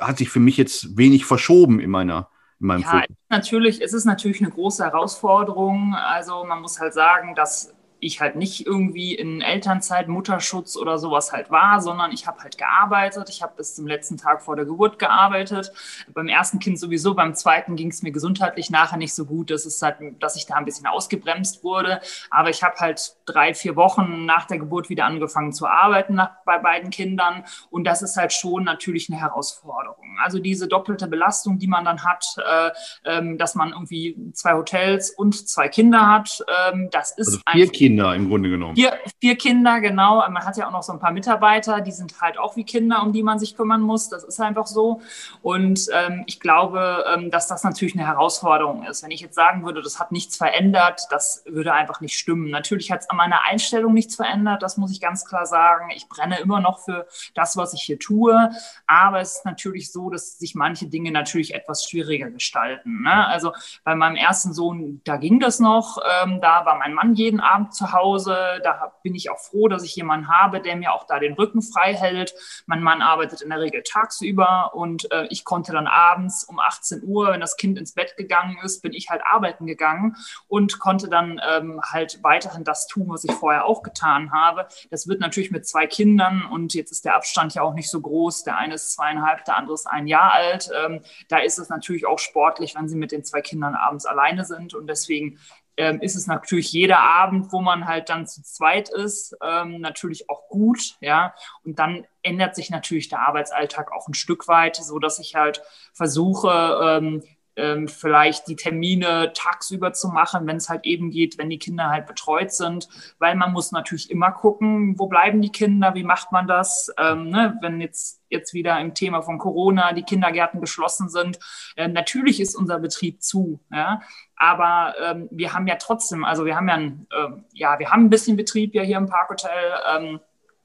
hat 0.00 0.18
sich 0.18 0.30
für 0.30 0.40
mich 0.40 0.56
jetzt 0.56 0.96
wenig 0.96 1.24
verschoben 1.24 1.80
in 1.80 1.90
meiner 1.90 2.28
in 2.60 2.68
meinem 2.68 2.82
ja, 2.82 2.88
Fokus. 2.88 3.16
Natürlich, 3.28 3.82
es 3.82 3.92
ist 3.92 4.04
natürlich 4.04 4.40
eine 4.40 4.50
große 4.50 4.84
Herausforderung. 4.84 5.94
Also 5.94 6.44
man 6.44 6.60
muss 6.60 6.78
halt 6.78 6.94
sagen, 6.94 7.34
dass 7.34 7.74
ich 8.00 8.20
halt 8.20 8.36
nicht 8.36 8.66
irgendwie 8.66 9.14
in 9.14 9.40
Elternzeit, 9.40 10.08
Mutterschutz 10.08 10.76
oder 10.76 10.98
sowas 10.98 11.32
halt 11.32 11.50
war, 11.50 11.80
sondern 11.80 12.12
ich 12.12 12.26
habe 12.26 12.42
halt 12.42 12.58
gearbeitet. 12.58 13.28
Ich 13.30 13.42
habe 13.42 13.54
bis 13.56 13.74
zum 13.74 13.86
letzten 13.86 14.16
Tag 14.16 14.42
vor 14.42 14.56
der 14.56 14.64
Geburt 14.64 14.98
gearbeitet. 14.98 15.72
Beim 16.12 16.28
ersten 16.28 16.58
Kind 16.58 16.78
sowieso, 16.78 17.14
beim 17.14 17.34
zweiten 17.34 17.76
ging 17.76 17.88
es 17.88 18.02
mir 18.02 18.12
gesundheitlich 18.12 18.70
nachher 18.70 18.98
nicht 18.98 19.14
so 19.14 19.24
gut. 19.24 19.50
Das 19.50 19.64
ist 19.64 19.80
halt, 19.80 19.96
dass 20.20 20.36
ich 20.36 20.46
da 20.46 20.56
ein 20.56 20.64
bisschen 20.64 20.86
ausgebremst 20.86 21.64
wurde. 21.64 22.00
Aber 22.30 22.50
ich 22.50 22.62
habe 22.62 22.76
halt 22.76 23.16
drei, 23.24 23.54
vier 23.54 23.74
Wochen 23.76 24.26
nach 24.26 24.46
der 24.46 24.58
Geburt 24.58 24.90
wieder 24.90 25.06
angefangen 25.06 25.52
zu 25.52 25.66
arbeiten 25.66 26.14
nach, 26.14 26.30
bei 26.44 26.58
beiden 26.58 26.90
Kindern. 26.90 27.44
Und 27.70 27.84
das 27.84 28.02
ist 28.02 28.16
halt 28.16 28.32
schon 28.32 28.64
natürlich 28.64 29.10
eine 29.10 29.20
Herausforderung. 29.20 30.18
Also 30.22 30.38
diese 30.38 30.68
doppelte 30.68 31.08
Belastung, 31.08 31.58
die 31.58 31.68
man 31.68 31.84
dann 31.84 32.04
hat, 32.04 32.36
äh, 32.38 32.70
äh, 33.04 33.36
dass 33.36 33.54
man 33.54 33.70
irgendwie 33.70 34.16
zwei 34.32 34.54
Hotels 34.54 35.10
und 35.10 35.48
zwei 35.48 35.68
Kinder 35.68 36.06
hat, 36.06 36.44
äh, 36.46 36.88
das 36.90 37.12
ist 37.12 37.40
also 37.44 37.58
vier 37.58 37.68
Kinder 37.68 37.93
Kinder 37.94 38.14
im 38.14 38.28
Grunde 38.28 38.50
genommen. 38.50 38.74
Vier, 38.74 38.98
vier 39.20 39.36
Kinder, 39.36 39.80
genau. 39.80 40.16
Man 40.28 40.44
hat 40.44 40.56
ja 40.56 40.66
auch 40.66 40.72
noch 40.72 40.82
so 40.82 40.92
ein 40.92 40.98
paar 40.98 41.12
Mitarbeiter, 41.12 41.80
die 41.80 41.92
sind 41.92 42.20
halt 42.20 42.38
auch 42.38 42.56
wie 42.56 42.64
Kinder, 42.64 43.02
um 43.02 43.12
die 43.12 43.22
man 43.22 43.38
sich 43.38 43.56
kümmern 43.56 43.82
muss. 43.82 44.08
Das 44.08 44.24
ist 44.24 44.40
einfach 44.40 44.66
so. 44.66 45.00
Und 45.42 45.86
ähm, 45.92 46.24
ich 46.26 46.40
glaube, 46.40 47.04
ähm, 47.14 47.30
dass 47.30 47.46
das 47.46 47.62
natürlich 47.62 47.94
eine 47.94 48.04
Herausforderung 48.04 48.84
ist. 48.84 49.04
Wenn 49.04 49.12
ich 49.12 49.20
jetzt 49.20 49.36
sagen 49.36 49.64
würde, 49.64 49.80
das 49.80 50.00
hat 50.00 50.10
nichts 50.10 50.36
verändert, 50.36 51.02
das 51.10 51.44
würde 51.46 51.72
einfach 51.72 52.00
nicht 52.00 52.18
stimmen. 52.18 52.50
Natürlich 52.50 52.90
hat 52.90 53.02
es 53.02 53.10
an 53.10 53.16
meiner 53.16 53.46
Einstellung 53.46 53.94
nichts 53.94 54.16
verändert, 54.16 54.62
das 54.62 54.76
muss 54.76 54.90
ich 54.90 55.00
ganz 55.00 55.24
klar 55.24 55.46
sagen. 55.46 55.90
Ich 55.94 56.08
brenne 56.08 56.40
immer 56.40 56.60
noch 56.60 56.80
für 56.80 57.06
das, 57.34 57.56
was 57.56 57.74
ich 57.74 57.82
hier 57.82 58.00
tue. 58.00 58.50
Aber 58.88 59.20
es 59.20 59.36
ist 59.36 59.44
natürlich 59.44 59.92
so, 59.92 60.10
dass 60.10 60.38
sich 60.38 60.56
manche 60.56 60.86
Dinge 60.86 61.12
natürlich 61.12 61.54
etwas 61.54 61.88
schwieriger 61.88 62.30
gestalten. 62.30 63.02
Ne? 63.02 63.26
Also 63.28 63.52
bei 63.84 63.94
meinem 63.94 64.16
ersten 64.16 64.52
Sohn, 64.52 65.00
da 65.04 65.16
ging 65.16 65.38
das 65.38 65.60
noch. 65.60 65.98
Ähm, 66.24 66.40
da 66.40 66.66
war 66.66 66.76
mein 66.76 66.94
Mann 66.94 67.14
jeden 67.14 67.38
Abend 67.38 67.72
zu 67.74 67.92
Hause. 67.92 68.60
Da 68.62 68.92
bin 69.02 69.14
ich 69.14 69.30
auch 69.30 69.38
froh, 69.38 69.68
dass 69.68 69.84
ich 69.84 69.94
jemanden 69.96 70.28
habe, 70.28 70.60
der 70.60 70.76
mir 70.76 70.92
auch 70.92 71.04
da 71.04 71.18
den 71.18 71.34
Rücken 71.34 71.62
frei 71.62 71.94
hält. 71.94 72.34
Mein 72.66 72.82
Mann 72.82 73.02
arbeitet 73.02 73.42
in 73.42 73.50
der 73.50 73.60
Regel 73.60 73.82
tagsüber 73.82 74.72
und 74.74 75.10
äh, 75.12 75.26
ich 75.30 75.44
konnte 75.44 75.72
dann 75.72 75.86
abends 75.86 76.44
um 76.44 76.58
18 76.58 77.02
Uhr, 77.04 77.28
wenn 77.32 77.40
das 77.40 77.56
Kind 77.56 77.78
ins 77.78 77.92
Bett 77.92 78.16
gegangen 78.16 78.58
ist, 78.62 78.82
bin 78.82 78.92
ich 78.92 79.10
halt 79.10 79.22
arbeiten 79.24 79.66
gegangen 79.66 80.16
und 80.48 80.78
konnte 80.78 81.08
dann 81.08 81.40
ähm, 81.46 81.80
halt 81.82 82.20
weiterhin 82.22 82.64
das 82.64 82.86
tun, 82.86 83.08
was 83.08 83.24
ich 83.24 83.32
vorher 83.32 83.66
auch 83.66 83.82
getan 83.82 84.32
habe. 84.32 84.66
Das 84.90 85.08
wird 85.08 85.20
natürlich 85.20 85.50
mit 85.50 85.66
zwei 85.66 85.86
Kindern 85.86 86.46
und 86.50 86.74
jetzt 86.74 86.92
ist 86.92 87.04
der 87.04 87.16
Abstand 87.16 87.54
ja 87.54 87.62
auch 87.62 87.74
nicht 87.74 87.90
so 87.90 88.00
groß. 88.00 88.44
Der 88.44 88.56
eine 88.56 88.74
ist 88.74 88.94
zweieinhalb, 88.94 89.44
der 89.44 89.56
andere 89.56 89.74
ist 89.74 89.86
ein 89.86 90.06
Jahr 90.06 90.32
alt. 90.32 90.70
Ähm, 90.74 91.00
da 91.28 91.38
ist 91.38 91.58
es 91.58 91.68
natürlich 91.68 92.06
auch 92.06 92.18
sportlich, 92.18 92.74
wenn 92.74 92.88
sie 92.88 92.96
mit 92.96 93.12
den 93.12 93.24
zwei 93.24 93.40
Kindern 93.40 93.74
abends 93.74 94.06
alleine 94.06 94.44
sind 94.44 94.74
und 94.74 94.86
deswegen 94.86 95.38
ähm, 95.76 96.00
ist 96.00 96.14
es 96.14 96.26
natürlich 96.26 96.72
jeder 96.72 97.00
Abend, 97.00 97.52
wo 97.52 97.60
man 97.60 97.86
halt 97.86 98.08
dann 98.08 98.26
zu 98.26 98.42
zweit 98.42 98.88
ist, 98.88 99.36
ähm, 99.42 99.80
natürlich 99.80 100.30
auch 100.30 100.48
gut, 100.48 100.96
ja. 101.00 101.34
Und 101.64 101.78
dann 101.78 102.06
ändert 102.22 102.54
sich 102.54 102.70
natürlich 102.70 103.08
der 103.08 103.20
Arbeitsalltag 103.20 103.92
auch 103.92 104.08
ein 104.08 104.14
Stück 104.14 104.48
weit, 104.48 104.76
so 104.76 104.98
dass 104.98 105.18
ich 105.18 105.34
halt 105.34 105.62
versuche, 105.92 106.78
ähm, 106.82 107.22
ähm, 107.56 107.88
vielleicht 107.88 108.48
die 108.48 108.56
Termine 108.56 109.32
tagsüber 109.34 109.92
zu 109.92 110.08
machen, 110.08 110.46
wenn 110.46 110.56
es 110.56 110.68
halt 110.68 110.84
eben 110.84 111.10
geht, 111.10 111.38
wenn 111.38 111.50
die 111.50 111.58
Kinder 111.58 111.88
halt 111.88 112.06
betreut 112.06 112.52
sind, 112.52 112.88
weil 113.18 113.34
man 113.34 113.52
muss 113.52 113.72
natürlich 113.72 114.10
immer 114.10 114.32
gucken, 114.32 114.98
wo 114.98 115.06
bleiben 115.06 115.40
die 115.40 115.52
Kinder, 115.52 115.94
wie 115.94 116.04
macht 116.04 116.32
man 116.32 116.46
das, 116.46 116.92
ähm, 116.98 117.30
ne? 117.30 117.58
wenn 117.60 117.80
jetzt 117.80 118.20
jetzt 118.28 118.52
wieder 118.52 118.80
im 118.80 118.94
Thema 118.94 119.22
von 119.22 119.38
Corona 119.38 119.92
die 119.92 120.02
Kindergärten 120.02 120.60
geschlossen 120.60 121.08
sind. 121.08 121.38
Äh, 121.76 121.86
natürlich 121.86 122.40
ist 122.40 122.56
unser 122.56 122.80
Betrieb 122.80 123.22
zu, 123.22 123.60
ja, 123.72 124.00
aber 124.36 124.94
ähm, 125.00 125.28
wir 125.30 125.52
haben 125.52 125.68
ja 125.68 125.76
trotzdem, 125.76 126.24
also 126.24 126.44
wir 126.44 126.56
haben 126.56 126.68
ja, 126.68 126.74
ein, 126.74 127.06
äh, 127.10 127.28
ja, 127.52 127.78
wir 127.78 127.90
haben 127.90 128.06
ein 128.06 128.10
bisschen 128.10 128.36
Betrieb 128.36 128.74
ja 128.74 128.82
hier 128.82 128.96
im 128.96 129.06
Parkhotel. 129.06 129.50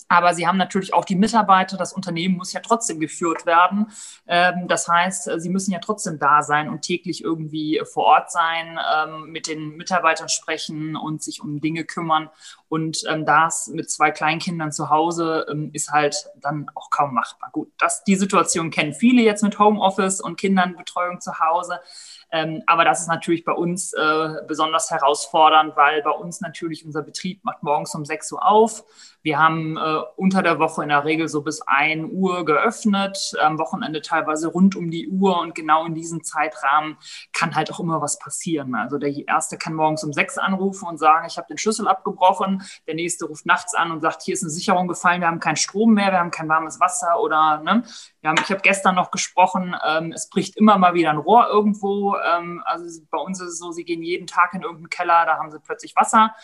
Aber 0.10 0.34
sie 0.34 0.48
haben 0.48 0.58
natürlich 0.58 0.93
auch 0.93 1.06
die 1.06 1.15
Mitarbeiter. 1.15 1.78
Das 1.78 1.93
Unternehmen 1.93 2.36
muss 2.36 2.52
ja 2.52 2.60
trotzdem 2.60 3.00
geführt 3.00 3.45
werden. 3.45 3.86
Ähm, 4.28 4.67
das 4.67 4.88
heißt, 4.88 5.28
äh, 5.30 5.39
sie 5.39 5.50
müssen 5.50 5.72
ja 5.72 5.80
trotzdem 5.80 6.19
da 6.19 6.41
sein 6.41 6.67
und 6.67 6.82
täglich 6.82 7.24
irgendwie 7.24 7.82
vor 7.86 8.06
Ort 8.06 8.32
sein, 8.32 8.80
ähm, 8.95 9.32
mit 9.32 9.48
den 9.48 9.78
Mitarbeitern 9.78 10.28
sprechen 10.28 10.95
und 10.95 11.22
sich 11.22 11.41
um 11.41 11.62
Dinge 11.62 11.86
kümmern. 11.86 12.30
Und 12.69 13.03
ähm, 13.10 13.25
das 13.25 13.67
mit 13.67 13.89
zwei 13.89 14.12
Kleinkindern 14.12 14.71
zu 14.71 14.89
Hause 14.89 15.45
ist 15.73 15.91
halt 15.91 16.29
dann 16.39 16.69
auch 16.75 16.89
kaum 16.89 17.13
machbar. 17.13 17.49
Gut, 17.51 17.71
das, 17.77 18.03
die 18.03 18.15
Situation 18.15 18.69
kennen 18.69 18.93
viele 18.93 19.21
jetzt 19.21 19.43
mit 19.43 19.60
Homeoffice 19.60 20.21
und 20.21 20.38
Kindernbetreuung 20.38 21.19
zu 21.19 21.39
Hause. 21.39 21.79
Ähm, 22.32 22.62
aber 22.67 22.86
das 22.86 23.01
ist 23.01 23.08
natürlich 23.08 23.43
bei 23.43 23.53
uns 23.53 23.93
äh, 23.93 24.29
besonders 24.47 24.91
herausfordernd, 24.91 25.75
weil 25.75 26.03
bei 26.03 26.12
uns 26.12 26.41
natürlich 26.41 26.86
unser 26.86 27.01
Betrieb 27.01 27.43
macht 27.43 27.63
morgens 27.63 27.95
um 27.95 28.05
6 28.05 28.32
Uhr 28.34 28.45
auf. 28.45 28.84
Wir 29.21 29.39
haben 29.39 29.77
äh, 29.77 30.01
unter 30.15 30.43
der 30.43 30.60
Woche 30.60 30.84
in 30.84 30.89
der 30.89 31.03
Regel 31.03 31.27
so 31.27 31.41
bis 31.41 31.62
1 31.62 32.12
Uhr 32.13 32.45
geöffnet, 32.45 33.34
am 33.41 33.58
Wochenende 33.58 34.01
teilweise 34.01 34.47
rund 34.47 34.75
um 34.75 34.91
die 34.91 35.10
Uhr 35.10 35.39
und 35.39 35.55
genau 35.55 35.86
in 35.86 35.95
diesem 35.95 36.23
Zeitrahmen 36.23 36.97
kann 37.34 37.55
halt 37.55 37.71
auch 37.71 37.79
immer 37.79 37.99
was 37.99 38.19
passieren. 38.19 38.75
Also 38.75 38.97
der 38.97 39.12
erste 39.27 39.58
kann 39.58 39.73
morgens 39.73 40.03
um 40.03 40.13
6 40.13 40.38
anrufen 40.38 40.88
und 40.88 40.99
sagen, 40.99 41.25
ich 41.27 41.38
habe 41.38 41.47
den 41.47 41.58
Schlüssel 41.58 41.88
abgebrochen. 41.88 42.59
Der 42.88 42.95
nächste 42.95 43.26
ruft 43.26 43.45
nachts 43.45 43.74
an 43.74 43.91
und 43.91 44.02
sagt, 44.02 44.22
hier 44.24 44.34
ist 44.34 44.43
eine 44.43 44.52
Sicherung 44.52 44.88
gefallen, 44.88 45.22
wir 45.22 45.28
haben 45.28 45.39
keinen 45.39 45.56
Strom 45.56 45.93
mehr, 45.93 46.12
wir 46.12 46.19
haben 46.19 46.32
kein 46.32 46.50
warmes 46.50 46.80
Wasser 46.80 47.19
oder 47.19 47.60
ne, 47.60 47.84
wir 48.22 48.30
haben, 48.30 48.39
ich 48.41 48.50
habe 48.50 48.62
gestern 48.62 48.95
noch 48.95 49.12
gesprochen, 49.12 49.76
ähm, 49.88 50.12
es 50.12 50.30
bricht 50.30 50.58
immer 50.58 50.78
mal 50.78 50.93
wieder 50.93 51.10
ein 51.10 51.17
Rohr 51.17 51.48
irgendwo. 51.48 52.15
Ähm, 52.17 52.62
also 52.65 53.02
bei 53.10 53.17
uns 53.17 53.39
ist 53.39 53.50
es 53.50 53.60
so, 53.60 53.72
sie 53.72 53.86
gehen 53.86 54.04
jeden 54.04 54.28
Tag 54.28 54.54
in 54.54 54.62
irgendeinen 54.62 54.89
Keller, 54.89 55.26
da 55.26 55.38
haben 55.38 55.52
sie 55.52 55.60
plötzlich 55.60 55.95
Wasser 55.95 56.36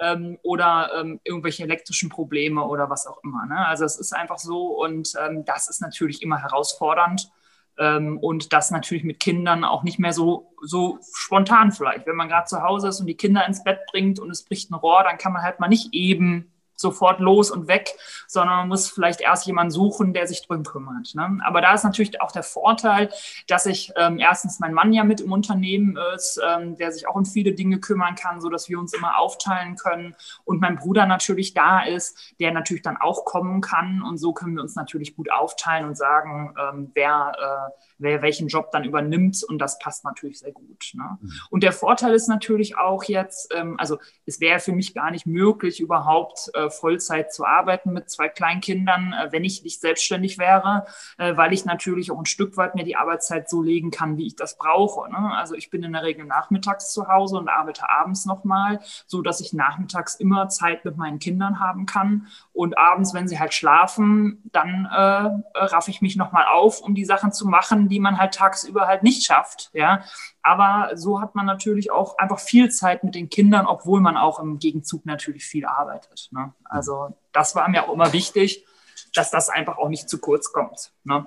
ähm, 0.00 0.38
oder 0.42 0.90
ähm, 0.96 1.20
irgendwelche 1.24 1.64
elektrischen 1.64 2.08
Probleme 2.08 2.64
oder 2.64 2.88
was 2.88 3.06
auch 3.06 3.22
immer. 3.22 3.46
Ne? 3.46 3.66
Also 3.66 3.84
es 3.84 3.98
ist 3.98 4.14
einfach 4.14 4.38
so 4.38 4.68
und 4.82 5.12
ähm, 5.20 5.44
das 5.44 5.68
ist 5.68 5.80
natürlich 5.80 6.22
immer 6.22 6.42
herausfordernd. 6.42 7.30
Ähm, 7.78 8.18
und 8.18 8.52
das 8.52 8.70
natürlich 8.70 9.04
mit 9.04 9.20
Kindern 9.20 9.64
auch 9.64 9.82
nicht 9.82 9.98
mehr 9.98 10.12
so, 10.12 10.52
so 10.62 10.98
spontan 11.14 11.72
vielleicht. 11.72 12.06
Wenn 12.06 12.16
man 12.16 12.28
gerade 12.28 12.46
zu 12.46 12.62
Hause 12.62 12.88
ist 12.88 13.00
und 13.00 13.06
die 13.06 13.16
Kinder 13.16 13.46
ins 13.46 13.62
Bett 13.62 13.80
bringt 13.90 14.18
und 14.18 14.30
es 14.30 14.44
bricht 14.44 14.70
ein 14.70 14.74
Rohr, 14.74 15.04
dann 15.04 15.18
kann 15.18 15.32
man 15.32 15.42
halt 15.42 15.60
mal 15.60 15.68
nicht 15.68 15.94
eben 15.94 16.50
sofort 16.78 17.20
los 17.20 17.50
und 17.50 17.66
weg, 17.66 17.90
sondern 18.26 18.56
man 18.56 18.68
muss 18.68 18.88
vielleicht 18.88 19.20
erst 19.20 19.46
jemanden 19.46 19.70
suchen, 19.70 20.12
der 20.12 20.26
sich 20.26 20.46
drum 20.46 20.62
kümmert. 20.62 21.14
Ne? 21.14 21.40
Aber 21.44 21.60
da 21.60 21.74
ist 21.74 21.84
natürlich 21.84 22.20
auch 22.20 22.32
der 22.32 22.44
Vorteil, 22.44 23.10
dass 23.48 23.66
ich 23.66 23.92
ähm, 23.96 24.18
erstens 24.18 24.60
mein 24.60 24.72
Mann 24.72 24.92
ja 24.92 25.04
mit 25.04 25.20
im 25.20 25.32
Unternehmen 25.32 25.98
ist, 26.14 26.40
ähm, 26.48 26.76
der 26.76 26.92
sich 26.92 27.08
auch 27.08 27.16
um 27.16 27.24
viele 27.24 27.52
Dinge 27.52 27.80
kümmern 27.80 28.14
kann, 28.14 28.40
so 28.40 28.48
dass 28.48 28.68
wir 28.68 28.78
uns 28.78 28.94
immer 28.94 29.18
aufteilen 29.18 29.76
können 29.76 30.14
und 30.44 30.60
mein 30.60 30.76
Bruder 30.76 31.06
natürlich 31.06 31.52
da 31.52 31.80
ist, 31.80 32.34
der 32.38 32.52
natürlich 32.52 32.82
dann 32.82 32.96
auch 32.96 33.24
kommen 33.24 33.60
kann 33.60 34.02
und 34.02 34.18
so 34.18 34.32
können 34.32 34.54
wir 34.54 34.62
uns 34.62 34.76
natürlich 34.76 35.16
gut 35.16 35.30
aufteilen 35.32 35.86
und 35.86 35.96
sagen, 35.96 36.54
ähm, 36.58 36.90
wer 36.94 37.32
äh, 37.38 37.72
wer 37.98 38.22
welchen 38.22 38.48
Job 38.48 38.70
dann 38.70 38.84
übernimmt 38.84 39.44
und 39.44 39.58
das 39.58 39.78
passt 39.78 40.04
natürlich 40.04 40.38
sehr 40.38 40.52
gut. 40.52 40.92
Ne? 40.94 41.18
Mhm. 41.20 41.32
Und 41.50 41.62
der 41.62 41.72
Vorteil 41.72 42.14
ist 42.14 42.28
natürlich 42.28 42.78
auch 42.78 43.04
jetzt, 43.04 43.52
ähm, 43.54 43.76
also 43.78 43.98
es 44.24 44.40
wäre 44.40 44.60
für 44.60 44.72
mich 44.72 44.94
gar 44.94 45.10
nicht 45.10 45.26
möglich, 45.26 45.80
überhaupt 45.80 46.50
äh, 46.54 46.67
Vollzeit 46.70 47.32
zu 47.32 47.44
arbeiten 47.44 47.92
mit 47.92 48.10
zwei 48.10 48.28
Kleinkindern, 48.28 49.12
äh, 49.12 49.32
wenn 49.32 49.44
ich 49.44 49.62
nicht 49.62 49.80
selbstständig 49.80 50.38
wäre, 50.38 50.86
äh, 51.16 51.36
weil 51.36 51.52
ich 51.52 51.64
natürlich 51.64 52.10
auch 52.10 52.18
ein 52.18 52.26
Stück 52.26 52.56
weit 52.56 52.74
mir 52.74 52.84
die 52.84 52.96
Arbeitszeit 52.96 53.48
so 53.48 53.62
legen 53.62 53.90
kann, 53.90 54.16
wie 54.16 54.26
ich 54.26 54.36
das 54.36 54.56
brauche. 54.56 55.10
Ne? 55.10 55.32
Also 55.36 55.54
ich 55.54 55.70
bin 55.70 55.82
in 55.82 55.92
der 55.92 56.02
Regel 56.02 56.24
nachmittags 56.24 56.92
zu 56.92 57.08
Hause 57.08 57.36
und 57.36 57.48
arbeite 57.48 57.88
abends 57.88 58.26
nochmal, 58.26 58.80
so 59.06 59.22
dass 59.22 59.40
ich 59.40 59.52
nachmittags 59.52 60.14
immer 60.14 60.48
Zeit 60.48 60.84
mit 60.84 60.96
meinen 60.96 61.18
Kindern 61.18 61.60
haben 61.60 61.86
kann 61.86 62.26
und 62.52 62.78
abends, 62.78 63.14
wenn 63.14 63.28
sie 63.28 63.38
halt 63.38 63.54
schlafen, 63.54 64.42
dann 64.52 64.86
äh, 64.86 65.58
raff 65.58 65.88
ich 65.88 66.02
mich 66.02 66.16
nochmal 66.16 66.46
auf, 66.46 66.80
um 66.80 66.94
die 66.94 67.04
Sachen 67.04 67.32
zu 67.32 67.46
machen, 67.46 67.88
die 67.88 68.00
man 68.00 68.18
halt 68.18 68.34
tagsüber 68.34 68.86
halt 68.86 69.02
nicht 69.02 69.24
schafft. 69.24 69.70
Ja, 69.72 70.02
aber 70.48 70.96
so 70.96 71.20
hat 71.20 71.34
man 71.34 71.44
natürlich 71.44 71.92
auch 71.92 72.16
einfach 72.16 72.38
viel 72.38 72.70
Zeit 72.70 73.04
mit 73.04 73.14
den 73.14 73.28
Kindern, 73.28 73.66
obwohl 73.66 74.00
man 74.00 74.16
auch 74.16 74.40
im 74.40 74.58
Gegenzug 74.58 75.04
natürlich 75.04 75.44
viel 75.44 75.66
arbeitet. 75.66 76.30
Ne? 76.30 76.54
Also 76.64 77.14
das 77.32 77.54
war 77.54 77.68
mir 77.68 77.84
auch 77.84 77.92
immer 77.92 78.14
wichtig, 78.14 78.64
dass 79.12 79.30
das 79.30 79.50
einfach 79.50 79.76
auch 79.76 79.90
nicht 79.90 80.08
zu 80.08 80.18
kurz 80.18 80.50
kommt. 80.50 80.90
Ne? 81.04 81.26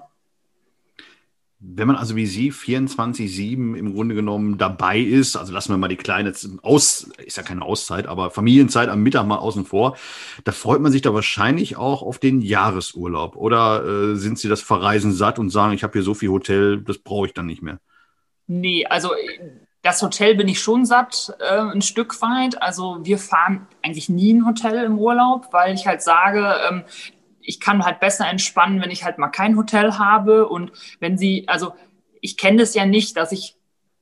Wenn 1.60 1.86
man 1.86 1.98
also 1.98 2.16
wie 2.16 2.26
Sie 2.26 2.52
24-7 2.52 3.76
im 3.76 3.94
Grunde 3.94 4.16
genommen 4.16 4.58
dabei 4.58 4.98
ist, 4.98 5.36
also 5.36 5.54
lassen 5.54 5.72
wir 5.72 5.78
mal 5.78 5.88
die 5.88 5.98
kleine 5.98 6.34
Aus, 6.64 7.12
ist 7.24 7.38
ja 7.38 7.44
keine 7.44 7.62
Auszeit, 7.62 8.08
aber 8.08 8.32
Familienzeit 8.32 8.90
am 8.90 9.04
Mittag 9.04 9.28
mal 9.28 9.38
außen 9.38 9.66
vor, 9.66 9.98
da 10.46 10.52
freut 10.52 10.82
man 10.82 10.92
sich 10.92 11.04
da 11.04 11.14
wahrscheinlich 11.14 11.78
auch 11.78 12.02
auf 12.02 12.18
den 12.18 12.42
Jahresurlaub. 12.42 13.36
Oder 13.36 13.86
äh, 13.86 14.16
sind 14.16 14.40
Sie 14.40 14.50
das 14.50 14.62
Verreisen 14.62 15.12
satt 15.12 15.38
und 15.38 15.52
sagen, 15.52 15.74
ich 15.74 15.84
habe 15.84 15.94
hier 15.94 16.02
so 16.02 16.16
viel 16.16 16.30
Hotel, 16.30 16.82
das 16.82 16.98
brauche 16.98 17.28
ich 17.28 17.36
dann 17.36 17.46
nicht 17.46 17.62
mehr? 17.62 17.80
Nee, 18.48 18.86
also 18.86 19.12
das 19.82 20.02
Hotel 20.02 20.36
bin 20.36 20.48
ich 20.48 20.60
schon 20.60 20.86
satt, 20.86 21.34
äh, 21.40 21.60
ein 21.60 21.82
Stück 21.82 22.22
weit. 22.22 22.62
Also 22.62 23.00
wir 23.04 23.18
fahren 23.18 23.68
eigentlich 23.82 24.10
nie 24.10 24.34
ein 24.34 24.46
Hotel 24.46 24.84
im 24.84 25.00
Urlaub, 25.00 25.48
weil 25.52 25.74
ich 25.74 25.88
halt 25.88 26.02
sage, 26.02 26.56
ähm, 26.70 26.84
ich 27.42 27.60
kann 27.60 27.84
halt 27.84 28.00
besser 28.00 28.30
entspannen, 28.30 28.82
wenn 28.82 28.92
ich 28.92 29.04
halt 29.04 29.18
mal 29.18 29.30
kein 29.30 29.58
Hotel 29.58 29.98
habe. 29.98 30.48
Und 30.48 30.72
wenn 31.00 31.18
sie, 31.18 31.48
also 31.48 31.74
ich 32.22 32.38
kenne 32.38 32.58
das 32.60 32.76
ja 32.76 32.86
nicht, 32.86 33.18
dass 33.18 33.32
ich 33.32 33.56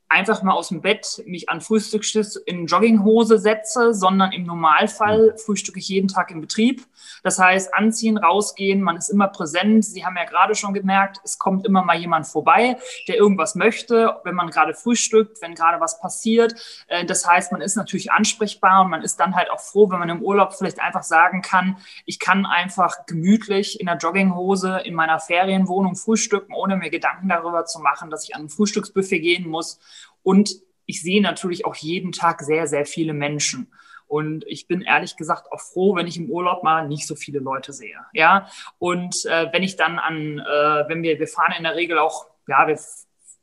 einfach 0.10 0.42
mal 0.42 0.54
aus 0.54 0.70
dem 0.70 0.82
Bett 0.82 1.22
mich 1.26 1.50
an 1.50 1.62
Frühstückstisch 1.62 2.36
in 2.48 2.66
Jogginghose 2.66 3.38
setze, 3.38 3.94
sondern 3.94 4.32
im 4.32 4.44
Normalfall 4.44 5.34
mhm. 5.34 5.38
frühstücke 5.38 5.78
ich 5.78 5.88
jeden 5.88 6.08
Tag 6.08 6.32
im 6.32 6.42
Betrieb. 6.42 6.84
Das 7.24 7.38
heißt, 7.38 7.74
anziehen, 7.76 8.18
rausgehen, 8.18 8.82
man 8.82 8.98
ist 8.98 9.10
immer 9.10 9.28
präsent. 9.28 9.86
Sie 9.86 10.06
haben 10.06 10.18
ja 10.18 10.26
gerade 10.26 10.56
schon 10.56 10.74
gemerkt, 10.74 11.20
es 11.24 11.38
kommt 11.38 11.66
immer 11.66 11.84
mal 11.84 11.98
jemand 11.98 12.26
vorbei, 12.26 12.78
der 13.08 13.18
irgendwas 13.18 13.56
möchte, 13.56 14.16
wenn 14.24 14.36
man 14.36 14.50
gerade 14.50 14.74
frühstückt, 14.74 15.42
wenn 15.42 15.54
gerade 15.54 15.80
was 15.80 16.00
passiert. 16.00 16.56
Äh, 16.88 17.06
das 17.06 17.28
heißt, 17.28 17.52
man 17.52 17.62
ist 17.62 17.76
natürlich 17.76 18.12
ansprechbar 18.12 18.84
und 18.84 18.90
man 18.90 19.04
ist 19.04 19.20
dann 19.20 19.36
halt 19.36 19.52
auch 19.52 19.60
froh, 19.60 19.92
wenn 19.92 20.00
man 20.00 20.10
im 20.10 20.24
Urlaub 20.24 20.54
vielleicht 20.54 20.80
einfach 20.80 21.04
sagen 21.04 21.44
kann, 21.44 21.78
ich 22.06 22.20
kann 22.20 22.48
einfach 22.48 23.06
gemütlich 23.06 23.80
in 23.80 23.86
der 23.86 23.98
Jogginghose 23.98 24.80
in 24.84 24.96
meiner 24.96 25.20
Ferienwohnung 25.20 25.96
frühstücken, 25.96 26.54
ohne 26.54 26.78
mir 26.78 26.90
Gedanken 26.90 27.30
darüber 27.30 27.66
zu 27.66 27.80
machen, 27.80 28.10
dass 28.10 28.24
ich 28.24 28.36
an 28.36 28.44
ein 28.44 28.50
Frühstücksbuffet 28.50 29.20
gehen 29.20 29.48
muss 29.48 29.80
und 30.24 30.52
ich 30.86 31.02
sehe 31.02 31.22
natürlich 31.22 31.66
auch 31.66 31.76
jeden 31.76 32.12
Tag 32.12 32.42
sehr, 32.42 32.66
sehr 32.66 32.86
viele 32.86 33.14
Menschen. 33.14 33.72
Und 34.08 34.44
ich 34.48 34.68
bin 34.68 34.82
ehrlich 34.82 35.18
gesagt 35.18 35.52
auch 35.52 35.62
froh, 35.62 35.96
wenn 35.96 36.08
ich 36.08 36.18
im 36.18 36.32
Urlaub 36.32 36.64
mal 36.64 36.88
nicht 36.88 37.06
so 37.06 37.16
viele 37.16 37.38
Leute 37.38 37.74
sehe. 37.74 38.00
Ja, 38.12 38.50
und 38.80 39.24
äh, 39.26 39.48
wenn 39.54 39.62
ich 39.62 39.76
dann 39.76 40.00
an, 40.00 40.40
äh, 40.40 40.90
wenn 40.90 41.04
wir, 41.04 41.20
wir 41.20 41.28
fahren 41.28 41.54
in 41.56 41.64
der 41.64 41.76
Regel 41.76 42.00
auch, 42.00 42.26
ja, 42.48 42.68
wir, 42.68 42.80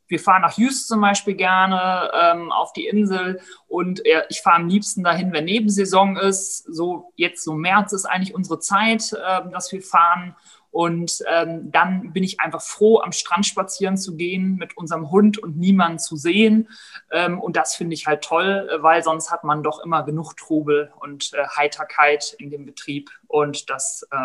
wir 0.09 0.19
fahren 0.19 0.43
nach 0.43 0.59
Houston 0.59 0.97
zum 0.97 1.01
Beispiel 1.01 1.35
gerne 1.35 2.11
ähm, 2.21 2.51
auf 2.51 2.73
die 2.73 2.89
Insel 2.89 3.41
und 3.69 4.05
äh, 4.05 4.25
ich 4.29 4.41
fahre 4.41 4.57
am 4.57 4.69
liebsten 4.69 5.05
dahin, 5.05 5.33
wenn 5.33 5.45
Nebensaison 5.45 6.17
ist. 6.17 6.65
So 6.65 7.13
jetzt 7.15 7.45
so 7.45 7.55
März 7.55 7.93
ist 7.93 8.05
eigentlich 8.05 8.35
unsere 8.35 8.59
Zeit, 8.59 9.13
äh, 9.13 9.49
dass 9.53 9.71
wir 9.71 9.83
fahren 9.83 10.35
und 10.77 11.25
ähm, 11.33 11.73
dann 11.73 12.13
bin 12.13 12.23
ich 12.23 12.39
einfach 12.39 12.61
froh, 12.61 13.01
am 13.01 13.11
Strand 13.11 13.47
spazieren 13.47 13.97
zu 13.97 14.15
gehen 14.15 14.57
mit 14.57 14.77
unserem 14.77 15.11
Hund 15.11 15.39
und 15.39 15.57
niemanden 15.57 15.99
zu 15.99 16.17
sehen. 16.17 16.69
Ähm, 17.11 17.41
und 17.41 17.57
das 17.57 17.75
finde 17.75 17.95
ich 17.95 18.07
halt 18.07 18.23
toll, 18.23 18.69
weil 18.83 19.03
sonst 19.03 19.31
hat 19.31 19.43
man 19.43 19.63
doch 19.63 19.83
immer 19.83 20.03
genug 20.03 20.37
Trubel 20.37 20.93
und 21.01 21.33
äh, 21.33 21.47
Heiterkeit 21.57 22.37
in 22.39 22.51
dem 22.51 22.67
Betrieb. 22.67 23.09
Und 23.27 23.71
das 23.71 24.07
äh, 24.11 24.17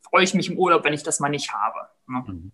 freue 0.00 0.24
ich 0.24 0.34
mich 0.34 0.50
im 0.50 0.58
Urlaub, 0.58 0.82
wenn 0.82 0.94
ich 0.94 1.04
das 1.04 1.20
mal 1.20 1.28
nicht 1.28 1.52
habe. 1.52 1.78
Ne? 2.08 2.24
Mhm. 2.26 2.52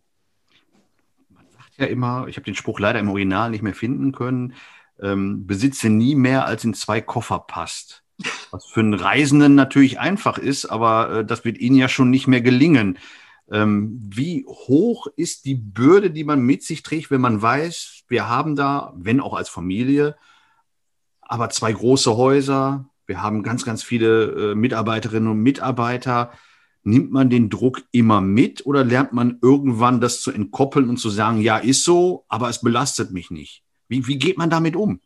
Man 1.31 1.49
sagt 1.49 1.79
ja 1.79 1.87
immer, 1.87 2.27
ich 2.29 2.37
habe 2.37 2.45
den 2.45 2.57
Spruch 2.57 2.79
leider 2.79 2.99
im 2.99 3.09
Original 3.09 3.49
nicht 3.49 3.63
mehr 3.63 3.73
finden 3.73 4.13
können, 4.13 4.53
ähm, 5.01 5.47
besitze 5.47 5.89
nie 5.89 6.15
mehr 6.15 6.45
als 6.45 6.63
in 6.63 6.75
zwei 6.75 7.01
Koffer 7.01 7.39
passt. 7.39 8.05
Was 8.51 8.67
für 8.67 8.81
einen 8.81 8.95
Reisenden 8.95 9.55
natürlich 9.55 10.01
einfach 10.01 10.39
ist, 10.39 10.67
aber 10.67 11.19
äh, 11.19 11.25
das 11.25 11.45
wird 11.45 11.59
Ihnen 11.59 11.77
ja 11.77 11.89
schon 11.89 12.11
nicht 12.11 12.27
mehr 12.27 12.41
gelingen. 12.41 12.99
Ähm, 13.51 13.99
wie 14.03 14.45
hoch 14.47 15.07
ist 15.17 15.45
die 15.45 15.55
Bürde, 15.55 16.11
die 16.11 16.25
man 16.25 16.41
mit 16.41 16.63
sich 16.63 16.83
trägt, 16.83 17.11
wenn 17.11 17.21
man 17.21 17.41
weiß, 17.41 18.05
wir 18.09 18.29
haben 18.29 18.57
da, 18.57 18.93
wenn 18.97 19.21
auch 19.21 19.35
als 19.35 19.49
Familie, 19.49 20.17
aber 21.21 21.51
zwei 21.51 21.73
große 21.73 22.17
Häuser. 22.17 22.89
Wir 23.07 23.23
haben 23.23 23.43
ganz, 23.43 23.65
ganz 23.65 23.83
viele 23.83 24.53
äh, 24.53 24.55
Mitarbeiterinnen 24.55 25.31
und 25.31 25.43
Mitarbeiter. 25.43 26.33
Nimmt 26.83 27.11
man 27.11 27.31
den 27.31 27.51
Druck 27.51 27.83
immer 27.91 28.21
mit 28.21 28.65
oder 28.67 28.85
lernt 28.85 29.13
man 29.13 29.39
irgendwann 29.43 30.01
das 30.01 30.21
zu 30.21 30.31
entkoppeln 30.31 30.89
und 30.89 30.99
zu 30.99 31.11
sagen, 31.11 31.41
ja, 31.41 31.59
ist 31.59 31.85
so, 31.85 32.25
aber 32.29 32.49
es 32.49 32.61
belastet 32.61 33.13
mich 33.13 33.31
nicht? 33.31 33.63
Wie, 33.89 34.07
wie 34.07 34.19
geht 34.19 34.39
man 34.39 34.51
damit 34.51 34.77
um? 34.77 35.01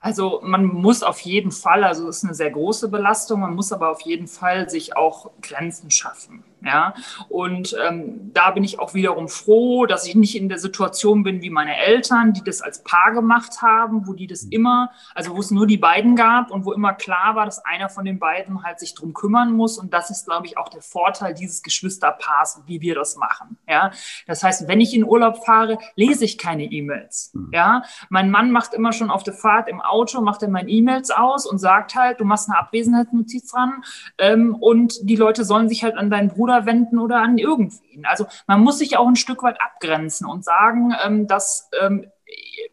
Also 0.00 0.40
man 0.44 0.66
muss 0.66 1.02
auf 1.02 1.20
jeden 1.20 1.50
Fall, 1.50 1.82
also 1.82 2.08
es 2.08 2.18
ist 2.18 2.24
eine 2.24 2.34
sehr 2.34 2.50
große 2.50 2.88
Belastung, 2.88 3.40
man 3.40 3.54
muss 3.54 3.72
aber 3.72 3.90
auf 3.90 4.02
jeden 4.02 4.28
Fall 4.28 4.70
sich 4.70 4.96
auch 4.96 5.30
Grenzen 5.42 5.90
schaffen. 5.90 6.44
Ja, 6.64 6.94
und 7.28 7.76
ähm, 7.86 8.32
da 8.34 8.50
bin 8.50 8.64
ich 8.64 8.80
auch 8.80 8.92
wiederum 8.92 9.28
froh, 9.28 9.86
dass 9.86 10.06
ich 10.06 10.16
nicht 10.16 10.34
in 10.34 10.48
der 10.48 10.58
Situation 10.58 11.22
bin 11.22 11.40
wie 11.40 11.50
meine 11.50 11.76
Eltern, 11.76 12.32
die 12.32 12.42
das 12.42 12.62
als 12.62 12.82
Paar 12.82 13.12
gemacht 13.12 13.62
haben, 13.62 14.08
wo 14.08 14.12
die 14.12 14.26
das 14.26 14.42
immer, 14.42 14.90
also 15.14 15.36
wo 15.36 15.40
es 15.40 15.52
nur 15.52 15.68
die 15.68 15.76
beiden 15.76 16.16
gab 16.16 16.50
und 16.50 16.64
wo 16.64 16.72
immer 16.72 16.94
klar 16.94 17.36
war, 17.36 17.44
dass 17.44 17.64
einer 17.64 17.88
von 17.88 18.04
den 18.04 18.18
beiden 18.18 18.64
halt 18.64 18.80
sich 18.80 18.94
drum 18.94 19.14
kümmern 19.14 19.52
muss. 19.52 19.78
Und 19.78 19.94
das 19.94 20.10
ist, 20.10 20.26
glaube 20.26 20.46
ich, 20.46 20.58
auch 20.58 20.68
der 20.68 20.82
Vorteil 20.82 21.32
dieses 21.32 21.62
Geschwisterpaars, 21.62 22.62
wie 22.66 22.80
wir 22.80 22.96
das 22.96 23.16
machen. 23.16 23.56
Ja, 23.68 23.92
das 24.26 24.42
heißt, 24.42 24.66
wenn 24.66 24.80
ich 24.80 24.94
in 24.94 25.04
Urlaub 25.04 25.44
fahre, 25.44 25.78
lese 25.94 26.24
ich 26.24 26.38
keine 26.38 26.64
E-Mails. 26.64 27.30
Mhm. 27.34 27.50
Ja, 27.52 27.84
mein 28.08 28.32
Mann 28.32 28.50
macht 28.50 28.74
immer 28.74 28.92
schon 28.92 29.10
auf 29.10 29.22
der 29.22 29.34
Fahrt 29.34 29.68
im 29.68 29.80
Auto, 29.80 30.20
macht 30.22 30.42
er 30.42 30.48
meine 30.48 30.68
E-Mails 30.68 31.12
aus 31.12 31.46
und 31.46 31.58
sagt 31.58 31.94
halt, 31.94 32.18
du 32.18 32.24
machst 32.24 32.48
eine 32.48 32.58
Abwesenheitsnotiz 32.58 33.52
dran 33.52 33.84
ähm, 34.18 34.56
und 34.56 35.08
die 35.08 35.16
Leute 35.16 35.44
sollen 35.44 35.68
sich 35.68 35.84
halt 35.84 35.96
an 35.96 36.10
deinen 36.10 36.28
Bruder 36.28 36.47
Bruder 36.48 36.66
wenden 36.66 36.98
oder 36.98 37.20
an 37.20 37.38
irgendwen. 37.38 38.06
Also 38.06 38.26
man 38.46 38.60
muss 38.60 38.78
sich 38.78 38.96
auch 38.96 39.06
ein 39.06 39.16
Stück 39.16 39.42
weit 39.42 39.60
abgrenzen 39.60 40.26
und 40.26 40.44
sagen, 40.44 40.94
ähm, 41.04 41.26
dass 41.26 41.68
ähm, 41.80 42.06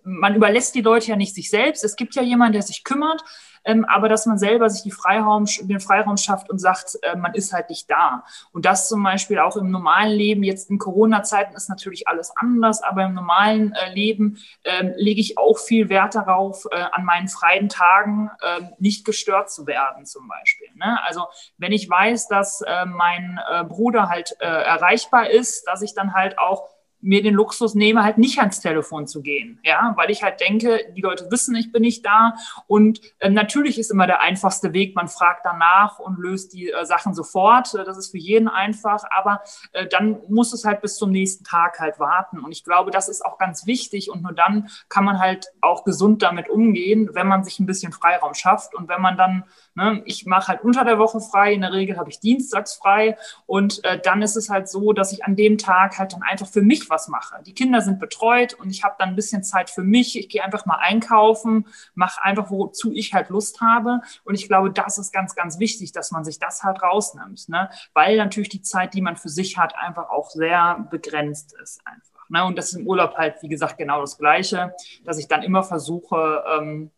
man 0.03 0.35
überlässt 0.35 0.75
die 0.75 0.81
Leute 0.81 1.07
ja 1.07 1.15
nicht 1.15 1.35
sich 1.35 1.49
selbst. 1.49 1.83
Es 1.83 1.95
gibt 1.95 2.15
ja 2.15 2.21
jemanden, 2.21 2.53
der 2.53 2.61
sich 2.61 2.83
kümmert 2.83 3.23
ähm, 3.65 3.85
aber 3.85 4.09
dass 4.09 4.25
man 4.25 4.37
selber 4.37 4.69
sich 4.69 4.83
die 4.83 4.91
Freiraum, 4.91 5.45
den 5.61 5.79
Freiraum 5.79 6.17
schafft 6.17 6.49
und 6.49 6.59
sagt, 6.59 6.97
äh, 7.01 7.15
man 7.15 7.33
ist 7.33 7.53
halt 7.53 7.69
nicht 7.69 7.89
da. 7.89 8.23
Und 8.51 8.65
das 8.65 8.87
zum 8.87 9.03
Beispiel 9.03 9.39
auch 9.39 9.57
im 9.57 9.71
normalen 9.71 10.11
Leben, 10.11 10.43
jetzt 10.43 10.69
in 10.69 10.77
Corona-Zeiten 10.77 11.55
ist 11.55 11.69
natürlich 11.69 12.07
alles 12.07 12.31
anders, 12.35 12.83
aber 12.83 13.05
im 13.05 13.13
normalen 13.13 13.73
äh, 13.73 13.93
Leben 13.93 14.37
äh, 14.63 14.91
lege 14.95 15.19
ich 15.19 15.37
auch 15.37 15.57
viel 15.57 15.89
Wert 15.89 16.15
darauf, 16.15 16.65
äh, 16.71 16.85
an 16.91 17.05
meinen 17.05 17.27
freien 17.27 17.69
Tagen 17.69 18.29
ähm, 18.43 18.69
nicht 18.79 19.05
gestört 19.05 19.51
zu 19.51 19.67
werden 19.67 20.05
zum 20.05 20.27
Beispiel. 20.27 20.69
Ne? 20.75 20.99
Also 21.05 21.25
wenn 21.57 21.71
ich 21.71 21.89
weiß, 21.89 22.27
dass 22.27 22.61
äh, 22.61 22.85
mein 22.85 23.39
äh, 23.51 23.63
Bruder 23.63 24.09
halt 24.09 24.35
erreichbar 24.39 25.29
ist, 25.29 25.67
dass 25.67 25.81
ich 25.81 25.93
dann 25.93 26.13
halt 26.13 26.37
auch 26.37 26.74
mir 27.05 27.21
den 27.21 27.33
Luxus 27.33 27.75
nehme, 27.75 28.03
halt 28.03 28.17
nicht 28.17 28.39
ans 28.39 28.59
Telefon 28.59 29.07
zu 29.07 29.21
gehen. 29.21 29.59
Ja, 29.63 29.93
weil 29.95 30.09
ich 30.09 30.23
halt 30.23 30.41
denke, 30.41 30.79
die 30.95 31.01
Leute 31.01 31.29
wissen, 31.29 31.55
ich 31.55 31.71
bin 31.71 31.81
nicht 31.81 32.05
da. 32.05 32.33
Und 32.67 32.99
äh, 33.19 33.29
natürlich 33.29 33.77
ist 33.77 33.91
immer 33.91 34.07
der 34.07 34.21
einfachste 34.21 34.73
Weg, 34.73 34.95
man 34.95 35.07
fragt 35.07 35.45
danach 35.45 35.99
und 35.99 36.17
löst 36.17 36.53
die 36.53 36.71
äh, 36.71 36.85
Sachen 36.85 37.13
sofort. 37.13 37.73
Äh, 37.75 37.83
das 37.83 37.97
ist 37.97 38.11
für 38.11 38.17
jeden 38.17 38.47
einfach. 38.47 39.03
Aber 39.15 39.41
äh, 39.71 39.87
dann 39.87 40.17
muss 40.27 40.51
es 40.53 40.65
halt 40.65 40.81
bis 40.81 40.97
zum 40.97 41.11
nächsten 41.11 41.43
Tag 41.43 41.79
halt 41.79 41.99
warten. 41.99 42.39
Und 42.39 42.51
ich 42.51 42.63
glaube, 42.63 42.91
das 42.91 43.07
ist 43.07 43.23
auch 43.23 43.37
ganz 43.37 43.65
wichtig. 43.67 44.09
Und 44.09 44.23
nur 44.23 44.33
dann 44.33 44.69
kann 44.89 45.05
man 45.05 45.19
halt 45.19 45.47
auch 45.61 45.83
gesund 45.83 46.23
damit 46.23 46.49
umgehen, 46.49 47.09
wenn 47.13 47.27
man 47.27 47.43
sich 47.43 47.59
ein 47.59 47.67
bisschen 47.67 47.91
Freiraum 47.91 48.33
schafft 48.33 48.73
und 48.73 48.89
wenn 48.89 49.01
man 49.01 49.17
dann 49.17 49.43
Ne? 49.75 50.01
Ich 50.05 50.25
mache 50.25 50.47
halt 50.47 50.63
unter 50.63 50.85
der 50.85 50.99
Woche 50.99 51.19
frei, 51.19 51.53
in 51.53 51.61
der 51.61 51.73
Regel 51.73 51.97
habe 51.97 52.09
ich 52.09 52.21
dienstags 52.21 52.75
frei 52.75 53.17
und 53.45 53.83
äh, 53.83 53.99
dann 53.99 54.21
ist 54.21 54.37
es 54.37 54.49
halt 54.49 54.69
so, 54.69 54.93
dass 54.93 55.11
ich 55.11 55.25
an 55.25 55.35
dem 55.35 55.57
Tag 55.57 55.99
halt 55.99 56.13
dann 56.13 56.23
einfach 56.23 56.47
für 56.47 56.61
mich 56.61 56.89
was 56.89 56.94
mache. 57.07 57.41
Die 57.43 57.53
Kinder 57.53 57.81
sind 57.81 57.99
betreut 57.99 58.53
und 58.53 58.69
ich 58.69 58.83
habe 58.83 58.95
dann 58.97 59.09
ein 59.09 59.15
bisschen 59.15 59.43
Zeit 59.43 59.69
für 59.69 59.83
mich. 59.83 60.17
Ich 60.17 60.29
gehe 60.29 60.43
einfach 60.43 60.65
mal 60.65 60.77
einkaufen, 60.77 61.67
mache 61.93 62.23
einfach, 62.23 62.49
wozu 62.49 62.91
ich 62.91 63.13
halt 63.13 63.29
Lust 63.29 63.61
habe. 63.61 64.01
Und 64.23 64.35
ich 64.35 64.47
glaube, 64.47 64.71
das 64.71 64.97
ist 64.97 65.11
ganz, 65.11 65.35
ganz 65.35 65.59
wichtig, 65.59 65.91
dass 65.91 66.11
man 66.11 66.23
sich 66.23 66.39
das 66.39 66.63
halt 66.63 66.81
rausnimmt, 66.81 67.49
ne? 67.49 67.69
weil 67.93 68.17
natürlich 68.17 68.49
die 68.49 68.61
Zeit, 68.61 68.93
die 68.93 69.01
man 69.01 69.15
für 69.15 69.29
sich 69.29 69.57
hat, 69.57 69.75
einfach 69.77 70.09
auch 70.09 70.29
sehr 70.29 70.87
begrenzt 70.89 71.55
ist 71.61 71.81
einfach. 71.85 72.29
Ne? 72.29 72.43
Und 72.45 72.57
das 72.57 72.69
ist 72.69 72.75
im 72.75 72.87
Urlaub 72.87 73.15
halt, 73.15 73.41
wie 73.41 73.49
gesagt, 73.49 73.77
genau 73.77 74.01
das 74.01 74.17
Gleiche, 74.17 74.73
dass 75.03 75.17
ich 75.17 75.27
dann 75.27 75.43
immer 75.43 75.63
versuche, 75.63 76.43
ähm, 76.57 76.91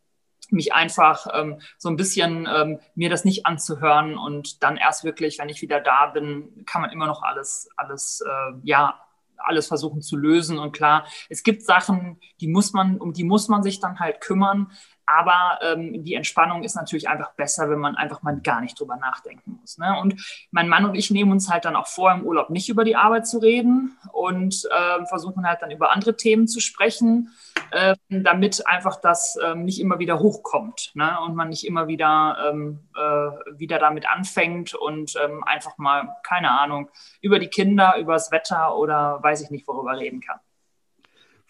mich 0.51 0.73
einfach 0.73 1.27
ähm, 1.33 1.59
so 1.77 1.89
ein 1.89 1.97
bisschen 1.97 2.47
ähm, 2.49 2.79
mir 2.95 3.09
das 3.09 3.25
nicht 3.25 3.45
anzuhören 3.45 4.17
und 4.17 4.63
dann 4.63 4.77
erst 4.77 5.03
wirklich, 5.03 5.39
wenn 5.39 5.49
ich 5.49 5.61
wieder 5.61 5.79
da 5.79 6.07
bin, 6.07 6.63
kann 6.65 6.81
man 6.81 6.91
immer 6.91 7.07
noch 7.07 7.23
alles, 7.23 7.69
alles, 7.75 8.21
äh, 8.21 8.53
ja, 8.63 8.99
alles 9.37 9.67
versuchen 9.67 10.01
zu 10.01 10.17
lösen. 10.17 10.57
Und 10.59 10.71
klar, 10.71 11.07
es 11.29 11.43
gibt 11.43 11.63
Sachen, 11.63 12.19
die 12.41 12.47
muss 12.47 12.73
man, 12.73 12.97
um 12.97 13.13
die 13.13 13.23
muss 13.23 13.47
man 13.47 13.63
sich 13.63 13.79
dann 13.79 13.99
halt 13.99 14.21
kümmern. 14.21 14.71
Aber 15.07 15.59
ähm, 15.61 16.03
die 16.03 16.15
Entspannung 16.15 16.63
ist 16.63 16.75
natürlich 16.75 17.07
einfach 17.07 17.31
besser, 17.31 17.69
wenn 17.69 17.79
man 17.79 17.95
einfach 17.95 18.23
mal 18.23 18.37
gar 18.41 18.59
nicht 18.59 18.77
drüber 18.77 18.97
nachdenken 18.97 19.57
muss. 19.61 19.77
Ne? 19.77 19.97
Und 20.01 20.21
mein 20.51 20.67
Mann 20.67 20.83
und 20.83 20.95
ich 20.95 21.09
nehmen 21.09 21.31
uns 21.31 21.49
halt 21.49 21.63
dann 21.63 21.77
auch 21.77 21.87
vor, 21.87 22.11
im 22.11 22.23
Urlaub 22.23 22.49
nicht 22.49 22.67
über 22.67 22.83
die 22.83 22.97
Arbeit 22.97 23.25
zu 23.25 23.37
reden 23.37 23.97
und 24.11 24.67
äh, 24.69 25.05
versuchen 25.05 25.47
halt 25.47 25.61
dann 25.61 25.71
über 25.71 25.91
andere 25.91 26.17
Themen 26.17 26.47
zu 26.47 26.59
sprechen, 26.59 27.33
äh, 27.71 27.95
damit 28.09 28.67
einfach 28.67 28.99
das 28.99 29.37
äh, 29.37 29.55
nicht 29.55 29.79
immer 29.79 29.97
wieder 29.97 30.19
hochkommt 30.19 30.91
ne? 30.93 31.17
und 31.25 31.35
man 31.35 31.49
nicht 31.49 31.65
immer 31.65 31.87
wieder, 31.87 32.49
ähm, 32.49 32.81
äh, 32.97 33.57
wieder 33.57 33.79
damit 33.79 34.09
anfängt 34.09 34.75
und 34.75 35.13
ähm, 35.23 35.41
einfach 35.45 35.77
mal, 35.77 36.17
keine 36.23 36.51
Ahnung, 36.51 36.89
über 37.21 37.39
die 37.39 37.47
Kinder, 37.47 37.95
über 37.97 38.13
das 38.13 38.31
Wetter 38.31 38.75
oder 38.75 39.23
weiß 39.23 39.41
ich 39.41 39.51
nicht, 39.51 39.67
worüber 39.69 39.97
reden 39.97 40.19
kann 40.19 40.39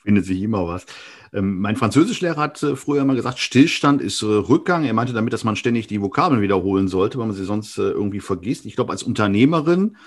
findet 0.07 0.25
sich 0.25 0.41
immer 0.41 0.65
was. 0.65 0.85
Ähm, 1.33 1.59
mein 1.59 1.75
Französischlehrer 1.75 2.41
hat 2.41 2.63
äh, 2.63 2.77
früher 2.77 3.01
immer 3.01 3.13
gesagt, 3.13 3.39
Stillstand 3.39 4.01
ist 4.01 4.21
äh, 4.21 4.25
Rückgang. 4.25 4.85
Er 4.85 4.93
meinte 4.93 5.11
damit, 5.11 5.33
dass 5.33 5.43
man 5.43 5.57
ständig 5.57 5.87
die 5.87 6.01
Vokabeln 6.01 6.41
wiederholen 6.41 6.87
sollte, 6.87 7.17
weil 7.17 7.27
man 7.27 7.35
sie 7.35 7.43
sonst 7.43 7.77
äh, 7.77 7.81
irgendwie 7.81 8.21
vergisst. 8.21 8.65
Ich 8.65 8.77
glaube, 8.77 8.93
als 8.93 9.03
Unternehmerin 9.03 9.97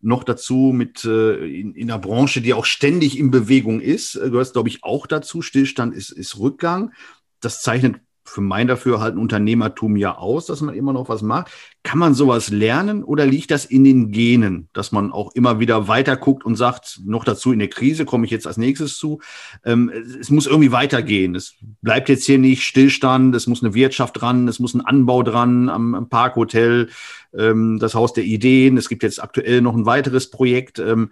noch 0.00 0.24
dazu 0.24 0.72
mit 0.74 1.04
äh, 1.04 1.36
in, 1.46 1.72
in 1.76 1.88
einer 1.88 2.00
Branche, 2.00 2.40
die 2.40 2.52
auch 2.52 2.64
ständig 2.64 3.16
in 3.16 3.30
Bewegung 3.30 3.80
ist, 3.80 4.16
äh, 4.16 4.28
gehört 4.28 4.48
es, 4.48 4.52
glaube 4.52 4.68
ich, 4.68 4.82
auch 4.82 5.06
dazu. 5.06 5.40
Stillstand 5.40 5.94
ist, 5.94 6.10
ist 6.10 6.36
Rückgang. 6.40 6.92
Das 7.38 7.62
zeichnet 7.62 8.00
für 8.24 8.40
mein 8.40 8.66
Dafürhalten 8.66 9.20
Unternehmertum 9.20 9.96
ja 9.96 10.16
aus, 10.16 10.46
dass 10.46 10.62
man 10.62 10.74
immer 10.74 10.92
noch 10.92 11.08
was 11.08 11.22
macht. 11.22 11.52
Kann 11.82 11.98
man 11.98 12.14
sowas 12.14 12.50
lernen 12.50 13.04
oder 13.04 13.26
liegt 13.26 13.50
das 13.50 13.66
in 13.66 13.84
den 13.84 14.10
Genen, 14.10 14.68
dass 14.72 14.92
man 14.92 15.12
auch 15.12 15.32
immer 15.34 15.60
wieder 15.60 15.88
weiter 15.88 16.16
guckt 16.16 16.44
und 16.44 16.56
sagt, 16.56 17.00
noch 17.04 17.24
dazu 17.24 17.52
in 17.52 17.58
der 17.58 17.68
Krise 17.68 18.06
komme 18.06 18.24
ich 18.24 18.30
jetzt 18.30 18.46
als 18.46 18.56
nächstes 18.56 18.96
zu. 18.96 19.20
Ähm, 19.64 19.92
es 20.18 20.30
muss 20.30 20.46
irgendwie 20.46 20.72
weitergehen. 20.72 21.34
Es 21.34 21.54
bleibt 21.82 22.08
jetzt 22.08 22.24
hier 22.24 22.38
nicht 22.38 22.64
Stillstand, 22.64 23.34
es 23.34 23.46
muss 23.46 23.62
eine 23.62 23.74
Wirtschaft 23.74 24.20
dran, 24.20 24.48
es 24.48 24.58
muss 24.58 24.74
ein 24.74 24.80
Anbau 24.80 25.22
dran 25.22 25.68
am, 25.68 25.94
am 25.94 26.08
Parkhotel, 26.08 26.88
ähm, 27.36 27.78
das 27.78 27.94
Haus 27.94 28.14
der 28.14 28.24
Ideen. 28.24 28.78
Es 28.78 28.88
gibt 28.88 29.02
jetzt 29.02 29.22
aktuell 29.22 29.60
noch 29.60 29.74
ein 29.74 29.86
weiteres 29.86 30.30
Projekt. 30.30 30.78
Ähm, 30.78 31.10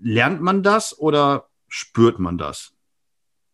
lernt 0.00 0.40
man 0.40 0.62
das 0.62 0.96
oder 0.98 1.48
spürt 1.68 2.18
man 2.20 2.38
das? 2.38 2.75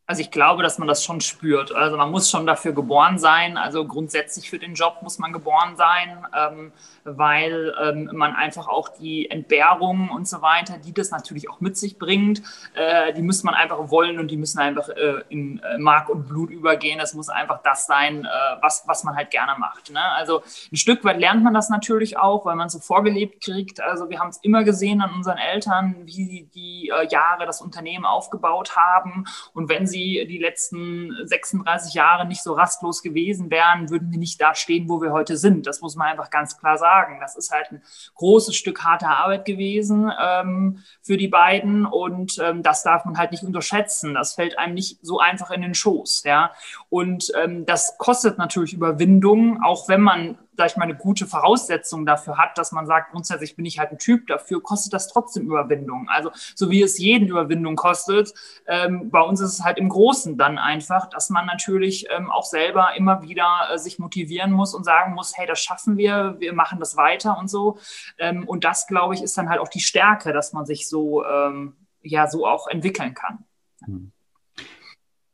Also 0.05 0.21
ich 0.21 0.33
glaube, 0.33 0.65
dass 0.65 0.79
man 0.79 0.89
das 0.89 1.05
schon 1.05 1.21
spürt. 1.21 1.73
Also 1.73 1.97
man 1.97 2.11
muss 2.11 2.29
schon 2.29 2.45
dafür 2.45 2.73
geboren 2.73 3.19
sein. 3.19 3.57
Also 3.57 3.87
grundsätzlich 3.87 4.51
für 4.51 4.59
den 4.59 4.75
Job 4.75 4.99
muss 5.03 5.21
man 5.21 5.33
geboren 5.33 5.77
sein, 5.77 6.27
ähm, 6.37 6.73
weil 7.05 7.73
ähm, 7.81 8.11
man 8.13 8.35
einfach 8.35 8.67
auch 8.67 8.89
die 8.89 9.31
Entbehrungen 9.31 10.11
und 10.11 10.27
so 10.27 10.43
weiter, 10.43 10.79
die 10.79 10.93
das 10.93 11.13
natürlich 11.13 11.49
auch 11.49 11.61
mit 11.61 11.77
sich 11.77 11.99
bringt, 11.99 12.43
äh, 12.75 13.13
die 13.15 13.23
muss 13.23 13.45
man 13.45 13.55
einfach 13.55 13.91
wollen 13.91 14.19
und 14.19 14.29
die 14.31 14.37
müssen 14.37 14.59
einfach 14.59 14.89
äh, 14.89 15.23
in 15.29 15.61
äh, 15.61 15.79
Mark 15.79 16.09
und 16.09 16.27
Blut 16.27 16.51
übergehen. 16.51 16.99
Das 16.99 17.15
muss 17.15 17.29
einfach 17.29 17.63
das 17.63 17.87
sein, 17.87 18.25
äh, 18.25 18.29
was, 18.61 18.83
was 18.89 19.05
man 19.05 19.15
halt 19.15 19.31
gerne 19.31 19.57
macht. 19.59 19.91
Ne? 19.93 20.03
Also 20.03 20.43
ein 20.73 20.77
Stück 20.77 21.05
weit 21.05 21.21
lernt 21.21 21.45
man 21.45 21.55
das 21.55 21.71
natürlich 21.71 22.19
auch, 22.19 22.45
weil 22.45 22.57
man 22.57 22.69
so 22.69 22.81
vorgelebt 22.81 23.43
kriegt. 23.43 23.81
Also 23.81 24.11
wir 24.11 24.19
haben 24.19 24.31
es 24.31 24.39
immer 24.39 24.65
gesehen 24.65 25.01
an 25.01 25.15
unseren 25.15 25.39
Eltern, 25.39 25.95
wie 26.05 26.51
die 26.55 26.89
äh, 26.91 27.07
Jahre 27.09 27.47
das 27.47 27.63
Unternehmen 27.63 28.05
aufgebaut 28.05 28.77
haben. 28.77 29.27
Und 29.55 29.69
wenn 29.69 29.87
sie 29.87 30.02
die 30.03 30.39
letzten 30.39 31.11
36 31.25 31.95
Jahre 31.95 32.27
nicht 32.27 32.43
so 32.43 32.53
rastlos 32.53 33.03
gewesen 33.03 33.51
wären, 33.51 33.91
würden 33.91 34.11
wir 34.11 34.19
nicht 34.19 34.41
da 34.41 34.55
stehen, 34.55 34.89
wo 34.89 35.01
wir 35.01 35.13
heute 35.13 35.37
sind. 35.37 35.67
Das 35.67 35.81
muss 35.81 35.97
man 35.97 36.09
einfach 36.09 36.31
ganz 36.31 36.59
klar 36.59 36.79
sagen. 36.79 37.19
Das 37.21 37.37
ist 37.37 37.51
halt 37.51 37.73
ein 37.73 37.83
großes 38.15 38.55
Stück 38.57 38.83
harter 38.85 39.11
Arbeit 39.11 39.45
gewesen 39.45 40.11
ähm, 40.21 40.79
für 41.03 41.17
die 41.17 41.29
beiden 41.29 41.87
und 41.87 42.39
ähm, 42.39 42.63
das 42.63 42.83
darf 42.83 43.05
man 43.05 43.19
halt 43.19 43.33
nicht 43.33 43.45
unterschätzen. 43.45 44.15
Das 44.15 44.35
fällt 44.35 44.59
einem 44.59 44.75
nicht 44.75 44.99
so 45.03 45.19
einfach 45.19 45.51
in 45.51 45.63
den 45.63 45.75
Schoß. 45.75 46.25
Ja? 46.25 46.53
Und 46.89 47.33
ähm, 47.43 47.67
das 47.67 47.97
kostet 47.99 48.39
natürlich 48.39 48.75
Überwindung, 48.75 49.63
auch 49.63 49.89
wenn 49.89 50.01
man 50.01 50.39
sag 50.57 50.71
ich 50.71 50.77
mal, 50.77 50.85
eine 50.85 50.97
gute 50.97 51.27
Voraussetzung 51.27 52.05
dafür 52.05 52.37
hat, 52.37 52.59
dass 52.59 52.73
man 52.73 52.87
sagt, 52.87 53.13
grundsätzlich 53.13 53.57
bin 53.57 53.65
ich 53.65 53.79
halt 53.79 53.91
ein 53.91 53.99
Typ 53.99 54.27
dafür, 54.27 54.63
kostet 54.63 54.93
das 54.93 55.09
trotzdem 55.09 55.47
Überwindung. 55.47 56.09
Also 56.09 56.31
so 56.55 56.71
wie 56.71 56.83
es 56.83 56.99
jeden 56.99 57.29
Überwindung 57.29 57.75
kostet, 57.75 58.35
ähm, 58.67 59.11
bei 59.11 59.21
uns 59.21 59.41
ist 59.41 59.53
es 59.53 59.65
halt 59.65 59.79
im 59.79 59.89
Großen 59.89 60.37
dann 60.37 60.59
einfach, 60.59 61.09
dass 61.09 61.31
man 61.31 61.47
natürlich 61.47 62.07
ähm, 62.11 62.31
auch 62.31 62.45
selber 62.45 62.95
immer 62.97 63.23
wieder 63.23 63.69
äh, 63.73 63.79
sich 63.79 63.99
motivieren 63.99 64.53
muss 64.53 64.75
und 64.75 64.85
sagen 64.85 65.15
muss, 65.15 65.37
hey, 65.37 65.47
das 65.47 65.61
schaffen 65.61 65.97
wir, 65.97 66.37
wir 66.39 66.53
machen 66.53 66.79
das 66.79 66.97
weiter 66.97 67.39
und 67.39 67.49
so. 67.49 67.79
Ähm, 68.19 68.47
und 68.47 68.65
das, 68.65 68.87
glaube 68.87 69.15
ich, 69.15 69.23
ist 69.23 69.37
dann 69.39 69.49
halt 69.49 69.61
auch 69.61 69.69
die 69.69 69.81
Stärke, 69.81 70.33
dass 70.33 70.53
man 70.53 70.67
sich 70.67 70.89
so, 70.89 71.25
ähm, 71.25 71.77
ja, 72.03 72.29
so 72.29 72.47
auch 72.47 72.69
entwickeln 72.69 73.15
kann. 73.15 73.45
Hm. 73.85 74.13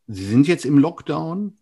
Sie 0.07 0.25
sind 0.25 0.49
jetzt 0.49 0.65
im 0.65 0.79
Lockdown. 0.79 1.58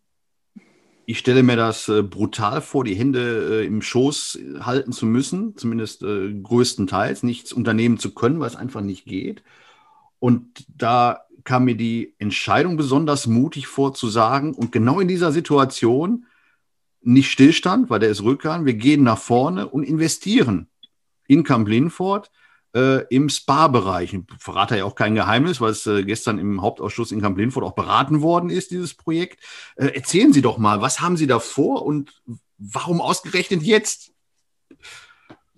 Ich 1.09 1.21
stelle 1.21 1.45
mir 1.45 1.55
das 1.55 1.89
äh, 1.89 2.03
brutal 2.03 2.61
vor, 2.61 2.83
die 2.83 2.97
Hände 2.97 3.61
äh, 3.63 3.67
im 3.67 3.81
Schoß 3.81 4.41
halten 4.61 4.91
zu 4.91 5.07
müssen, 5.07 5.57
zumindest 5.57 6.03
äh, 6.03 6.33
größtenteils, 6.35 7.23
nichts 7.23 7.53
unternehmen 7.53 7.99
zu 7.99 8.13
können, 8.13 8.41
weil 8.41 8.49
es 8.49 8.57
einfach 8.57 8.81
nicht 8.81 9.05
geht. 9.05 9.45
Und 10.19 10.67
da 10.69 11.21
kam 11.45 11.65
mir 11.65 11.77
die 11.77 12.15
Entscheidung 12.19 12.77
besonders 12.77 13.29
mutig 13.29 13.69
vor 13.69 13.95
zu 13.95 14.09
sagen, 14.09 14.53
und 14.53 14.73
genau 14.73 14.99
in 14.99 15.07
dieser 15.07 15.31
Situation 15.31 16.27
nicht 17.03 17.31
Stillstand, 17.31 17.89
weil 17.89 18.01
der 18.01 18.11
ist 18.11 18.25
Rückgang, 18.25 18.67
wir 18.67 18.75
gehen 18.75 19.05
nach 19.05 19.19
vorne 19.19 19.69
und 19.69 19.85
investieren 19.85 20.67
in 21.29 21.45
Camp 21.45 21.69
Linford 21.69 22.33
äh, 22.77 23.07
im 23.09 23.31
Spa-Bereich. 23.31 24.13
Ich 24.13 24.21
verrate 24.39 24.77
ja 24.77 24.85
auch 24.85 24.95
kein 24.95 25.15
Geheimnis, 25.15 25.61
weil 25.61 25.71
es 25.71 25.87
äh, 25.87 26.05
gestern 26.05 26.39
im 26.39 26.61
Hauptausschuss 26.61 27.11
in 27.11 27.23
Camp 27.23 27.39
Linford 27.39 27.65
auch 27.65 27.75
beraten 27.75 28.21
worden 28.21 28.51
ist, 28.51 28.71
dieses 28.71 28.95
Projekt. 28.95 29.43
Äh, 29.77 29.87
erzählen 29.87 30.33
Sie 30.33 30.43
doch 30.43 30.59
mal, 30.59 30.83
was 30.83 31.01
haben 31.01 31.17
Sie 31.17 31.27
da 31.27 31.41
vor 31.41 31.87
und 31.87 32.23
warum 32.59 33.01
ausgerechnet 33.01 33.63
jetzt? 33.63 34.13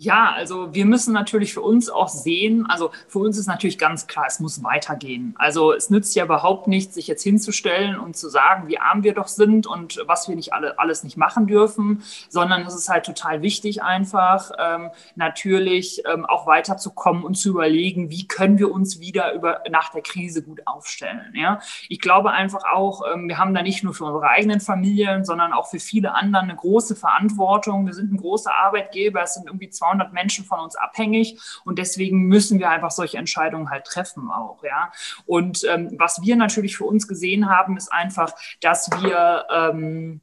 Ja, 0.01 0.33
also 0.33 0.73
wir 0.73 0.87
müssen 0.87 1.13
natürlich 1.13 1.53
für 1.53 1.61
uns 1.61 1.91
auch 1.91 2.07
sehen, 2.07 2.67
also 2.67 2.93
für 3.09 3.19
uns 3.19 3.37
ist 3.37 3.49
natürlich 3.49 3.79
ganz 3.79 4.07
klar, 4.07 4.27
es 4.29 4.39
muss 4.39 4.63
weitergehen. 4.63 5.35
Also 5.39 5.73
es 5.73 5.91
nützt 5.91 6.15
ja 6.15 6.25
überhaupt 6.25 6.69
nichts, 6.69 6.95
sich 6.95 7.09
jetzt 7.09 7.25
hinzustellen 7.25 7.99
und 7.99 8.17
zu 8.17 8.29
sagen, 8.29 8.69
wie 8.69 8.79
arm 8.79 9.03
wir 9.03 9.13
doch 9.13 9.27
sind 9.27 9.67
und 9.67 10.01
was 10.07 10.29
wir 10.29 10.37
nicht 10.37 10.53
alle, 10.53 10.79
alles 10.79 11.03
nicht 11.03 11.17
machen 11.17 11.49
dürfen, 11.49 12.05
sondern 12.29 12.63
es 12.63 12.77
ist 12.77 12.89
halt 12.89 13.07
total 13.07 13.43
wichtig 13.43 13.83
einfach 13.83 14.53
ähm, 14.57 14.91
natürlich 15.17 16.05
ähm, 16.07 16.27
auch 16.27 16.47
weiterzukommen 16.47 17.25
und 17.25 17.35
zu 17.35 17.49
überlegen, 17.51 18.09
wie 18.09 18.29
können 18.29 18.61
wir 18.61 18.71
uns 18.71 19.01
wieder 19.01 19.33
über, 19.35 19.65
nach 19.69 19.89
der 19.89 20.03
Krise 20.03 20.45
gut 20.45 20.65
aufstellen. 20.65 21.33
Ja? 21.35 21.59
Ich 21.89 21.99
glaube 21.99 22.31
einfach 22.31 22.63
auch, 22.73 23.03
ähm, 23.13 23.27
wir 23.27 23.39
haben 23.39 23.53
da 23.53 23.63
nicht 23.63 23.83
nur 23.83 23.95
für 23.95 24.05
unsere 24.05 24.29
eigenen 24.29 24.61
Familien, 24.61 25.25
sondern 25.25 25.53
auch 25.53 25.67
für 25.67 25.81
viele 25.81 26.15
andere 26.15 26.45
eine 26.45 26.55
große 26.55 26.95
Verantwortung. 26.95 27.85
Wir 27.87 27.95
sind 27.95 28.13
ein 28.13 28.19
großer 28.19 28.55
Arbeitgeber, 28.55 29.23
es 29.23 29.35
sind 29.35 29.49
irgendwie 29.49 29.71
200 29.71 29.88
200 29.89 30.13
Menschen 30.13 30.45
von 30.45 30.61
uns 30.61 30.77
abhängig 30.77 31.39
und 31.65 31.79
deswegen 31.79 32.23
müssen 32.23 32.59
wir 32.59 32.71
einfach 32.71 32.91
solche 32.91 33.19
Entscheidungen 33.19 33.71
halt 33.71 33.85
treffen 33.85 34.31
auch, 34.31 34.63
ja. 34.65 34.93
Und 35.27 35.65
ähm, 35.69 35.91
was 35.99 36.23
wir 36.23 36.37
natürlich 36.37 36.77
für 36.77 36.85
uns 36.85 37.09
gesehen 37.09 37.49
haben, 37.49 37.77
ist 37.77 37.93
einfach, 37.93 38.33
dass 38.61 38.91
wir 39.01 39.47
ähm, 39.51 40.21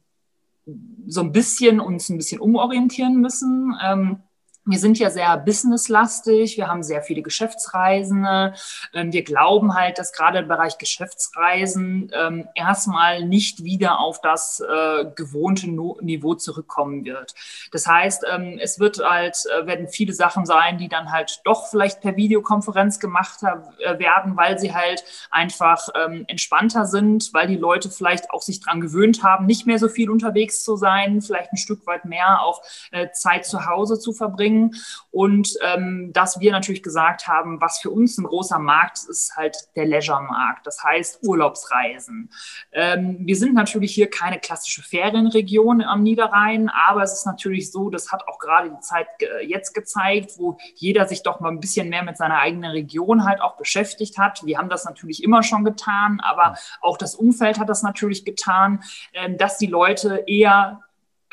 so 1.06 1.20
ein 1.20 1.32
bisschen 1.32 1.80
uns 1.80 2.08
ein 2.08 2.16
bisschen 2.16 2.40
umorientieren 2.40 3.20
müssen. 3.20 3.76
Ähm, 3.82 4.22
wir 4.66 4.78
sind 4.80 4.98
ja 4.98 5.10
sehr 5.10 5.36
businesslastig, 5.38 6.56
wir 6.56 6.66
haben 6.66 6.82
sehr 6.82 7.00
viele 7.00 7.22
Geschäftsreisende. 7.22 8.54
Ähm, 8.92 9.12
wir 9.12 9.22
glauben 9.22 9.74
halt, 9.74 9.98
dass 9.98 10.12
gerade 10.12 10.40
im 10.40 10.48
Bereich 10.48 10.76
Geschäftsreisen 10.78 12.10
ähm, 12.12 12.48
erstmal 12.54 13.24
nicht 13.24 13.62
wieder 13.62 14.00
auf 14.00 14.20
das 14.20 14.60
äh, 14.60 15.04
gewohnte 15.14 15.70
Niveau 15.70 16.34
zurückkommen 16.34 17.04
wird. 17.04 17.34
Das 17.70 17.86
heißt, 17.86 18.24
ähm, 18.32 18.58
es 18.60 18.80
wird 18.80 18.98
halt, 18.98 19.36
äh, 19.56 19.66
werden 19.66 19.88
viele 19.88 20.12
Sachen 20.12 20.44
sein, 20.46 20.78
die 20.78 20.88
dann 20.88 21.12
halt 21.12 21.40
doch 21.44 21.68
vielleicht 21.68 22.00
per 22.00 22.16
Videokonferenz 22.16 22.98
gemacht 22.98 23.40
äh, 23.42 23.98
werden, 23.98 24.36
weil 24.36 24.58
sie 24.58 24.74
halt 24.74 25.04
einfach 25.30 25.88
entspannter 26.26 26.86
sind, 26.86 27.30
weil 27.32 27.46
die 27.46 27.56
Leute 27.56 27.90
vielleicht 27.90 28.30
auch 28.30 28.42
sich 28.42 28.60
dran 28.60 28.80
gewöhnt 28.80 29.22
haben, 29.22 29.46
nicht 29.46 29.66
mehr 29.66 29.78
so 29.78 29.88
viel 29.88 30.10
unterwegs 30.10 30.64
zu 30.64 30.76
sein, 30.76 31.20
vielleicht 31.20 31.52
ein 31.52 31.56
Stück 31.56 31.86
weit 31.86 32.04
mehr 32.04 32.42
auch 32.42 32.62
Zeit 33.12 33.44
zu 33.44 33.66
Hause 33.66 33.98
zu 33.98 34.12
verbringen 34.12 34.55
bringen. 34.56 34.74
Und 35.10 35.56
ähm, 35.62 36.12
dass 36.12 36.40
wir 36.40 36.52
natürlich 36.52 36.82
gesagt 36.82 37.26
haben, 37.26 37.60
was 37.60 37.78
für 37.78 37.90
uns 37.90 38.18
ein 38.18 38.24
großer 38.24 38.58
Markt 38.58 38.98
ist, 38.98 39.08
ist 39.08 39.36
halt 39.36 39.56
der 39.76 39.86
Leisure-Markt, 39.86 40.66
das 40.66 40.82
heißt 40.82 41.20
Urlaubsreisen. 41.22 42.30
Ähm, 42.72 43.18
wir 43.20 43.36
sind 43.36 43.54
natürlich 43.54 43.94
hier 43.94 44.10
keine 44.10 44.38
klassische 44.38 44.82
Ferienregion 44.82 45.82
am 45.82 46.02
Niederrhein, 46.02 46.68
aber 46.68 47.02
es 47.02 47.12
ist 47.12 47.26
natürlich 47.26 47.72
so, 47.72 47.90
das 47.90 48.12
hat 48.12 48.26
auch 48.28 48.38
gerade 48.38 48.70
die 48.70 48.80
Zeit 48.80 49.06
jetzt 49.46 49.74
gezeigt, 49.74 50.32
wo 50.36 50.58
jeder 50.74 51.06
sich 51.08 51.22
doch 51.22 51.40
mal 51.40 51.50
ein 51.50 51.60
bisschen 51.60 51.88
mehr 51.88 52.02
mit 52.02 52.16
seiner 52.16 52.38
eigenen 52.38 52.70
Region 52.70 53.24
halt 53.24 53.40
auch 53.40 53.56
beschäftigt 53.56 54.18
hat. 54.18 54.44
Wir 54.44 54.58
haben 54.58 54.68
das 54.68 54.84
natürlich 54.84 55.22
immer 55.22 55.42
schon 55.42 55.64
getan, 55.64 56.20
aber 56.22 56.56
auch 56.80 56.98
das 56.98 57.14
Umfeld 57.14 57.58
hat 57.58 57.68
das 57.68 57.82
natürlich 57.82 58.24
getan, 58.24 58.82
ähm, 59.14 59.38
dass 59.38 59.58
die 59.58 59.66
Leute 59.66 60.24
eher 60.26 60.82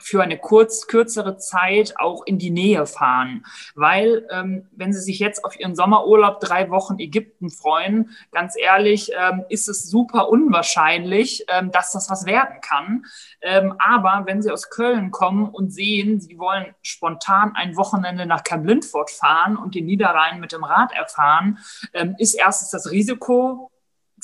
für 0.04 0.22
eine 0.22 0.38
kurz, 0.38 0.88
kürzere 0.88 1.38
Zeit 1.38 1.96
auch 1.98 2.24
in 2.26 2.38
die 2.38 2.50
Nähe 2.50 2.86
fahren. 2.86 3.46
Weil, 3.74 4.28
ähm, 4.32 4.68
wenn 4.72 4.94
Sie 4.94 5.00
sich 5.00 5.20
jetzt 5.20 5.46
auf 5.46 5.60
Ihren 5.60 5.76
Sommerurlaub 5.76 6.40
drei 6.40 6.70
Wochen 6.70 7.00
Ägypten 7.00 7.50
freuen, 7.50 8.12
ganz 8.32 8.56
ehrlich, 8.58 9.12
ähm, 9.18 9.46
ist 9.50 9.70
es 9.70 9.90
super 9.90 10.30
unwahrscheinlich, 10.30 11.46
ähm, 11.48 11.72
dass 11.72 11.92
das 11.92 12.10
was 12.10 12.26
werden 12.26 12.60
kann. 12.62 13.06
Ähm, 13.42 13.76
aber 13.80 14.24
wenn 14.26 14.42
Sie 14.42 14.52
aus 14.52 14.70
Köln 14.70 15.12
kommen 15.12 15.50
und 15.50 15.74
sehen, 15.74 16.20
Sie 16.20 16.38
wollen 16.38 16.76
spontan 16.82 17.54
ein 17.56 17.78
Wochenende 17.78 18.26
nach 18.26 18.44
Kamp-Lindfort 18.44 19.10
fahren 19.10 19.56
und 19.58 19.76
den 19.76 19.86
Niederrhein 19.86 20.40
mit 20.40 20.52
dem 20.52 20.64
Rad 20.64 20.92
erfahren, 20.94 21.60
ähm, 21.94 22.16
ist 22.18 22.34
erstens 22.34 22.72
das 22.72 22.92
Risiko 22.92 23.72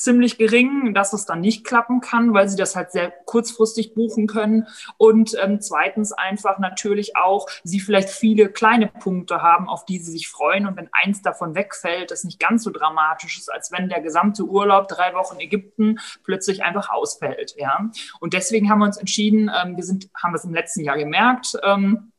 ziemlich 0.00 0.38
gering, 0.38 0.94
dass 0.94 1.12
es 1.12 1.26
dann 1.26 1.40
nicht 1.40 1.64
klappen 1.64 2.00
kann, 2.00 2.32
weil 2.32 2.48
sie 2.48 2.56
das 2.56 2.74
halt 2.74 2.90
sehr 2.90 3.10
kurzfristig 3.10 3.94
buchen 3.94 4.26
können. 4.26 4.66
Und 4.96 5.36
ähm, 5.40 5.60
zweitens 5.60 6.12
einfach 6.12 6.58
natürlich 6.58 7.16
auch, 7.16 7.48
sie 7.64 7.80
vielleicht 7.80 8.08
viele 8.08 8.50
kleine 8.50 8.86
Punkte 8.86 9.42
haben, 9.42 9.68
auf 9.68 9.84
die 9.84 9.98
sie 9.98 10.10
sich 10.10 10.28
freuen. 10.28 10.66
Und 10.66 10.76
wenn 10.76 10.88
eins 10.92 11.20
davon 11.20 11.54
wegfällt, 11.54 12.10
das 12.10 12.24
nicht 12.24 12.40
ganz 12.40 12.64
so 12.64 12.70
dramatisch 12.70 13.38
ist, 13.38 13.52
als 13.52 13.70
wenn 13.72 13.88
der 13.88 14.00
gesamte 14.00 14.44
Urlaub, 14.44 14.88
drei 14.88 15.14
Wochen 15.14 15.38
Ägypten, 15.38 15.98
plötzlich 16.24 16.62
einfach 16.62 16.90
ausfällt. 16.90 17.54
Ja. 17.58 17.90
Und 18.20 18.32
deswegen 18.32 18.70
haben 18.70 18.78
wir 18.78 18.86
uns 18.86 18.96
entschieden, 18.96 19.50
ähm, 19.54 19.76
wir 19.76 19.84
sind, 19.84 20.08
haben 20.14 20.32
das 20.32 20.44
im 20.44 20.54
letzten 20.54 20.82
Jahr 20.82 20.96
gemerkt, 20.96 21.58
ähm, 21.62 22.12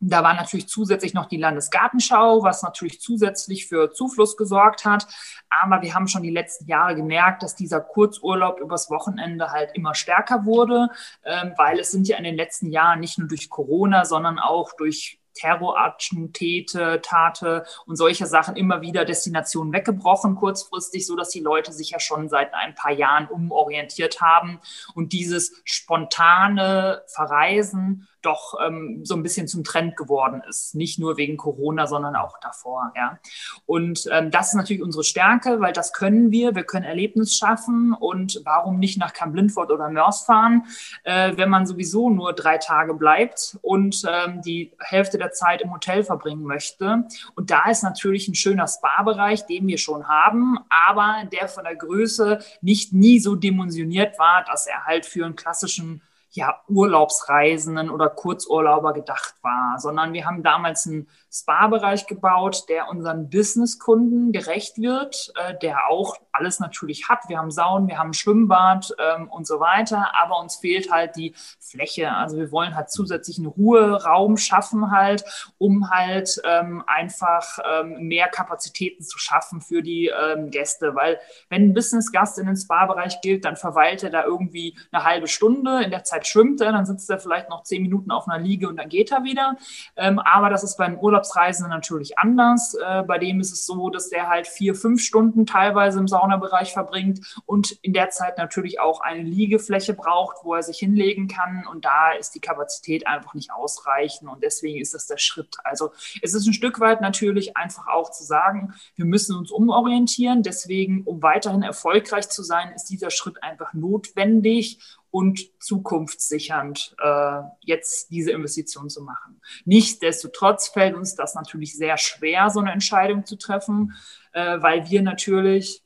da 0.00 0.22
war 0.22 0.34
natürlich 0.34 0.68
zusätzlich 0.68 1.14
noch 1.14 1.26
die 1.26 1.38
Landesgartenschau, 1.38 2.42
was 2.42 2.62
natürlich 2.62 3.00
zusätzlich 3.00 3.66
für 3.66 3.92
Zufluss 3.92 4.36
gesorgt 4.36 4.84
hat. 4.84 5.06
Aber 5.48 5.82
wir 5.82 5.94
haben 5.94 6.06
schon 6.06 6.22
die 6.22 6.30
letzten 6.30 6.66
Jahre 6.66 6.94
gemerkt, 6.94 7.42
dass 7.42 7.54
dieser 7.54 7.80
Kurzurlaub 7.80 8.60
übers 8.60 8.90
Wochenende 8.90 9.50
halt 9.52 9.70
immer 9.74 9.94
stärker 9.94 10.44
wurde, 10.44 10.90
ähm, 11.24 11.54
weil 11.56 11.78
es 11.78 11.90
sind 11.90 12.08
ja 12.08 12.18
in 12.18 12.24
den 12.24 12.36
letzten 12.36 12.70
Jahren 12.70 13.00
nicht 13.00 13.18
nur 13.18 13.28
durch 13.28 13.48
Corona, 13.48 14.04
sondern 14.04 14.38
auch 14.38 14.72
durch 14.76 15.18
Terrorattentäte, 15.36 17.00
Tate 17.02 17.64
und 17.86 17.96
solche 17.96 18.26
Sachen 18.26 18.56
immer 18.56 18.80
wieder 18.80 19.04
Destinationen 19.04 19.72
weggebrochen, 19.72 20.34
kurzfristig, 20.34 21.06
so 21.06 21.14
dass 21.14 21.28
die 21.28 21.40
Leute 21.40 21.72
sich 21.72 21.90
ja 21.90 22.00
schon 22.00 22.28
seit 22.28 22.54
ein 22.54 22.74
paar 22.74 22.92
Jahren 22.92 23.28
umorientiert 23.28 24.20
haben. 24.20 24.60
Und 24.94 25.12
dieses 25.12 25.60
spontane 25.64 27.02
Verreisen 27.06 28.08
doch 28.26 28.54
ähm, 28.64 29.00
so 29.04 29.14
ein 29.14 29.22
bisschen 29.22 29.48
zum 29.48 29.64
Trend 29.64 29.96
geworden 29.96 30.42
ist. 30.48 30.74
Nicht 30.74 30.98
nur 30.98 31.16
wegen 31.16 31.36
Corona, 31.36 31.86
sondern 31.86 32.16
auch 32.16 32.38
davor. 32.40 32.92
Ja. 32.96 33.18
Und 33.64 34.08
ähm, 34.10 34.30
das 34.30 34.48
ist 34.48 34.54
natürlich 34.54 34.82
unsere 34.82 35.04
Stärke, 35.04 35.60
weil 35.60 35.72
das 35.72 35.92
können 35.92 36.30
wir. 36.30 36.54
Wir 36.54 36.64
können 36.64 36.84
Erlebnis 36.84 37.36
schaffen. 37.36 37.94
Und 37.94 38.42
warum 38.44 38.78
nicht 38.78 38.98
nach 38.98 39.12
Kamp-Lindfort 39.12 39.70
oder 39.70 39.88
Mörs 39.88 40.22
fahren, 40.22 40.64
äh, 41.04 41.36
wenn 41.36 41.48
man 41.48 41.66
sowieso 41.66 42.10
nur 42.10 42.32
drei 42.32 42.58
Tage 42.58 42.94
bleibt 42.94 43.58
und 43.62 44.02
ähm, 44.08 44.42
die 44.42 44.72
Hälfte 44.80 45.18
der 45.18 45.32
Zeit 45.32 45.62
im 45.62 45.72
Hotel 45.72 46.02
verbringen 46.02 46.44
möchte. 46.44 47.04
Und 47.34 47.50
da 47.50 47.70
ist 47.70 47.82
natürlich 47.82 48.28
ein 48.28 48.34
schöner 48.34 48.66
Spa-Bereich, 48.66 49.46
den 49.46 49.66
wir 49.66 49.78
schon 49.78 50.08
haben, 50.08 50.58
aber 50.68 51.24
der 51.32 51.48
von 51.48 51.64
der 51.64 51.76
Größe 51.76 52.40
nicht 52.60 52.92
nie 52.92 53.20
so 53.20 53.36
dimensioniert 53.36 54.18
war, 54.18 54.44
dass 54.44 54.66
er 54.66 54.84
halt 54.84 55.06
für 55.06 55.24
einen 55.24 55.36
klassischen 55.36 56.02
ja, 56.36 56.62
Urlaubsreisenden 56.68 57.90
oder 57.90 58.08
Kurzurlauber 58.08 58.92
gedacht 58.92 59.34
war, 59.42 59.78
sondern 59.78 60.12
wir 60.12 60.26
haben 60.26 60.42
damals 60.42 60.86
einen 60.86 61.08
Spa-Bereich 61.36 62.06
gebaut, 62.06 62.64
der 62.68 62.88
unseren 62.88 63.28
Businesskunden 63.28 64.32
gerecht 64.32 64.78
wird, 64.78 65.32
äh, 65.36 65.54
der 65.58 65.88
auch 65.88 66.16
alles 66.32 66.60
natürlich 66.60 67.08
hat. 67.08 67.28
Wir 67.28 67.38
haben 67.38 67.50
Saunen, 67.50 67.88
wir 67.88 67.98
haben 67.98 68.12
Schwimmbad 68.12 68.94
ähm, 68.98 69.28
und 69.28 69.46
so 69.46 69.60
weiter, 69.60 70.12
aber 70.20 70.40
uns 70.40 70.56
fehlt 70.56 70.90
halt 70.90 71.16
die 71.16 71.34
Fläche. 71.60 72.12
Also 72.12 72.36
wir 72.36 72.52
wollen 72.52 72.74
halt 72.74 72.90
zusätzlichen 72.90 73.46
Ruheraum 73.46 74.36
schaffen 74.36 74.90
halt, 74.90 75.24
um 75.58 75.90
halt 75.90 76.40
ähm, 76.44 76.82
einfach 76.86 77.58
ähm, 77.64 78.08
mehr 78.08 78.28
Kapazitäten 78.28 79.02
zu 79.02 79.18
schaffen 79.18 79.60
für 79.60 79.82
die 79.82 80.06
ähm, 80.08 80.50
Gäste, 80.50 80.94
weil 80.94 81.18
wenn 81.48 81.64
ein 81.64 81.74
Businessgast 81.74 82.38
in 82.38 82.46
den 82.46 82.56
Spa-Bereich 82.56 83.20
gilt, 83.20 83.44
dann 83.44 83.56
verweilt 83.56 84.02
er 84.02 84.10
da 84.10 84.24
irgendwie 84.24 84.76
eine 84.92 85.04
halbe 85.04 85.28
Stunde, 85.28 85.82
in 85.82 85.90
der 85.90 86.04
Zeit 86.04 86.26
schwimmt 86.26 86.60
er, 86.60 86.72
dann 86.72 86.86
sitzt 86.86 87.10
er 87.10 87.18
vielleicht 87.18 87.48
noch 87.48 87.62
zehn 87.62 87.82
Minuten 87.82 88.10
auf 88.10 88.28
einer 88.28 88.42
Liege 88.42 88.68
und 88.68 88.76
dann 88.76 88.88
geht 88.88 89.12
er 89.12 89.24
wieder. 89.24 89.56
Ähm, 89.96 90.18
aber 90.18 90.50
das 90.50 90.64
ist 90.64 90.76
beim 90.76 90.96
Urlaubsreisenden 91.26 91.70
natürlich 91.70 92.18
anders. 92.18 92.74
Äh, 92.74 93.02
bei 93.02 93.18
dem 93.18 93.40
ist 93.40 93.52
es 93.52 93.66
so, 93.66 93.90
dass 93.90 94.08
der 94.08 94.28
halt 94.28 94.46
vier, 94.46 94.74
fünf 94.74 95.02
Stunden 95.02 95.46
teilweise 95.46 95.98
im 95.98 96.08
Sauna 96.08 96.26
Saunabereich 96.26 96.72
verbringt 96.72 97.20
und 97.46 97.72
in 97.82 97.92
der 97.92 98.10
Zeit 98.10 98.38
natürlich 98.38 98.80
auch 98.80 99.00
eine 99.00 99.22
Liegefläche 99.22 99.94
braucht, 99.94 100.44
wo 100.44 100.54
er 100.54 100.62
sich 100.62 100.78
hinlegen 100.78 101.28
kann. 101.28 101.64
Und 101.70 101.84
da 101.84 102.12
ist 102.12 102.34
die 102.34 102.40
Kapazität 102.40 103.06
einfach 103.06 103.34
nicht 103.34 103.52
ausreichend. 103.52 104.30
Und 104.30 104.42
deswegen 104.42 104.80
ist 104.80 104.94
das 104.94 105.06
der 105.06 105.18
Schritt. 105.18 105.56
Also 105.62 105.92
es 106.22 106.34
ist 106.34 106.46
ein 106.46 106.52
Stück 106.52 106.80
weit 106.80 107.00
natürlich 107.00 107.56
einfach 107.56 107.86
auch 107.86 108.10
zu 108.10 108.24
sagen, 108.24 108.74
wir 108.94 109.04
müssen 109.04 109.36
uns 109.36 109.50
umorientieren. 109.50 110.42
Deswegen, 110.42 111.02
um 111.04 111.22
weiterhin 111.22 111.62
erfolgreich 111.62 112.28
zu 112.28 112.42
sein, 112.42 112.72
ist 112.74 112.86
dieser 112.86 113.10
Schritt 113.10 113.42
einfach 113.42 113.74
notwendig 113.74 114.80
und 115.16 115.40
zukunftssichernd 115.62 116.94
äh, 117.02 117.40
jetzt 117.62 118.10
diese 118.10 118.32
Investition 118.32 118.90
zu 118.90 119.00
machen. 119.02 119.40
Nichtsdestotrotz 119.64 120.68
fällt 120.68 120.94
uns 120.94 121.14
das 121.14 121.34
natürlich 121.34 121.74
sehr 121.74 121.96
schwer, 121.96 122.50
so 122.50 122.60
eine 122.60 122.70
Entscheidung 122.70 123.24
zu 123.24 123.36
treffen, 123.36 123.94
äh, 124.32 124.60
weil 124.60 124.90
wir 124.90 125.00
natürlich 125.00 125.85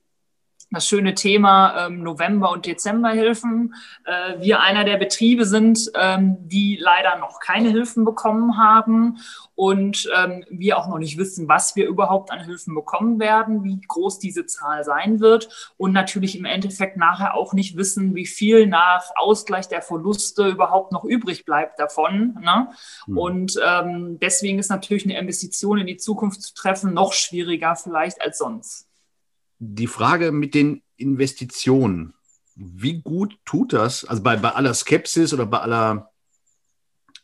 das 0.70 0.86
schöne 0.86 1.14
Thema 1.14 1.86
ähm, 1.86 2.02
November- 2.02 2.52
und 2.52 2.66
Dezemberhilfen. 2.66 3.74
Äh, 4.04 4.40
wir 4.40 4.60
einer 4.60 4.84
der 4.84 4.98
Betriebe 4.98 5.44
sind, 5.44 5.90
ähm, 5.94 6.36
die 6.40 6.78
leider 6.80 7.18
noch 7.18 7.40
keine 7.40 7.70
Hilfen 7.70 8.04
bekommen 8.04 8.56
haben 8.56 9.18
und 9.56 10.08
ähm, 10.16 10.44
wir 10.48 10.78
auch 10.78 10.88
noch 10.88 10.98
nicht 10.98 11.18
wissen, 11.18 11.48
was 11.48 11.74
wir 11.74 11.88
überhaupt 11.88 12.30
an 12.30 12.44
Hilfen 12.44 12.74
bekommen 12.74 13.18
werden, 13.18 13.64
wie 13.64 13.80
groß 13.80 14.20
diese 14.20 14.46
Zahl 14.46 14.84
sein 14.84 15.18
wird 15.18 15.74
und 15.76 15.92
natürlich 15.92 16.38
im 16.38 16.44
Endeffekt 16.44 16.96
nachher 16.96 17.34
auch 17.34 17.52
nicht 17.52 17.76
wissen, 17.76 18.14
wie 18.14 18.26
viel 18.26 18.66
nach 18.66 19.10
Ausgleich 19.16 19.66
der 19.66 19.82
Verluste 19.82 20.48
überhaupt 20.48 20.92
noch 20.92 21.04
übrig 21.04 21.44
bleibt 21.44 21.80
davon. 21.80 22.38
Ne? 22.40 22.68
Mhm. 23.06 23.18
Und 23.18 23.60
ähm, 23.66 24.18
deswegen 24.20 24.60
ist 24.60 24.70
natürlich 24.70 25.04
eine 25.04 25.18
Investition 25.18 25.78
in 25.78 25.86
die 25.88 25.96
Zukunft 25.96 26.42
zu 26.42 26.54
treffen 26.54 26.94
noch 26.94 27.12
schwieriger 27.12 27.74
vielleicht 27.74 28.22
als 28.22 28.38
sonst 28.38 28.89
die 29.60 29.86
Frage 29.86 30.32
mit 30.32 30.54
den 30.54 30.82
Investitionen, 30.96 32.14
wie 32.56 33.00
gut 33.00 33.38
tut 33.44 33.72
das, 33.72 34.04
also 34.04 34.22
bei, 34.22 34.36
bei 34.36 34.50
aller 34.52 34.74
Skepsis 34.74 35.32
oder 35.32 35.46
bei 35.46 35.60
aller 35.60 36.10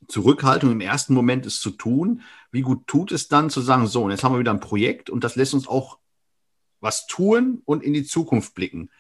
Zurückhaltung 0.07 0.71
im 0.71 0.81
ersten 0.81 1.15
Moment 1.15 1.47
es 1.47 1.61
zu 1.61 1.71
tun, 1.71 2.23
wie 2.53 2.61
gut 2.61 2.87
tut 2.87 3.11
es 3.11 3.29
dann 3.29 3.51
zu 3.51 3.61
sagen, 3.61 3.87
so, 3.87 4.05
und 4.05 4.11
jetzt 4.11 4.23
haben 4.23 4.35
wir 4.35 4.39
wieder 4.39 4.53
ein 4.53 4.61
Projekt 4.61 5.11
und 5.11 5.25
das 5.25 5.35
lässt 5.35 5.55
uns 5.55 5.67
auch 5.67 5.99
was 6.81 7.07
tun 7.07 7.63
und 7.65 7.83
in 7.83 7.95
die 7.95 8.05
Zukunft 8.05 8.55
blicken. 8.55 8.91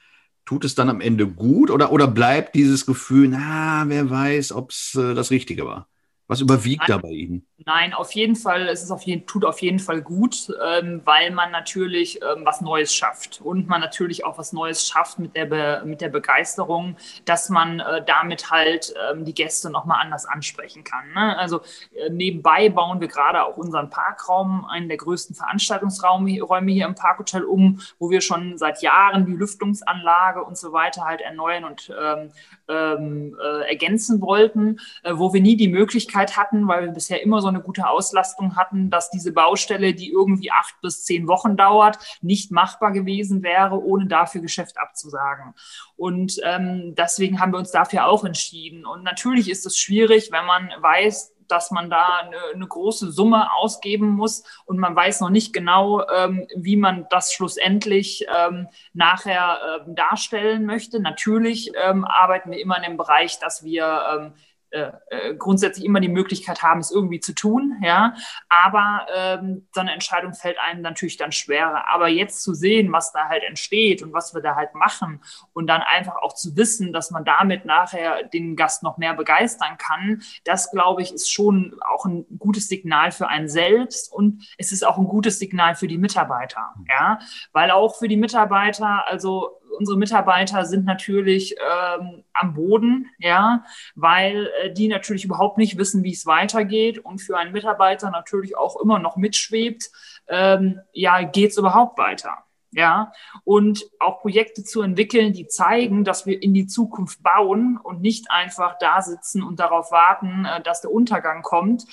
Tut 0.46 0.64
es 0.64 0.74
dann 0.74 0.88
am 0.88 1.00
Ende 1.00 1.28
gut 1.28 1.70
oder, 1.70 1.92
oder 1.92 2.08
bleibt 2.08 2.54
dieses 2.54 2.86
Gefühl, 2.86 3.28
na, 3.28 3.84
wer 3.88 4.08
weiß, 4.08 4.52
ob 4.52 4.70
es 4.70 4.94
äh, 4.94 5.14
das 5.14 5.30
Richtige 5.30 5.66
war? 5.66 5.88
Was 6.26 6.40
überwiegt 6.40 6.88
da 6.88 6.98
bei 6.98 7.10
Ihnen? 7.10 7.46
Nein, 7.64 7.94
auf 7.94 8.12
jeden 8.12 8.36
Fall, 8.36 8.68
es 8.68 8.82
ist 8.82 8.90
auf 8.90 9.02
jeden, 9.04 9.26
tut 9.26 9.42
auf 9.46 9.62
jeden 9.62 9.78
Fall 9.78 10.02
gut, 10.02 10.52
ähm, 10.62 11.00
weil 11.06 11.30
man 11.30 11.50
natürlich 11.50 12.20
ähm, 12.20 12.44
was 12.44 12.60
Neues 12.60 12.94
schafft 12.94 13.40
und 13.40 13.66
man 13.66 13.80
natürlich 13.80 14.26
auch 14.26 14.36
was 14.36 14.52
Neues 14.52 14.86
schafft 14.86 15.18
mit 15.18 15.34
der, 15.34 15.46
Be 15.46 15.82
mit 15.86 16.02
der 16.02 16.10
Begeisterung, 16.10 16.96
dass 17.24 17.48
man 17.48 17.80
äh, 17.80 18.04
damit 18.04 18.50
halt 18.50 18.92
ähm, 19.10 19.24
die 19.24 19.32
Gäste 19.32 19.70
nochmal 19.70 20.02
anders 20.02 20.26
ansprechen 20.26 20.84
kann. 20.84 21.10
Ne? 21.14 21.38
Also 21.38 21.62
äh, 21.94 22.10
nebenbei 22.10 22.68
bauen 22.68 23.00
wir 23.00 23.08
gerade 23.08 23.42
auch 23.42 23.56
unseren 23.56 23.88
Parkraum, 23.88 24.66
einen 24.66 24.88
der 24.88 24.98
größten 24.98 25.34
Veranstaltungsräume 25.34 26.70
hier 26.70 26.84
im 26.84 26.94
Parkhotel 26.94 27.44
um, 27.44 27.80
wo 27.98 28.10
wir 28.10 28.20
schon 28.20 28.58
seit 28.58 28.82
Jahren 28.82 29.24
die 29.24 29.32
Lüftungsanlage 29.32 30.44
und 30.44 30.58
so 30.58 30.74
weiter 30.74 31.06
halt 31.06 31.22
erneuern 31.22 31.64
und 31.64 31.90
ähm, 31.98 32.32
ähm, 32.68 33.36
äh, 33.42 33.68
ergänzen 33.70 34.20
wollten, 34.20 34.78
äh, 35.02 35.12
wo 35.14 35.32
wir 35.32 35.40
nie 35.40 35.56
die 35.56 35.68
Möglichkeit 35.68 36.36
hatten, 36.36 36.68
weil 36.68 36.84
wir 36.84 36.92
bisher 36.92 37.22
immer 37.22 37.40
so 37.40 37.45
eine 37.48 37.62
gute 37.62 37.88
Auslastung 37.88 38.56
hatten, 38.56 38.90
dass 38.90 39.10
diese 39.10 39.32
Baustelle, 39.32 39.94
die 39.94 40.10
irgendwie 40.10 40.50
acht 40.52 40.80
bis 40.80 41.04
zehn 41.04 41.28
Wochen 41.28 41.56
dauert, 41.56 41.98
nicht 42.20 42.50
machbar 42.50 42.92
gewesen 42.92 43.42
wäre, 43.42 43.82
ohne 43.82 44.06
dafür 44.06 44.40
Geschäft 44.40 44.78
abzusagen. 44.78 45.54
Und 45.96 46.40
ähm, 46.44 46.94
deswegen 46.96 47.40
haben 47.40 47.52
wir 47.52 47.58
uns 47.58 47.70
dafür 47.70 48.06
auch 48.06 48.24
entschieden. 48.24 48.86
Und 48.86 49.02
natürlich 49.02 49.50
ist 49.50 49.66
es 49.66 49.78
schwierig, 49.78 50.30
wenn 50.32 50.44
man 50.44 50.70
weiß, 50.80 51.36
dass 51.48 51.70
man 51.70 51.90
da 51.90 52.18
eine, 52.22 52.36
eine, 52.54 52.66
große 52.66 53.10
Summe 53.10 53.52
ausgeben 53.56 54.08
muss 54.08 54.44
und 54.64 54.78
man 54.78 54.94
weiß 54.94 55.20
noch 55.20 55.30
nicht 55.30 55.52
genau, 55.52 56.06
ähm, 56.08 56.46
wie 56.56 56.76
man 56.76 57.06
das 57.10 57.32
schlussendlich 57.32 58.26
ähm, 58.36 58.68
nachher 58.92 59.58
ähm, 59.86 59.94
darstellen 59.94 60.66
möchte. 60.66 61.00
Natürlich 61.00 61.72
ähm, 61.82 62.04
arbeiten 62.04 62.50
wir 62.50 62.60
immer 62.60 62.76
in 62.78 62.82
dem 62.82 62.96
Bereich, 62.96 63.38
dass 63.38 63.64
wir 63.64 64.02
ähm, 64.12 64.32
äh, 64.70 64.90
äh, 65.10 65.34
grundsätzlich 65.36 65.84
immer 65.84 66.00
die 66.00 66.08
Möglichkeit 66.08 66.62
haben, 66.62 66.80
es 66.80 66.90
irgendwie 66.90 67.20
zu 67.20 67.34
tun, 67.34 67.80
ja. 67.82 68.14
Aber 68.48 69.06
ähm, 69.14 69.68
so 69.72 69.80
eine 69.80 69.92
Entscheidung 69.92 70.34
fällt 70.34 70.58
einem 70.58 70.82
natürlich 70.82 71.16
dann 71.16 71.30
schwerer. 71.30 71.88
Aber 71.88 72.08
jetzt 72.08 72.42
zu 72.42 72.52
sehen, 72.52 72.92
was 72.92 73.12
da 73.12 73.28
halt 73.28 73.44
entsteht 73.44 74.02
und 74.02 74.12
was 74.12 74.34
wir 74.34 74.42
da 74.42 74.56
halt 74.56 74.74
machen 74.74 75.22
und 75.52 75.68
dann 75.68 75.82
einfach 75.82 76.16
auch 76.16 76.34
zu 76.34 76.56
wissen, 76.56 76.92
dass 76.92 77.12
man 77.12 77.24
damit 77.24 77.64
nachher 77.64 78.24
den 78.24 78.56
Gast 78.56 78.82
noch 78.82 78.98
mehr 78.98 79.14
begeistern 79.14 79.78
kann, 79.78 80.22
das 80.44 80.70
glaube 80.72 81.02
ich 81.02 81.12
ist 81.12 81.30
schon 81.30 81.78
auch 81.88 82.04
ein 82.04 82.26
gutes 82.38 82.68
Signal 82.68 83.12
für 83.12 83.28
einen 83.28 83.48
selbst 83.48 84.12
und 84.12 84.46
es 84.58 84.72
ist 84.72 84.84
auch 84.84 84.98
ein 84.98 85.06
gutes 85.06 85.38
Signal 85.38 85.76
für 85.76 85.86
die 85.86 85.98
Mitarbeiter, 85.98 86.74
ja. 86.88 87.20
Weil 87.52 87.70
auch 87.70 87.96
für 87.96 88.08
die 88.08 88.16
Mitarbeiter, 88.16 89.06
also 89.06 89.60
unsere 89.70 89.98
Mitarbeiter 89.98 90.64
sind 90.64 90.84
natürlich 90.84 91.54
ähm, 91.54 92.24
am 92.32 92.54
Boden, 92.54 93.10
ja, 93.18 93.64
weil 93.94 94.50
äh, 94.62 94.72
die 94.72 94.88
natürlich 94.88 95.24
überhaupt 95.24 95.58
nicht 95.58 95.78
wissen, 95.78 96.02
wie 96.04 96.12
es 96.12 96.26
weitergeht 96.26 96.98
und 96.98 97.20
für 97.20 97.36
einen 97.36 97.52
Mitarbeiter 97.52 98.10
natürlich 98.10 98.56
auch 98.56 98.80
immer 98.80 98.98
noch 98.98 99.16
mitschwebt, 99.16 99.90
ähm, 100.28 100.80
ja, 100.92 101.22
geht 101.22 101.50
es 101.50 101.58
überhaupt 101.58 101.98
weiter? 101.98 102.46
ja, 102.76 103.10
und 103.44 103.88
auch 104.00 104.20
Projekte 104.20 104.62
zu 104.62 104.82
entwickeln, 104.82 105.32
die 105.32 105.46
zeigen, 105.46 106.04
dass 106.04 106.26
wir 106.26 106.42
in 106.42 106.52
die 106.52 106.66
Zukunft 106.66 107.22
bauen 107.22 107.78
und 107.82 108.02
nicht 108.02 108.30
einfach 108.30 108.76
da 108.78 109.00
sitzen 109.00 109.42
und 109.42 109.60
darauf 109.60 109.90
warten, 109.92 110.44
äh, 110.44 110.60
dass 110.62 110.82
der 110.82 110.92
Untergang 110.92 111.40
kommt. 111.40 111.84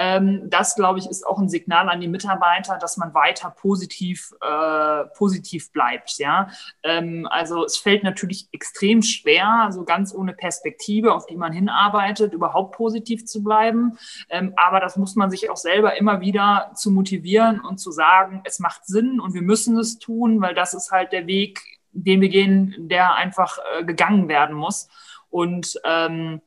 Ähm, 0.00 0.42
das, 0.50 0.74
glaube 0.74 0.98
ich, 0.98 1.06
ist 1.06 1.26
auch 1.26 1.38
ein 1.38 1.48
Signal 1.48 1.88
an 1.88 2.00
die 2.00 2.08
Mitarbeiter, 2.08 2.78
dass 2.78 2.96
man 2.96 3.14
weiter 3.14 3.50
positiv, 3.50 4.32
äh, 4.40 5.04
positiv 5.16 5.72
bleibt, 5.72 6.18
ja. 6.18 6.48
Ähm, 6.82 7.26
also 7.30 7.64
es 7.64 7.76
fällt 7.76 8.04
natürlich 8.04 8.48
extrem 8.52 9.02
schwer, 9.02 9.68
so 9.70 9.84
ganz 9.84 10.14
ohne 10.14 10.32
Perspektive, 10.32 11.14
auf 11.14 11.26
die 11.26 11.36
man 11.36 11.52
hinarbeitet, 11.52 12.34
überhaupt 12.34 12.76
positiv 12.76 13.26
zu 13.26 13.42
bleiben. 13.42 13.98
Ähm, 14.28 14.52
aber 14.56 14.80
das 14.80 14.96
muss 14.96 15.16
man 15.16 15.30
sich 15.30 15.50
auch 15.50 15.56
selber 15.56 15.96
immer 15.96 16.20
wieder 16.20 16.72
zu 16.74 16.90
motivieren 16.90 17.60
und 17.60 17.78
zu 17.78 17.90
sagen, 17.90 18.42
es 18.44 18.58
macht 18.58 18.86
Sinn 18.86 19.20
und 19.20 19.34
wir 19.34 19.42
müssen 19.42 19.78
es 19.78 19.98
tun 19.98 20.10
tun, 20.10 20.40
weil 20.40 20.54
das 20.54 20.74
ist 20.74 20.90
halt 20.90 21.12
der 21.12 21.26
Weg, 21.26 21.60
den 21.92 22.20
wir 22.20 22.28
gehen, 22.28 22.74
der 22.78 23.14
einfach 23.14 23.58
äh, 23.78 23.84
gegangen 23.84 24.28
werden 24.28 24.56
muss. 24.56 24.88
Und 25.28 25.80
ähm, 25.84 26.40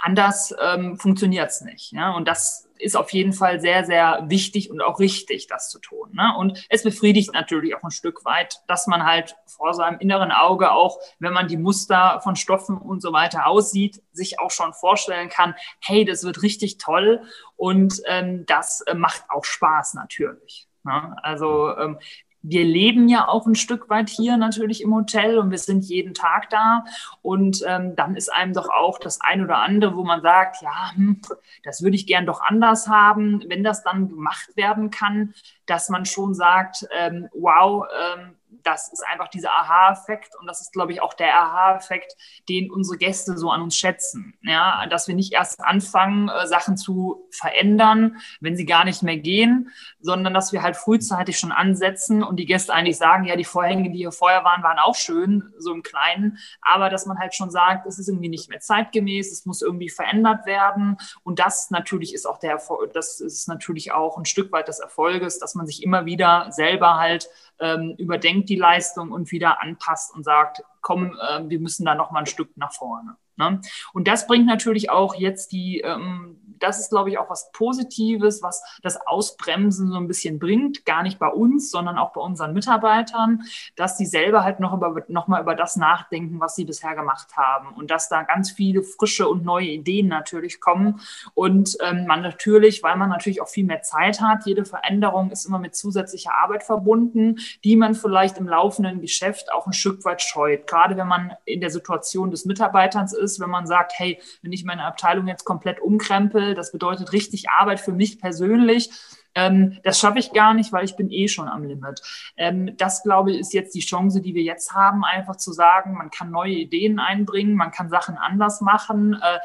anders 0.00 0.54
ähm, 0.60 0.96
funktioniert 0.96 1.50
es 1.50 1.60
nicht. 1.60 1.92
Ja? 1.92 2.12
Und 2.12 2.26
das 2.28 2.68
ist 2.84 2.96
auf 2.96 3.10
jeden 3.10 3.32
Fall 3.32 3.60
sehr, 3.60 3.84
sehr 3.84 4.24
wichtig 4.28 4.70
und 4.70 4.82
auch 4.82 5.00
richtig, 5.00 5.46
das 5.46 5.70
zu 5.70 5.78
tun. 5.78 6.10
Ne? 6.12 6.34
Und 6.38 6.66
es 6.68 6.82
befriedigt 6.82 7.32
natürlich 7.32 7.74
auch 7.74 7.82
ein 7.82 7.90
Stück 7.90 8.24
weit, 8.24 8.60
dass 8.68 8.86
man 8.86 9.04
halt 9.04 9.36
vor 9.46 9.74
seinem 9.74 9.98
inneren 9.98 10.30
Auge 10.30 10.70
auch, 10.72 10.98
wenn 11.18 11.32
man 11.32 11.48
die 11.48 11.56
Muster 11.56 12.20
von 12.22 12.36
Stoffen 12.36 12.76
und 12.76 13.00
so 13.00 13.12
weiter 13.12 13.46
aussieht, 13.46 14.02
sich 14.12 14.38
auch 14.38 14.50
schon 14.50 14.74
vorstellen 14.74 15.28
kann, 15.28 15.54
hey, 15.80 16.04
das 16.04 16.24
wird 16.24 16.42
richtig 16.42 16.78
toll 16.78 17.22
und 17.56 18.00
ähm, 18.06 18.44
das 18.46 18.82
äh, 18.82 18.94
macht 18.94 19.24
auch 19.30 19.44
Spaß 19.44 19.94
natürlich. 19.94 20.68
Ne? 20.84 21.16
Also 21.22 21.76
ähm, 21.76 21.98
wir 22.46 22.62
leben 22.62 23.08
ja 23.08 23.26
auch 23.26 23.46
ein 23.46 23.54
Stück 23.54 23.88
weit 23.88 24.10
hier 24.10 24.36
natürlich 24.36 24.82
im 24.82 24.94
Hotel 24.94 25.38
und 25.38 25.50
wir 25.50 25.58
sind 25.58 25.82
jeden 25.84 26.12
Tag 26.12 26.50
da. 26.50 26.84
Und 27.22 27.64
ähm, 27.66 27.96
dann 27.96 28.16
ist 28.16 28.30
einem 28.30 28.52
doch 28.52 28.68
auch 28.68 28.98
das 28.98 29.20
ein 29.22 29.42
oder 29.42 29.58
andere, 29.58 29.96
wo 29.96 30.04
man 30.04 30.20
sagt, 30.20 30.60
ja, 30.60 30.92
hm, 30.94 31.22
das 31.62 31.82
würde 31.82 31.96
ich 31.96 32.06
gern 32.06 32.26
doch 32.26 32.42
anders 32.42 32.86
haben, 32.86 33.42
wenn 33.48 33.64
das 33.64 33.82
dann 33.82 34.10
gemacht 34.10 34.56
werden 34.56 34.90
kann, 34.90 35.32
dass 35.64 35.88
man 35.88 36.04
schon 36.04 36.34
sagt, 36.34 36.86
ähm, 36.94 37.28
wow, 37.32 37.86
ähm, 38.14 38.34
das 38.62 38.92
ist 38.92 39.04
einfach 39.06 39.28
dieser 39.28 39.52
Aha-Effekt 39.52 40.34
und 40.40 40.46
das 40.46 40.60
ist, 40.60 40.72
glaube 40.72 40.92
ich, 40.92 41.02
auch 41.02 41.14
der 41.14 41.38
Aha-Effekt, 41.38 42.16
den 42.48 42.70
unsere 42.70 42.96
Gäste 42.96 43.36
so 43.36 43.50
an 43.50 43.62
uns 43.62 43.76
schätzen. 43.76 44.38
Ja, 44.42 44.86
dass 44.86 45.08
wir 45.08 45.14
nicht 45.14 45.32
erst 45.32 45.60
anfangen, 45.60 46.28
äh, 46.28 46.46
Sachen 46.46 46.76
zu 46.76 47.28
verändern, 47.30 48.18
wenn 48.40 48.56
sie 48.56 48.66
gar 48.66 48.84
nicht 48.84 49.02
mehr 49.02 49.16
gehen, 49.16 49.70
sondern 50.00 50.34
dass 50.34 50.52
wir 50.52 50.62
halt 50.62 50.76
frühzeitig 50.76 51.38
schon 51.38 51.52
ansetzen 51.52 52.22
und 52.22 52.36
die 52.36 52.46
Gäste 52.46 52.72
eigentlich 52.72 52.98
sagen, 52.98 53.24
ja, 53.24 53.36
die 53.36 53.44
Vorhänge, 53.44 53.90
die 53.90 53.98
hier 53.98 54.12
vorher 54.12 54.44
waren, 54.44 54.62
waren 54.62 54.78
auch 54.78 54.94
schön, 54.94 55.52
so 55.58 55.72
im 55.72 55.82
Kleinen, 55.82 56.38
aber 56.62 56.90
dass 56.90 57.06
man 57.06 57.18
halt 57.18 57.34
schon 57.34 57.50
sagt, 57.50 57.86
es 57.86 57.98
ist 57.98 58.08
irgendwie 58.08 58.28
nicht 58.28 58.48
mehr 58.48 58.60
zeitgemäß, 58.60 59.32
es 59.32 59.46
muss 59.46 59.62
irgendwie 59.62 59.88
verändert 59.88 60.46
werden 60.46 60.96
und 61.22 61.38
das 61.38 61.70
natürlich 61.70 62.14
ist 62.14 62.26
auch 62.26 62.38
der, 62.38 62.60
das 62.92 63.20
ist 63.20 63.48
natürlich 63.48 63.92
auch 63.92 64.18
ein 64.18 64.24
Stück 64.24 64.52
weit 64.52 64.68
des 64.68 64.78
Erfolges, 64.78 65.38
dass 65.38 65.54
man 65.54 65.66
sich 65.66 65.82
immer 65.82 66.06
wieder 66.06 66.46
selber 66.50 66.96
halt 66.96 67.28
ähm, 67.60 67.94
überdenkt 67.98 68.48
die 68.48 68.56
Leistung 68.56 69.12
und 69.12 69.30
wieder 69.32 69.62
anpasst 69.62 70.14
und 70.14 70.24
sagt, 70.24 70.62
komm, 70.80 71.16
äh, 71.20 71.48
wir 71.48 71.60
müssen 71.60 71.84
da 71.84 71.94
noch 71.94 72.10
mal 72.10 72.20
ein 72.20 72.26
Stück 72.26 72.56
nach 72.56 72.72
vorne. 72.72 73.16
Ne? 73.36 73.60
Und 73.92 74.08
das 74.08 74.26
bringt 74.26 74.46
natürlich 74.46 74.90
auch 74.90 75.14
jetzt 75.14 75.52
die, 75.52 75.80
ähm, 75.80 76.38
das 76.60 76.78
ist, 76.78 76.90
glaube 76.90 77.10
ich, 77.10 77.18
auch 77.18 77.30
was 77.30 77.50
Positives, 77.52 78.42
was 78.42 78.62
das 78.82 78.98
Ausbremsen 79.06 79.90
so 79.90 79.96
ein 79.96 80.08
bisschen 80.08 80.38
bringt. 80.38 80.84
Gar 80.84 81.02
nicht 81.02 81.18
bei 81.18 81.28
uns, 81.28 81.70
sondern 81.70 81.98
auch 81.98 82.12
bei 82.12 82.20
unseren 82.20 82.52
Mitarbeitern, 82.52 83.42
dass 83.76 83.98
sie 83.98 84.06
selber 84.06 84.44
halt 84.44 84.60
noch, 84.60 84.72
über, 84.74 85.04
noch 85.08 85.28
mal 85.28 85.40
über 85.40 85.54
das 85.54 85.76
nachdenken, 85.76 86.40
was 86.40 86.54
sie 86.54 86.64
bisher 86.64 86.94
gemacht 86.94 87.36
haben. 87.36 87.74
Und 87.74 87.90
dass 87.90 88.08
da 88.08 88.22
ganz 88.22 88.50
viele 88.50 88.82
frische 88.82 89.28
und 89.28 89.44
neue 89.44 89.66
Ideen 89.66 90.08
natürlich 90.08 90.60
kommen. 90.60 91.00
Und 91.34 91.76
ähm, 91.82 92.06
man 92.06 92.22
natürlich, 92.22 92.82
weil 92.82 92.96
man 92.96 93.10
natürlich 93.10 93.40
auch 93.40 93.48
viel 93.48 93.64
mehr 93.64 93.82
Zeit 93.82 94.20
hat, 94.20 94.46
jede 94.46 94.64
Veränderung 94.64 95.30
ist 95.30 95.44
immer 95.44 95.58
mit 95.58 95.74
zusätzlicher 95.74 96.34
Arbeit 96.34 96.62
verbunden, 96.62 97.36
die 97.64 97.76
man 97.76 97.94
vielleicht 97.94 98.38
im 98.38 98.48
laufenden 98.48 99.00
Geschäft 99.00 99.52
auch 99.52 99.66
ein 99.66 99.72
Stück 99.72 100.04
weit 100.04 100.22
scheut. 100.22 100.66
Gerade 100.66 100.96
wenn 100.96 101.08
man 101.08 101.32
in 101.44 101.60
der 101.60 101.70
Situation 101.70 102.30
des 102.30 102.44
Mitarbeiters 102.44 103.12
ist, 103.12 103.40
wenn 103.40 103.50
man 103.50 103.66
sagt, 103.66 103.92
hey, 103.96 104.20
wenn 104.42 104.52
ich 104.52 104.64
meine 104.64 104.84
Abteilung 104.84 105.26
jetzt 105.26 105.44
komplett 105.44 105.80
umkrempel, 105.80 106.43
das 106.52 106.72
bedeutet 106.72 107.12
richtig 107.12 107.48
Arbeit 107.48 107.80
für 107.80 107.92
mich 107.92 108.20
persönlich. 108.20 108.90
Ähm, 109.34 109.78
das 109.82 109.98
schaffe 109.98 110.18
ich 110.18 110.32
gar 110.32 110.54
nicht, 110.54 110.72
weil 110.72 110.84
ich 110.84 110.96
bin 110.96 111.10
eh 111.10 111.28
schon 111.28 111.48
am 111.48 111.64
Limit. 111.64 112.02
Ähm, 112.36 112.76
das, 112.76 113.02
glaube 113.02 113.32
ich, 113.32 113.40
ist 113.40 113.52
jetzt 113.52 113.74
die 113.74 113.80
Chance, 113.80 114.20
die 114.20 114.34
wir 114.34 114.42
jetzt 114.42 114.74
haben, 114.74 115.04
einfach 115.04 115.36
zu 115.36 115.52
sagen, 115.52 115.94
man 115.94 116.10
kann 116.10 116.30
neue 116.30 116.52
Ideen 116.52 116.98
einbringen, 116.98 117.54
man 117.54 117.70
kann 117.70 117.88
Sachen 117.88 118.16
anders 118.16 118.60
machen. 118.60 119.14
Äh, 119.14 119.38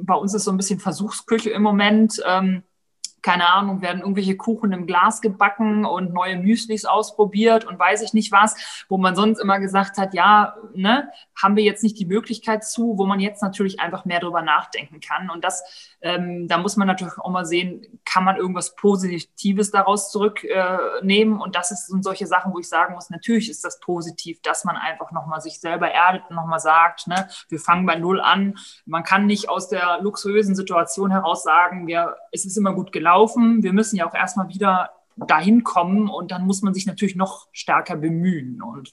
bei 0.00 0.14
uns 0.14 0.34
ist 0.34 0.44
so 0.44 0.50
ein 0.50 0.56
bisschen 0.56 0.80
Versuchsküche 0.80 1.50
im 1.50 1.62
Moment. 1.62 2.22
Ähm, 2.26 2.62
keine 3.28 3.52
Ahnung, 3.52 3.82
werden 3.82 4.00
irgendwelche 4.00 4.38
Kuchen 4.38 4.72
im 4.72 4.86
Glas 4.86 5.20
gebacken 5.20 5.84
und 5.84 6.14
neue 6.14 6.38
Müslis 6.38 6.86
ausprobiert 6.86 7.66
und 7.66 7.78
weiß 7.78 8.00
ich 8.00 8.14
nicht 8.14 8.32
was, 8.32 8.86
wo 8.88 8.96
man 8.96 9.14
sonst 9.14 9.38
immer 9.38 9.60
gesagt 9.60 9.98
hat, 9.98 10.14
ja, 10.14 10.56
ne, 10.72 11.10
haben 11.36 11.54
wir 11.54 11.62
jetzt 11.62 11.82
nicht 11.82 11.98
die 11.98 12.06
Möglichkeit 12.06 12.64
zu, 12.64 12.96
wo 12.96 13.04
man 13.04 13.20
jetzt 13.20 13.42
natürlich 13.42 13.80
einfach 13.80 14.06
mehr 14.06 14.20
drüber 14.20 14.40
nachdenken 14.40 15.00
kann. 15.00 15.28
Und 15.28 15.44
das, 15.44 15.62
ähm, 16.00 16.48
da 16.48 16.58
muss 16.58 16.76
man 16.76 16.86
natürlich 16.86 17.18
auch 17.18 17.30
mal 17.30 17.44
sehen, 17.44 18.00
kann 18.04 18.24
man 18.24 18.36
irgendwas 18.36 18.76
Positives 18.76 19.70
daraus 19.70 20.10
zurücknehmen? 20.10 21.38
Äh, 21.38 21.42
und 21.42 21.54
das 21.54 21.68
sind 21.68 22.04
solche 22.04 22.26
Sachen, 22.26 22.52
wo 22.52 22.58
ich 22.58 22.68
sagen 22.68 22.94
muss, 22.94 23.10
natürlich 23.10 23.50
ist 23.50 23.64
das 23.64 23.80
positiv, 23.80 24.40
dass 24.42 24.64
man 24.64 24.76
einfach 24.76 25.12
nochmal 25.12 25.40
sich 25.40 25.60
selber 25.60 25.90
erdet 25.90 26.22
und 26.28 26.36
nochmal 26.36 26.60
sagt, 26.60 27.08
ne, 27.08 27.28
wir 27.48 27.58
fangen 27.58 27.86
bei 27.86 27.96
Null 27.96 28.20
an. 28.20 28.56
Man 28.86 29.02
kann 29.02 29.26
nicht 29.26 29.48
aus 29.48 29.68
der 29.68 30.00
luxuriösen 30.00 30.54
Situation 30.54 31.10
heraus 31.10 31.42
sagen, 31.42 31.86
wir, 31.86 32.16
es 32.32 32.44
ist 32.44 32.56
immer 32.56 32.74
gut 32.74 32.92
gelaufen 32.92 33.08
gelaufen. 33.08 33.62
Wir 33.62 33.72
müssen 33.72 33.96
ja 33.96 34.08
auch 34.08 34.14
erstmal 34.14 34.48
wieder 34.48 34.90
dahin 35.16 35.64
kommen 35.64 36.08
und 36.08 36.30
dann 36.30 36.46
muss 36.46 36.62
man 36.62 36.74
sich 36.74 36.86
natürlich 36.86 37.16
noch 37.16 37.48
stärker 37.52 37.96
bemühen. 37.96 38.62
Und 38.62 38.92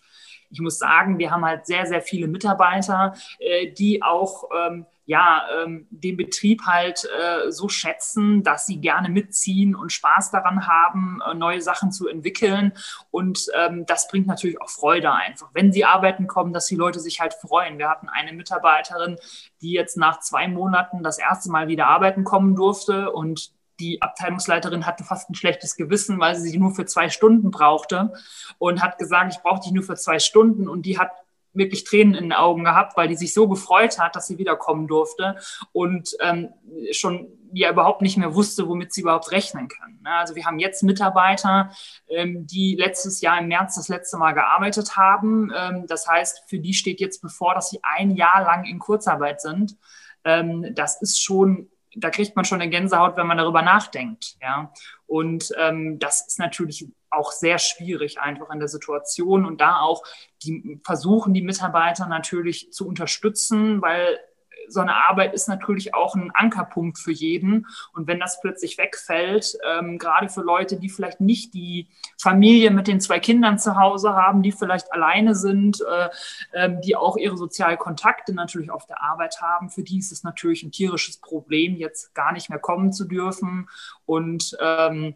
ich 0.50 0.60
muss 0.60 0.80
sagen, 0.80 1.20
wir 1.20 1.32
haben 1.32 1.46
halt 1.46 1.66
sehr, 1.66 1.86
sehr 1.86 2.02
viele 2.02 2.28
Mitarbeiter, 2.28 3.14
äh, 3.40 3.72
die 3.72 4.02
auch 4.02 4.46
ähm, 4.56 4.86
ja, 5.06 5.44
ähm, 5.62 5.88
den 5.92 6.18
Betrieb 6.18 6.64
halt 6.66 7.06
äh, 7.06 7.52
so 7.52 7.70
schätzen, 7.70 8.44
dass 8.44 8.66
sie 8.66 8.82
gerne 8.82 9.10
mitziehen 9.10 9.76
und 9.76 9.92
Spaß 9.92 10.32
daran 10.32 10.68
haben, 10.68 11.22
äh, 11.30 11.36
neue 11.36 11.62
Sachen 11.62 11.92
zu 11.92 12.08
entwickeln. 12.08 12.74
Und 13.12 13.48
ähm, 13.56 13.86
das 13.86 14.08
bringt 14.08 14.26
natürlich 14.26 14.60
auch 14.62 14.70
Freude 14.70 15.12
einfach. 15.12 15.50
Wenn 15.54 15.72
sie 15.72 15.86
arbeiten 15.86 16.26
kommen, 16.26 16.54
dass 16.54 16.66
die 16.66 16.76
Leute 16.76 17.00
sich 17.00 17.20
halt 17.20 17.36
freuen. 17.36 17.78
Wir 17.78 17.90
hatten 17.90 18.10
eine 18.10 18.34
Mitarbeiterin, 18.34 19.18
die 19.62 19.72
jetzt 19.72 19.96
nach 19.96 20.20
zwei 20.20 20.48
Monaten 20.48 21.04
das 21.04 21.20
erste 21.20 21.52
Mal 21.52 21.68
wieder 21.68 21.88
arbeiten 21.88 22.24
kommen 22.24 22.56
durfte 22.56 23.12
und 23.12 23.54
die 23.80 24.02
Abteilungsleiterin 24.02 24.86
hatte 24.86 25.04
fast 25.04 25.30
ein 25.30 25.36
schlechtes 25.36 25.76
Gewissen, 25.76 26.20
weil 26.20 26.36
sie 26.36 26.50
sie 26.50 26.58
nur 26.58 26.74
für 26.74 26.86
zwei 26.86 27.10
Stunden 27.10 27.52
brauchte 27.52 28.14
und 28.58 28.82
hat 28.82 28.98
gesagt, 28.98 29.34
ich 29.34 29.42
brauche 29.42 29.60
dich 29.60 29.72
nur 29.72 29.84
für 29.84 29.96
zwei 29.96 30.20
Stunden. 30.20 30.70
Und 30.70 30.86
die 30.86 30.98
hat 30.98 31.12
wirklich 31.56 31.84
Tränen 31.84 32.16
in 32.16 32.26
den 32.26 32.34
Augen 32.34 32.64
gehabt, 32.64 32.98
weil 32.98 33.08
die 33.08 33.16
sich 33.16 33.34
so 33.34 33.48
gefreut 33.48 34.00
hat, 34.00 34.16
dass 34.16 34.28
sie 34.28 34.38
wiederkommen 34.38 34.88
durfte 34.88 35.38
und 35.72 36.16
ähm, 36.22 36.50
schon 36.92 37.28
ja 37.54 37.72
überhaupt 37.72 38.02
nicht 38.02 38.18
mehr 38.18 38.36
wusste, 38.36 38.68
womit 38.68 38.94
sie 38.94 39.02
überhaupt 39.02 39.32
rechnen 39.32 39.68
kann. 39.68 40.00
Ne? 40.04 40.12
Also 40.12 40.36
wir 40.36 40.46
haben 40.46 40.60
jetzt 40.60 40.84
Mitarbeiter, 40.84 41.72
ähm, 42.10 42.46
die 42.46 42.76
letztes 42.76 43.22
Jahr 43.22 43.40
im 43.40 43.48
März 43.48 43.76
das 43.76 43.88
letzte 43.88 44.18
Mal 44.18 44.34
gearbeitet 44.34 44.98
haben. 44.98 45.52
Ähm, 45.56 45.86
das 45.88 46.08
heißt, 46.08 46.44
für 46.48 46.60
die 46.60 46.74
steht 46.74 47.00
jetzt 47.00 47.22
bevor, 47.22 47.54
dass 47.54 47.70
sie 47.70 47.80
ein 47.82 48.12
Jahr 48.12 48.44
lang 48.44 48.66
in 48.66 48.80
Kurzarbeit 48.80 49.42
sind. 49.42 49.78
Ähm, 50.24 50.74
das 50.76 51.02
ist 51.02 51.22
schon 51.22 51.70
da 51.96 52.10
kriegt 52.10 52.36
man 52.36 52.46
schon 52.46 52.62
eine 52.62 52.70
Gänsehaut, 52.70 53.18
wenn 53.18 53.28
man 53.28 53.38
darüber 53.38 53.62
nachdenkt. 53.62 54.38
Ja? 54.42 54.72
Und 55.08 55.52
ähm, 55.58 56.00
das 56.00 56.28
ist 56.28 56.40
natürlich 56.40 56.88
auch 57.10 57.32
sehr 57.32 57.60
schwierig 57.60 58.20
einfach 58.20 58.50
in 58.50 58.60
der 58.60 58.68
Situation 58.68 59.46
und 59.46 59.62
da 59.62 59.80
auch 59.80 60.04
die 60.44 60.82
versuchen 60.84 61.34
die 61.34 61.42
Mitarbeiter 61.42 62.08
natürlich 62.08 62.72
zu 62.74 62.88
unterstützen, 62.88 63.82
weil 63.82 64.20
so 64.68 64.80
eine 64.80 64.96
Arbeit 64.96 65.34
ist 65.34 65.48
natürlich 65.48 65.94
auch 65.94 66.16
ein 66.16 66.32
Ankerpunkt 66.34 66.98
für 66.98 67.12
jeden. 67.12 67.68
Und 67.94 68.08
wenn 68.08 68.20
das 68.20 68.40
plötzlich 68.42 68.78
wegfällt, 68.78 69.58
ähm, 69.68 69.98
gerade 69.98 70.30
für 70.30 70.42
Leute, 70.42 70.78
die 70.78 70.90
vielleicht 70.90 71.22
nicht 71.22 71.54
die 71.54 71.88
Familie 72.20 72.72
mit 72.72 72.88
den 72.88 73.02
zwei 73.02 73.20
Kindern 73.20 73.60
zu 73.60 73.78
Hause 73.78 74.14
haben, 74.14 74.44
die 74.44 74.52
vielleicht 74.52 74.92
alleine 74.94 75.36
sind, 75.36 75.82
äh, 75.82 76.10
ähm, 76.54 76.82
die 76.82 76.96
auch 76.96 77.18
ihre 77.18 77.38
sozialen 77.38 77.78
Kontakte 77.78 78.34
natürlich 78.34 78.72
auf 78.72 78.86
der 78.86 79.02
Arbeit 79.02 79.42
haben, 79.42 79.70
für 79.70 79.84
die 79.84 80.00
ist 80.00 80.12
es 80.12 80.24
natürlich 80.24 80.64
ein 80.64 80.72
tierisches 80.72 81.18
Problem, 81.18 81.76
jetzt 81.76 82.14
gar 82.14 82.32
nicht 82.32 82.50
mehr 82.50 82.60
kommen 82.60 82.92
zu 82.92 83.06
dürfen. 83.06 83.70
Und 84.06 84.58
ähm, 84.62 85.16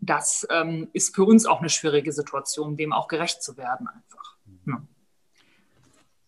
das 0.00 0.46
ähm, 0.50 0.88
ist 0.92 1.14
für 1.14 1.24
uns 1.24 1.46
auch 1.46 1.60
eine 1.60 1.68
schwierige 1.68 2.12
Situation, 2.12 2.76
dem 2.76 2.92
auch 2.92 3.08
gerecht 3.08 3.42
zu 3.42 3.56
werden 3.56 3.86
einfach. 3.88 4.29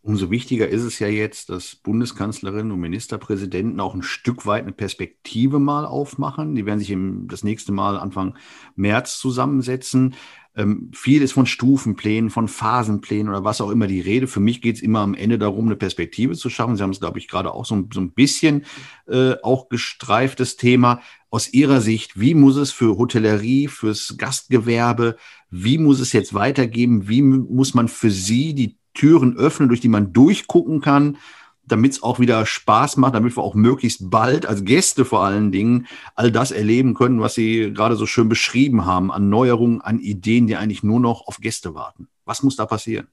Umso 0.04 0.32
wichtiger 0.32 0.68
ist 0.68 0.82
es 0.82 0.98
ja 0.98 1.06
jetzt, 1.06 1.48
dass 1.48 1.76
Bundeskanzlerinnen 1.76 2.72
und 2.72 2.80
Ministerpräsidenten 2.80 3.78
auch 3.78 3.94
ein 3.94 4.02
Stück 4.02 4.46
weit 4.46 4.64
eine 4.64 4.72
Perspektive 4.72 5.60
mal 5.60 5.86
aufmachen. 5.86 6.56
Die 6.56 6.66
werden 6.66 6.80
sich 6.80 6.90
im, 6.90 7.28
das 7.28 7.44
nächste 7.44 7.70
Mal 7.70 7.96
Anfang 7.96 8.36
März 8.74 9.18
zusammensetzen. 9.18 10.16
Ähm, 10.56 10.90
viel 10.92 11.22
ist 11.22 11.32
von 11.32 11.46
Stufenplänen, 11.46 12.30
von 12.30 12.48
Phasenplänen 12.48 13.28
oder 13.28 13.44
was 13.44 13.60
auch 13.60 13.70
immer 13.70 13.86
die 13.86 14.00
Rede. 14.00 14.26
Für 14.26 14.40
mich 14.40 14.60
geht 14.60 14.76
es 14.76 14.82
immer 14.82 15.00
am 15.00 15.14
Ende 15.14 15.38
darum, 15.38 15.66
eine 15.66 15.76
Perspektive 15.76 16.34
zu 16.34 16.50
schaffen. 16.50 16.76
Sie 16.76 16.82
haben 16.82 16.90
es, 16.90 17.00
glaube 17.00 17.20
ich, 17.20 17.28
gerade 17.28 17.52
auch 17.54 17.64
so, 17.64 17.88
so 17.94 18.00
ein 18.00 18.10
bisschen 18.10 18.64
äh, 19.06 19.34
auch 19.44 19.68
gestreiftes 19.68 20.56
Thema. 20.56 21.00
Aus 21.30 21.54
Ihrer 21.54 21.80
Sicht, 21.80 22.20
wie 22.20 22.34
muss 22.34 22.56
es 22.56 22.72
für 22.72 22.98
Hotellerie, 22.98 23.68
fürs 23.68 24.16
Gastgewerbe, 24.18 25.16
wie 25.48 25.78
muss 25.78 26.00
es 26.00 26.12
jetzt 26.12 26.34
weitergehen? 26.34 27.08
Wie 27.08 27.22
muss 27.22 27.72
man 27.72 27.88
für 27.88 28.10
Sie 28.10 28.54
die 28.54 28.81
Türen 28.94 29.36
öffnen, 29.36 29.68
durch 29.68 29.80
die 29.80 29.88
man 29.88 30.12
durchgucken 30.12 30.80
kann, 30.80 31.18
damit 31.64 31.92
es 31.92 32.02
auch 32.02 32.18
wieder 32.18 32.44
Spaß 32.44 32.96
macht, 32.96 33.14
damit 33.14 33.36
wir 33.36 33.42
auch 33.42 33.54
möglichst 33.54 34.10
bald 34.10 34.46
als 34.46 34.64
Gäste 34.64 35.04
vor 35.04 35.24
allen 35.24 35.52
Dingen 35.52 35.86
all 36.14 36.32
das 36.32 36.50
erleben 36.50 36.94
können, 36.94 37.20
was 37.20 37.34
Sie 37.34 37.72
gerade 37.72 37.96
so 37.96 38.06
schön 38.06 38.28
beschrieben 38.28 38.84
haben, 38.84 39.12
an 39.12 39.28
Neuerungen, 39.28 39.80
an 39.80 39.98
Ideen, 39.98 40.46
die 40.46 40.56
eigentlich 40.56 40.82
nur 40.82 41.00
noch 41.00 41.26
auf 41.26 41.38
Gäste 41.38 41.74
warten. 41.74 42.08
Was 42.24 42.42
muss 42.42 42.56
da 42.56 42.66
passieren? 42.66 43.08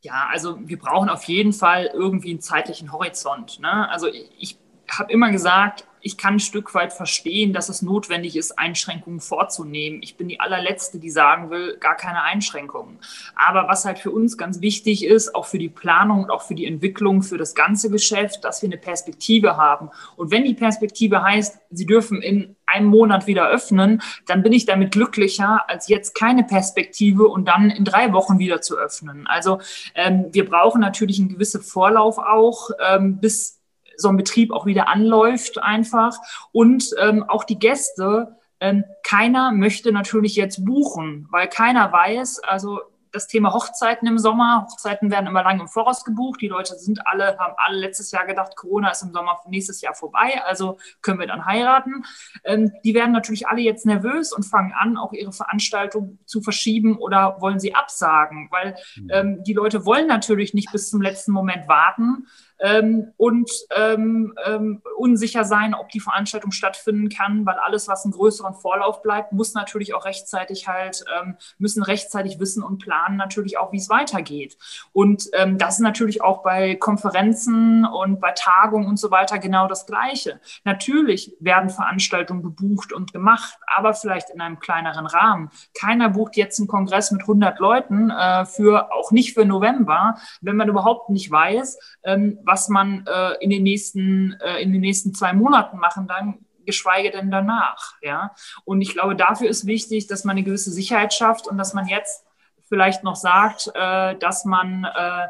Ja, 0.00 0.28
also 0.30 0.58
wir 0.60 0.78
brauchen 0.78 1.08
auf 1.08 1.24
jeden 1.24 1.52
Fall 1.52 1.90
irgendwie 1.92 2.30
einen 2.30 2.40
zeitlichen 2.40 2.92
Horizont. 2.92 3.58
Ne? 3.60 3.88
Also 3.90 4.06
ich 4.06 4.58
habe 4.88 5.12
immer 5.12 5.30
gesagt, 5.30 5.86
ich 6.08 6.16
kann 6.16 6.36
ein 6.36 6.40
Stück 6.40 6.72
weit 6.72 6.94
verstehen, 6.94 7.52
dass 7.52 7.68
es 7.68 7.82
notwendig 7.82 8.34
ist, 8.34 8.58
Einschränkungen 8.58 9.20
vorzunehmen. 9.20 10.00
Ich 10.02 10.16
bin 10.16 10.26
die 10.26 10.40
allerletzte, 10.40 10.98
die 10.98 11.10
sagen 11.10 11.50
will, 11.50 11.76
gar 11.76 11.96
keine 11.96 12.22
Einschränkungen. 12.22 12.98
Aber 13.36 13.68
was 13.68 13.84
halt 13.84 13.98
für 13.98 14.10
uns 14.10 14.38
ganz 14.38 14.62
wichtig 14.62 15.04
ist, 15.04 15.34
auch 15.34 15.44
für 15.44 15.58
die 15.58 15.68
Planung 15.68 16.22
und 16.22 16.30
auch 16.30 16.40
für 16.40 16.54
die 16.54 16.64
Entwicklung, 16.64 17.22
für 17.22 17.36
das 17.36 17.54
ganze 17.54 17.90
Geschäft, 17.90 18.42
dass 18.42 18.62
wir 18.62 18.70
eine 18.70 18.78
Perspektive 18.78 19.58
haben. 19.58 19.90
Und 20.16 20.30
wenn 20.30 20.44
die 20.44 20.54
Perspektive 20.54 21.22
heißt, 21.22 21.58
Sie 21.70 21.84
dürfen 21.84 22.22
in 22.22 22.56
einem 22.64 22.86
Monat 22.86 23.26
wieder 23.26 23.46
öffnen, 23.50 24.00
dann 24.26 24.42
bin 24.42 24.54
ich 24.54 24.64
damit 24.64 24.92
glücklicher, 24.92 25.68
als 25.68 25.88
jetzt 25.88 26.14
keine 26.14 26.44
Perspektive 26.44 27.28
und 27.28 27.46
dann 27.46 27.68
in 27.68 27.84
drei 27.84 28.14
Wochen 28.14 28.38
wieder 28.38 28.62
zu 28.62 28.78
öffnen. 28.78 29.26
Also 29.26 29.60
ähm, 29.94 30.28
wir 30.32 30.48
brauchen 30.48 30.80
natürlich 30.80 31.18
einen 31.18 31.28
gewissen 31.28 31.60
Vorlauf 31.60 32.16
auch, 32.16 32.70
ähm, 32.80 33.18
bis 33.20 33.57
so 33.98 34.08
ein 34.08 34.16
Betrieb 34.16 34.52
auch 34.52 34.64
wieder 34.64 34.88
anläuft 34.88 35.62
einfach. 35.62 36.16
Und 36.52 36.90
ähm, 36.98 37.24
auch 37.28 37.44
die 37.44 37.58
Gäste, 37.58 38.36
ähm, 38.60 38.84
keiner 39.02 39.52
möchte 39.52 39.92
natürlich 39.92 40.36
jetzt 40.36 40.64
buchen, 40.64 41.28
weil 41.30 41.48
keiner 41.48 41.92
weiß, 41.92 42.40
also 42.44 42.80
das 43.12 43.26
Thema 43.26 43.52
Hochzeiten 43.52 44.06
im 44.06 44.18
Sommer. 44.18 44.66
Hochzeiten 44.70 45.10
werden 45.10 45.26
immer 45.26 45.42
lange 45.42 45.62
im 45.62 45.68
Voraus 45.68 46.04
gebucht. 46.04 46.40
Die 46.40 46.48
Leute 46.48 46.78
sind 46.78 47.06
alle, 47.06 47.38
haben 47.38 47.54
alle 47.56 47.78
letztes 47.78 48.10
Jahr 48.10 48.26
gedacht, 48.26 48.56
Corona 48.56 48.90
ist 48.90 49.02
im 49.02 49.12
Sommer 49.12 49.38
nächstes 49.48 49.80
Jahr 49.80 49.94
vorbei, 49.94 50.42
also 50.44 50.78
können 51.02 51.18
wir 51.18 51.26
dann 51.26 51.46
heiraten. 51.46 52.04
Ähm, 52.44 52.72
die 52.84 52.94
werden 52.94 53.12
natürlich 53.12 53.48
alle 53.48 53.60
jetzt 53.60 53.86
nervös 53.86 54.32
und 54.32 54.44
fangen 54.44 54.72
an, 54.72 54.96
auch 54.96 55.12
ihre 55.12 55.32
Veranstaltung 55.32 56.18
zu 56.26 56.42
verschieben 56.42 56.98
oder 56.98 57.36
wollen 57.40 57.60
sie 57.60 57.74
absagen, 57.74 58.48
weil 58.50 58.76
mhm. 58.96 59.10
ähm, 59.10 59.42
die 59.44 59.54
Leute 59.54 59.84
wollen 59.84 60.06
natürlich 60.06 60.54
nicht 60.54 60.70
bis 60.72 60.90
zum 60.90 61.00
letzten 61.00 61.32
Moment 61.32 61.68
warten, 61.68 62.26
ähm, 62.60 63.12
und 63.16 63.50
ähm, 63.74 64.34
ähm, 64.44 64.82
unsicher 64.96 65.44
sein, 65.44 65.74
ob 65.74 65.90
die 65.90 66.00
Veranstaltung 66.00 66.50
stattfinden 66.50 67.08
kann, 67.08 67.46
weil 67.46 67.56
alles, 67.58 67.88
was 67.88 68.04
einen 68.04 68.12
größeren 68.12 68.54
Vorlauf 68.54 69.02
bleibt, 69.02 69.32
muss 69.32 69.54
natürlich 69.54 69.94
auch 69.94 70.04
rechtzeitig 70.04 70.66
halt, 70.68 71.04
ähm, 71.20 71.36
müssen 71.58 71.82
rechtzeitig 71.82 72.40
wissen 72.40 72.62
und 72.62 72.78
planen 72.78 73.16
natürlich 73.16 73.58
auch, 73.58 73.72
wie 73.72 73.78
es 73.78 73.88
weitergeht. 73.88 74.56
Und 74.92 75.28
ähm, 75.34 75.58
das 75.58 75.74
ist 75.74 75.80
natürlich 75.80 76.22
auch 76.22 76.42
bei 76.42 76.74
Konferenzen 76.74 77.84
und 77.84 78.20
bei 78.20 78.32
Tagungen 78.32 78.88
und 78.88 78.98
so 78.98 79.10
weiter 79.10 79.38
genau 79.38 79.68
das 79.68 79.86
Gleiche. 79.86 80.40
Natürlich 80.64 81.36
werden 81.40 81.70
Veranstaltungen 81.70 82.42
gebucht 82.42 82.92
und 82.92 83.12
gemacht, 83.12 83.58
aber 83.66 83.94
vielleicht 83.94 84.30
in 84.30 84.40
einem 84.40 84.58
kleineren 84.58 85.06
Rahmen. 85.06 85.50
Keiner 85.78 86.08
bucht 86.08 86.36
jetzt 86.36 86.58
einen 86.58 86.68
Kongress 86.68 87.10
mit 87.10 87.22
100 87.22 87.58
Leuten 87.58 88.10
äh, 88.10 88.44
für, 88.46 88.92
auch 88.92 89.10
nicht 89.12 89.34
für 89.34 89.44
November, 89.44 90.16
wenn 90.40 90.56
man 90.56 90.68
überhaupt 90.68 91.10
nicht 91.10 91.30
weiß, 91.30 91.78
ähm, 92.04 92.38
was 92.48 92.70
man 92.70 93.06
äh, 93.06 93.34
in 93.40 93.50
den 93.50 93.62
nächsten, 93.62 94.32
äh, 94.40 94.62
in 94.62 94.72
den 94.72 94.80
nächsten 94.80 95.14
zwei 95.14 95.34
Monaten 95.34 95.76
machen 95.76 96.08
dann 96.08 96.38
geschweige 96.64 97.10
denn 97.10 97.30
danach. 97.30 97.94
Ja? 98.00 98.34
Und 98.64 98.80
ich 98.80 98.94
glaube, 98.94 99.14
dafür 99.14 99.48
ist 99.48 99.66
wichtig, 99.66 100.06
dass 100.06 100.24
man 100.24 100.36
eine 100.36 100.44
gewisse 100.44 100.70
Sicherheit 100.70 101.12
schafft 101.12 101.46
und 101.46 101.58
dass 101.58 101.74
man 101.74 101.86
jetzt 101.86 102.24
vielleicht 102.66 103.04
noch 103.04 103.16
sagt, 103.16 103.70
äh, 103.74 104.16
dass 104.16 104.46
man 104.46 104.84
äh, 104.84 105.26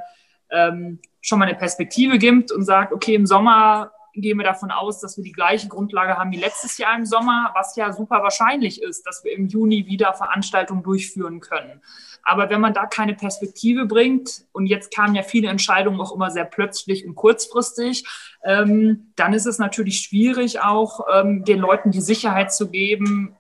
ähm, 0.51 1.01
schon 1.21 1.41
mal 1.41 1.49
eine 1.49 1.59
Perspektive 1.59 2.19
gibt 2.19 2.53
und 2.53 2.65
sagt, 2.65 2.93
okay, 2.93 3.17
im 3.17 3.27
Sommer 3.27 3.91
gehen 4.15 4.39
wir 4.39 4.45
davon 4.45 4.71
aus, 4.71 5.01
dass 5.01 5.17
wir 5.17 5.25
die 5.25 5.33
gleiche 5.33 5.69
Grundlage 5.69 6.17
haben 6.17 6.33
wie 6.33 6.39
letztes 6.39 6.79
Jahr 6.79 6.97
im 6.97 7.05
Sommer, 7.05 7.53
was 7.55 7.77
ja 7.77 7.93
super 7.93 8.23
wahrscheinlich 8.23 8.83
ist, 8.83 9.07
dass 9.07 9.25
wir 9.25 9.33
im 9.33 9.47
Juni 9.47 9.87
wieder 9.87 10.15
Veranstaltungen 10.15 10.83
durchführen 10.83 11.41
können. 11.41 11.83
Aber 12.23 12.51
wenn 12.51 12.61
man 12.61 12.75
da 12.75 12.87
keine 12.87 13.15
Perspektive 13.15 13.87
bringt, 13.87 14.45
und 14.53 14.67
jetzt 14.67 14.95
kamen 14.95 15.15
ja 15.15 15.23
viele 15.23 15.49
Entscheidungen 15.49 16.01
auch 16.01 16.15
immer 16.15 16.31
sehr 16.31 16.45
plötzlich 16.45 17.07
und 17.07 17.15
kurzfristig, 17.15 18.05
ähm, 18.45 19.13
dann 19.17 19.33
ist 19.33 19.47
es 19.47 19.59
natürlich 19.59 20.01
schwierig, 20.01 20.61
auch 20.61 21.07
ähm, 21.13 21.45
den 21.45 21.59
Leuten 21.59 21.91
die 21.91 22.01
Sicherheit 22.01 22.53
zu 22.53 22.71
geben, 22.71 23.37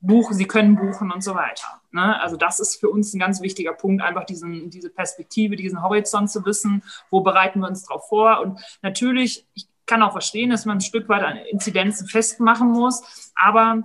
buchen, 0.00 0.34
sie 0.34 0.46
können 0.46 0.76
buchen 0.76 1.10
und 1.10 1.22
so 1.22 1.34
weiter. 1.34 1.80
Ne? 1.92 2.20
Also 2.20 2.36
das 2.36 2.60
ist 2.60 2.76
für 2.76 2.88
uns 2.88 3.12
ein 3.12 3.18
ganz 3.18 3.42
wichtiger 3.42 3.72
Punkt, 3.72 4.02
einfach 4.02 4.24
diesen, 4.24 4.70
diese 4.70 4.90
Perspektive, 4.90 5.56
diesen 5.56 5.82
Horizont 5.82 6.30
zu 6.30 6.44
wissen, 6.44 6.82
wo 7.10 7.20
bereiten 7.20 7.60
wir 7.60 7.68
uns 7.68 7.84
darauf 7.84 8.08
vor. 8.08 8.40
Und 8.40 8.60
natürlich, 8.82 9.46
ich 9.54 9.66
kann 9.90 10.02
auch 10.04 10.12
verstehen, 10.12 10.50
dass 10.50 10.66
man 10.66 10.78
ein 10.78 10.82
Stück 10.82 11.08
weit 11.08 11.24
an 11.24 11.36
Inzidenzen 11.36 12.06
festmachen 12.06 12.70
muss, 12.70 13.32
aber 13.34 13.82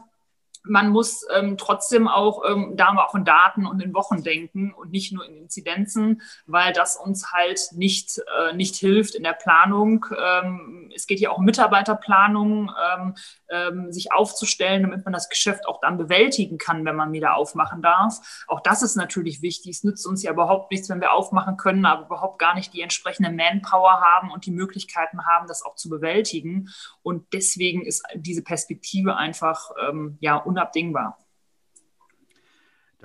man 0.67 0.89
muss 0.89 1.25
ähm, 1.35 1.57
trotzdem 1.57 2.07
auch 2.07 2.43
ähm, 2.47 2.73
da 2.75 2.89
auch 2.97 3.15
in 3.15 3.25
Daten 3.25 3.65
und 3.65 3.81
in 3.81 3.93
Wochen 3.93 4.23
denken 4.23 4.73
und 4.73 4.91
nicht 4.91 5.11
nur 5.13 5.25
in 5.25 5.37
Inzidenzen, 5.37 6.21
weil 6.45 6.73
das 6.73 6.95
uns 6.95 7.31
halt 7.31 7.69
nicht, 7.73 8.19
äh, 8.39 8.53
nicht 8.55 8.75
hilft 8.75 9.15
in 9.15 9.23
der 9.23 9.33
Planung. 9.33 10.05
Ähm, 10.17 10.91
es 10.95 11.07
geht 11.07 11.19
ja 11.19 11.31
auch 11.31 11.37
um 11.37 11.45
Mitarbeiterplanung, 11.45 12.71
ähm, 12.93 13.15
ähm, 13.55 13.91
sich 13.91 14.11
aufzustellen, 14.11 14.83
damit 14.83 15.05
man 15.05 15.13
das 15.13 15.29
Geschäft 15.29 15.67
auch 15.67 15.79
dann 15.81 15.97
bewältigen 15.97 16.57
kann, 16.57 16.85
wenn 16.85 16.95
man 16.95 17.11
wieder 17.11 17.35
aufmachen 17.35 17.81
darf. 17.81 18.45
Auch 18.47 18.61
das 18.61 18.81
ist 18.81 18.95
natürlich 18.95 19.41
wichtig. 19.41 19.71
Es 19.71 19.83
nützt 19.83 20.05
uns 20.05 20.23
ja 20.23 20.31
überhaupt 20.31 20.71
nichts, 20.71 20.89
wenn 20.89 21.01
wir 21.01 21.13
aufmachen 21.13 21.57
können, 21.57 21.85
aber 21.85 22.05
überhaupt 22.05 22.39
gar 22.39 22.55
nicht 22.55 22.73
die 22.73 22.81
entsprechende 22.81 23.31
Manpower 23.31 24.01
haben 24.01 24.31
und 24.31 24.45
die 24.45 24.51
Möglichkeiten 24.51 25.25
haben, 25.25 25.47
das 25.47 25.63
auch 25.63 25.75
zu 25.75 25.89
bewältigen. 25.89 26.69
Und 27.01 27.33
deswegen 27.33 27.85
ist 27.85 28.03
diese 28.15 28.43
Perspektive 28.43 29.15
einfach 29.15 29.71
ähm, 29.87 30.17
ja 30.19 30.37
unabdingbar. 30.37 31.24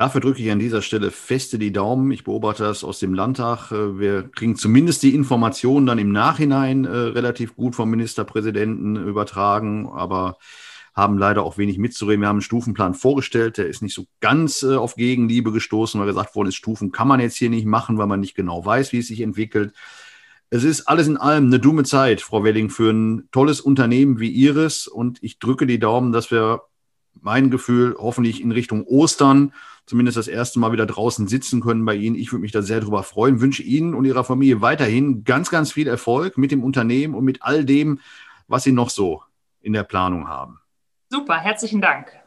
Dafür 0.01 0.23
drücke 0.23 0.41
ich 0.41 0.51
an 0.51 0.59
dieser 0.59 0.81
Stelle 0.81 1.11
feste 1.11 1.59
die 1.59 1.75
Daumen. 1.75 2.11
Ich 2.11 2.25
beobachte 2.25 2.63
das 2.63 2.85
aus 2.85 3.01
dem 3.01 3.13
Landtag. 3.13 3.71
Äh, 3.71 3.99
wir 3.99 4.31
kriegen 4.31 4.57
zumindest 4.57 5.03
die 5.03 5.15
Informationen 5.15 5.85
dann 5.85 5.99
im 5.99 6.11
Nachhinein 6.11 6.87
äh, 6.87 6.89
relativ 6.89 7.55
gut 7.55 7.75
vom 7.75 7.91
Ministerpräsidenten 7.91 8.97
übertragen, 8.97 9.91
aber 9.93 10.39
haben 10.95 11.19
leider 11.19 11.43
auch 11.43 11.59
wenig 11.59 11.77
mitzureden. 11.77 12.23
Wir 12.23 12.29
haben 12.29 12.37
einen 12.37 12.41
Stufenplan 12.41 12.95
vorgestellt, 12.95 13.59
der 13.59 13.67
ist 13.67 13.83
nicht 13.83 13.95
so 13.95 14.07
ganz 14.21 14.63
äh, 14.63 14.75
auf 14.75 14.95
Gegenliebe 14.95 15.53
gestoßen, 15.53 16.01
weil 16.01 16.07
gesagt 16.07 16.35
worden 16.35 16.49
ist, 16.49 16.55
Stufen 16.55 16.93
kann 16.93 17.07
man 17.07 17.21
jetzt 17.21 17.37
hier 17.37 17.51
nicht 17.51 17.67
machen, 17.67 17.99
weil 17.99 18.07
man 18.07 18.21
nicht 18.21 18.35
genau 18.35 18.65
weiß, 18.65 18.95
wie 18.95 19.01
es 19.01 19.09
sich 19.09 19.21
entwickelt. 19.21 19.75
Es 20.49 20.65
ist 20.65 20.89
alles 20.89 21.09
in 21.09 21.19
allem 21.19 21.49
eine 21.49 21.61
dumme 21.61 21.85
Zeit, 21.85 22.23
Frau 22.23 22.43
Welling, 22.43 22.71
für 22.71 22.91
ein 22.91 23.29
tolles 23.33 23.61
Unternehmen 23.61 24.19
wie 24.19 24.31
Ihres. 24.31 24.87
Und 24.87 25.23
ich 25.23 25.39
drücke 25.39 25.67
die 25.67 25.79
Daumen, 25.79 26.11
dass 26.11 26.31
wir 26.31 26.63
mein 27.21 27.51
Gefühl 27.51 27.97
hoffentlich 27.99 28.41
in 28.41 28.53
Richtung 28.53 28.85
Ostern 28.85 29.53
zumindest 29.91 30.17
das 30.17 30.29
erste 30.29 30.61
Mal 30.61 30.71
wieder 30.71 30.87
draußen 30.87 31.27
sitzen 31.27 31.61
können 31.61 31.85
bei 31.85 31.97
Ihnen. 31.97 32.15
Ich 32.15 32.31
würde 32.31 32.43
mich 32.43 32.53
da 32.53 32.63
sehr 32.63 32.81
drüber 32.81 33.03
freuen. 33.03 33.41
Wünsche 33.41 33.65
Ihnen 33.65 33.95
und 33.95 34.05
Ihrer 34.05 34.23
Familie 34.23 34.61
weiterhin 34.61 35.25
ganz, 35.25 35.51
ganz 35.51 35.73
viel 35.73 35.89
Erfolg 35.89 36.39
mit 36.39 36.53
dem 36.53 36.63
Unternehmen 36.63 37.15
und 37.15 37.25
mit 37.25 37.43
all 37.43 37.65
dem, 37.65 37.99
was 38.47 38.63
Sie 38.63 38.73
noch 38.73 38.89
so 38.89 39.23
in 39.61 39.73
der 39.73 39.83
Planung 39.83 40.29
haben. 40.29 40.61
Super, 41.09 41.39
herzlichen 41.39 41.81
Dank. 41.81 42.20